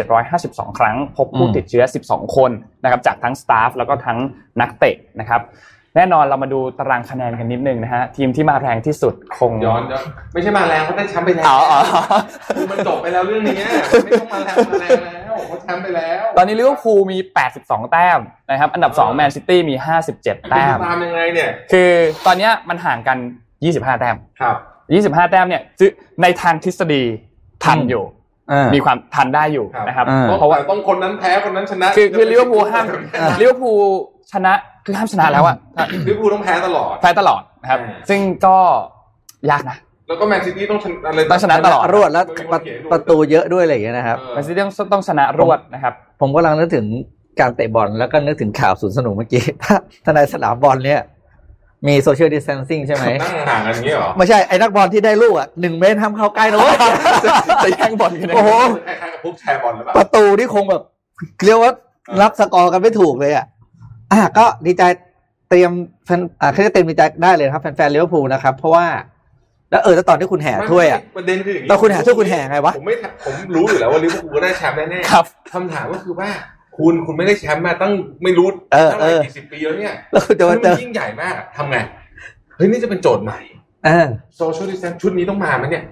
[0.00, 2.50] 2,752 ครั้ง พบผู้อืมติดเชื้อ 12 คน
[2.82, 4.18] นะครับจากทั้งสตาฟแล้วก็ทั้ง
[4.60, 5.40] นักเตะนะครับ
[5.96, 11.80] แน่นอนเรามาดูตารางคะแนนกันนิดนึงนะฮะทีมที่มาแรงที่สุดคงย้อนย้อนไม่ใช่มาแรงเขาได้แชมป์ไปแล้วอ๋ออ๋อ
[12.56, 13.58] คือมันจบไปแล้วเรื่องนี้
[14.04, 15.17] ไม่ต้องมาแรงมาแรงแล้ว
[15.48, 17.18] เขาแชมป์ไปแล้ว ตอนนี้ลิเวอร์พูลมี
[17.54, 18.20] 82 แต้ม
[18.50, 19.74] นะครับอันดับ 2 แมนซิตี้มี
[20.12, 21.90] 57 แต้มตามยังไงเนี่ยคือ
[22.26, 23.18] ตอนเนี้ยมันห่างกัน
[23.58, 24.56] 25 แต้มครับ
[25.14, 25.90] 25 แต้มเนี่ยซึ่ง
[26.22, 27.02] ในทางทฤษฎี
[27.64, 28.04] ทันอยู่
[28.52, 32.84] อ่ามีความทันได้อยู่ครับนะครับอ่าเพเพราะราะว่าเพราะว่าต้องคนนั้นแพ้คนนั้นชนะคือคือลิเวอร์พูลห้าม
[33.20, 33.80] อ่าลิเวอร์พูล
[34.32, 34.52] ชนะ
[34.86, 35.56] คือห้ามชนะแล้วอะ
[36.06, 38.56] ลิเวอร์พูลต้องแพ้ตลอดแพ้ตลอดนะครับอ่าซึ่งก็
[39.50, 39.78] ยากนะ
[40.08, 42.60] แล้วก็แมนซิตี้ต้องชนะอะไรต้องชนะตลอดรวดแล้วประ
[42.92, 46.86] ประตูเยอะด้วยอะไรอย่างเงี้ยนะครับแมนซิตี้ต้องต้องชนะรวดนะครับ ผมกำลังนึกถึง
[47.40, 51.00] การเตะบอลแล้วก็นึกถึงข่าวสวนสนุกเมื่อกี้ถ้าถ้าในสนามบอลเนี่ย
[51.88, 56.76] มีโซเชียลดิส a ทนซิ่งใช่ไหมนั่งห่างกันอย่างนี้เหรอ ไม่ใช่ ไอ้นักบอลที่ได้ลูกอะหนึ่งเมตรห้ามเข้าใกล้นะเว้ย
[57.64, 58.50] จะแย่งบอลกันโอ้โห
[58.86, 60.82] คล้ายๆกับพวกแชร์บอลหรือเปล่าประตูนี่คงแบบ
[61.44, 61.72] เรียกว่า
[62.22, 63.44] นับสกอร์กันไม่ถูกเลยอะ
[64.12, 64.82] อะก็ดีใจ
[65.50, 65.70] เตรียม
[66.06, 68.86] แฟนอ่าเขาจะเตรียมดีใจได้เลยนะครับแฟนๆลิเวอร์พูลนะครับ เพราะว่า
[69.70, 72.94] แล้วเออแล้วตอนที่คุณแห่ถ้วยอะประเด็นคืออย่างนี้แล้วคุณหาช่วยคุณแห่ไงวะผมไม่
[73.24, 76.28] ผมรู้อยู่แล้วว่าลิเวอร์พูลก็ได้แชมป์แน่ๆครับคำถามก็คือว่า
[76.78, 77.92] คุณคุณไม่ได้แชมป์มาตั้ง
[78.22, 81.76] ไม่รู้เออเท่าไหร่เออกี่สิบปีแล้วเนี่ยแล้วคุณจะมาเจมัอนยิ่งใหญ่มากทำไง
[82.56, 83.40] เฮ้ยนี่จะเป็นโจทย์ใหม่
[83.86, 85.84] อ่าโซเชียลดิสแทนชุดนี้ต้องมาไหมเนี่ย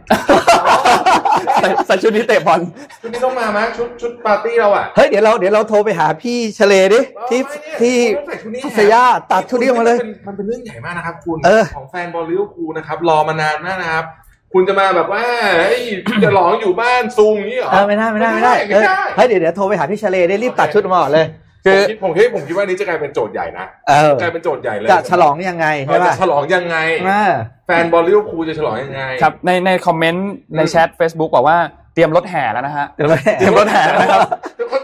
[1.56, 2.60] ใส่ใส่ชุดนี้เตะบอล
[3.02, 14.04] ชุดนี้ต้องมาไหมชุดชุดปาร์ตี้เราอะเฮ้ยเดี๋ยวเราเดี๋ยวเราโทรไปหาพี่เฉลดิที่เอาไว้เนี่ยที่คุณต้องใส่ชุดนี้พัทยาตัดชุดนี้ออกมาเลยนมันเป็นเรื่องใหญ่มากนะครับคุณเออของแฟนบอลลิเวอร์พูลนะครับรอมานานมากนะครับ
[14.52, 15.24] คุณจะมาแบบว่า
[15.58, 15.80] เฮ้ย
[16.24, 21.26] จะฉลองอยู่บ้านซูมอย่างนี้เหรอเออไม่ได้ไม่ได้ไม่ได้ไม่เออได้เฮ้ยเดี๋ยวเดี๋ยวโทรไปหาพี่เฉลได้รีบตัดชุดมาก่อนเลย
[21.66, 26.76] คือผมคิดผมคิดผมคิดว่านี้จะกลายเป็นโจทย์ใหญ่นะเออกลายเป็นโจทย์ใหญ่เลยจะฉลองยังไงเอใช่อจะป่ะฉลองยังไง
[27.08, 27.24] อ่า
[27.66, 31.58] แฟนบอลลิเวอร์พูลจะฉลองยังไง ครับในในคอมเมนต์ในแชท Facebook บอกว่า
[31.94, 34.20] เตรียมรถแห่แล้วนะฮะเดี๋ยวไม่เตรียมรถแห่แล้วนะครับ
[34.56, 34.78] แต่เขา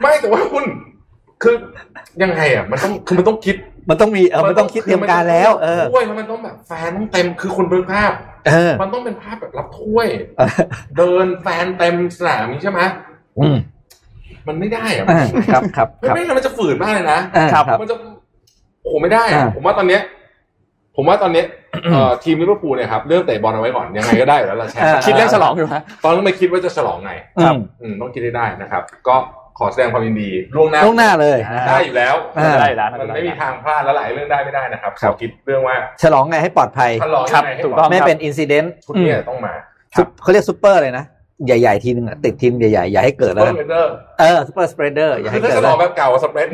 [0.00, 0.64] ไม่แต่ว่าคุณ
[1.42, 1.54] คือ
[2.22, 3.56] ยังไงอะมันต้องคือมันต้องคิด
[3.90, 8.12] มันต้องมีเออมันต้องคิดเตรียมการแล้วเออถ้วยแล้วมันต้องแบบแฟนต้องเต็มคือคุณเป็นภาพ
[8.48, 10.08] เออมันต้องเป็นภาพแบบรับถ้วย
[10.38, 10.48] เออ
[10.96, 12.80] เดินแฟนเต็มสนามนี้ใช่ไหม
[13.38, 13.46] อื
[14.44, 17.96] มมันไม่ได้อะอ่าครับครับไม่ครับไม่งั้นมันจะฝืนมากเลยนะอ่าครับมันจะ
[18.82, 20.02] โอ้โหไม่ได้อะอ่าผมว่าตอนเนี้ย
[20.96, 21.46] ผมว่าตอนเนี้ย
[21.92, 27.12] เอ่อทีมลิเวอร์พูลเนี่ยครับเริ่มเตะบอลเอาไว้ก่อนยังไงก็ได้อยู่แล้วเราแชมป์คิดเรื่องฉลองอยู่ฮะตอนนั้นไม่คิดว่าจะฉลองไง
[27.44, 29.16] ครับอืมต้องคิดให้ได้นะครับ ก็
[29.58, 39.52] ขอแสดงความยินดีล่วงหน้าล่วงหน้าเลยนะคได้รับอยู่แล้วอ่าได้แล้วมันไม่มีทางพลาดแล้วหลายเรื่องได้ไม่ได้นะครับครับขอคิดเรื่องว่า ฉลองไงให้ปลอดภัยฉลองครับยังไงให้ถูกต้องไม่เป็นอินซิเดนต์ชุดเนี้ต้องมา
[40.22, 41.04] เขาเรียกซูเปอร์เลยนะ
[41.46, 46.48] ใหญ่ ๆ ทีนึงอะติดทีมใหญ่ ๆ อย่าให้เกิดแล้วเพิ่กัมนเดอร์เออซูเปอร์สเปรดเดอร์อย่าคืให้อถ้าเกิดฉลแล้อวงแบบเก่าสเปรด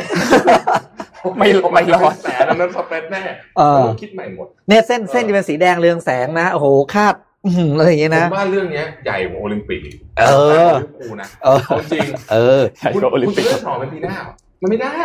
[1.38, 3.22] ไม่ไม่รอดแสนอันนั้นสเปรดแน่
[3.58, 7.14] เออต้องคิดใหม่หมดเนี่ยเส้นเส้นจะเป็นสีแดงเรืองแสงนะโอ้โหคาด
[7.44, 9.80] อื้อหืออะไรอย่างเงี้ยผนะมว่าเรื่องเนี้ยใหญ่กว่าโอลิมปิก
[10.18, 10.24] เอ
[10.70, 14.32] อลิเวอร์พูลนะเออเอาจริงเออใช่คุณก็โอลิมคุณปิกจะเลือกฉลองเป็นปีหน้าเหรอ
[14.64, 14.96] มันไม่ได้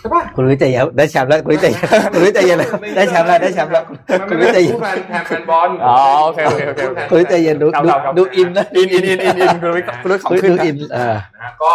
[0.00, 11.70] ใช่ป่ะคุณรู้ใจเย็นได้แชมป์แล้วคุณรู้ใจเย็นคุณรู้ใจเย็นแล้วได้แชมป์แล้วได้แชมป์แล้วมันคุไม่ณรู้ได้ใจเย็นผู้แฟนแฟนแฟนบอลอ๋อโอเคโอเคโอเคโอเคคุณรู้ใจเย็นดูครับดูครับครับดูอินนะอินอินอินอินอินคุณรู้คุณรู้ของดูขึ้นดูนะอินเออนะฮะก็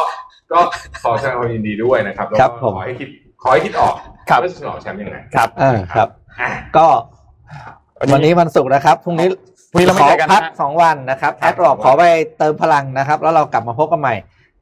[0.51, 0.59] ก็
[1.03, 3.09] ขอแสดงความยินดีด้วยนะครับแล้วครับก็ผมขอให้คิด
[3.41, 3.95] ขอให้คิดออก
[4.29, 6.07] ครับว่าจะฉลองแชมป์ยังไงครับเออครับ
[6.41, 6.87] อะก็
[8.11, 9.27] วันนี้วันศุกร์นะครับพรุ่งนี้
[9.71, 12.03] พรุ่งนี้เราไม่ขอเจอกันนะพักสองวันนะครับแอดรอบขอไป
[12.37, 14.15] เติมพลังนะครับ แล้วเรากลับมาพบกันใหม่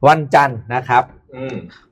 [0.08, 1.19] วันจันทร์นะครับอืม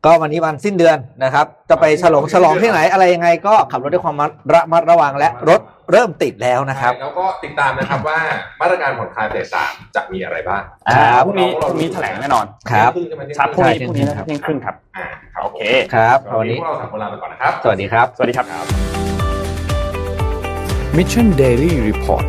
[0.04, 4.16] ก็วันนี้วันสิ้นเดือนนะครับ จะไปฉลองฉลองที่ไหนอะไรยังไงก็ขับรถด้วยความ
[4.54, 5.60] ระมัดระวังและรถ
[5.92, 8.18] เริ่มติดแล้วนะครับ แล้วก็ติดตามนะครับว่า
[8.60, 15.60] มาตรการผ่อนคลายเฟสสามจะมีอะไรบ้างอ่าครับพรุ่งนี้พรุ่งนี้แถลงแน่นอนครับเที่ยงงใช่ไหมเที่ยงครับพรุ่งนี้ใช่พรุ่งนี้นะครับเที่ยงครึ่งครับอ่าครับโอเค
[15.94, 18.46] ครับวัวันนนี้นี้พวกเราสามคนลาไปก่อนนะครับ สวัสดีครับ สวัสดีครับ
[20.96, 22.26] Mission Daily Report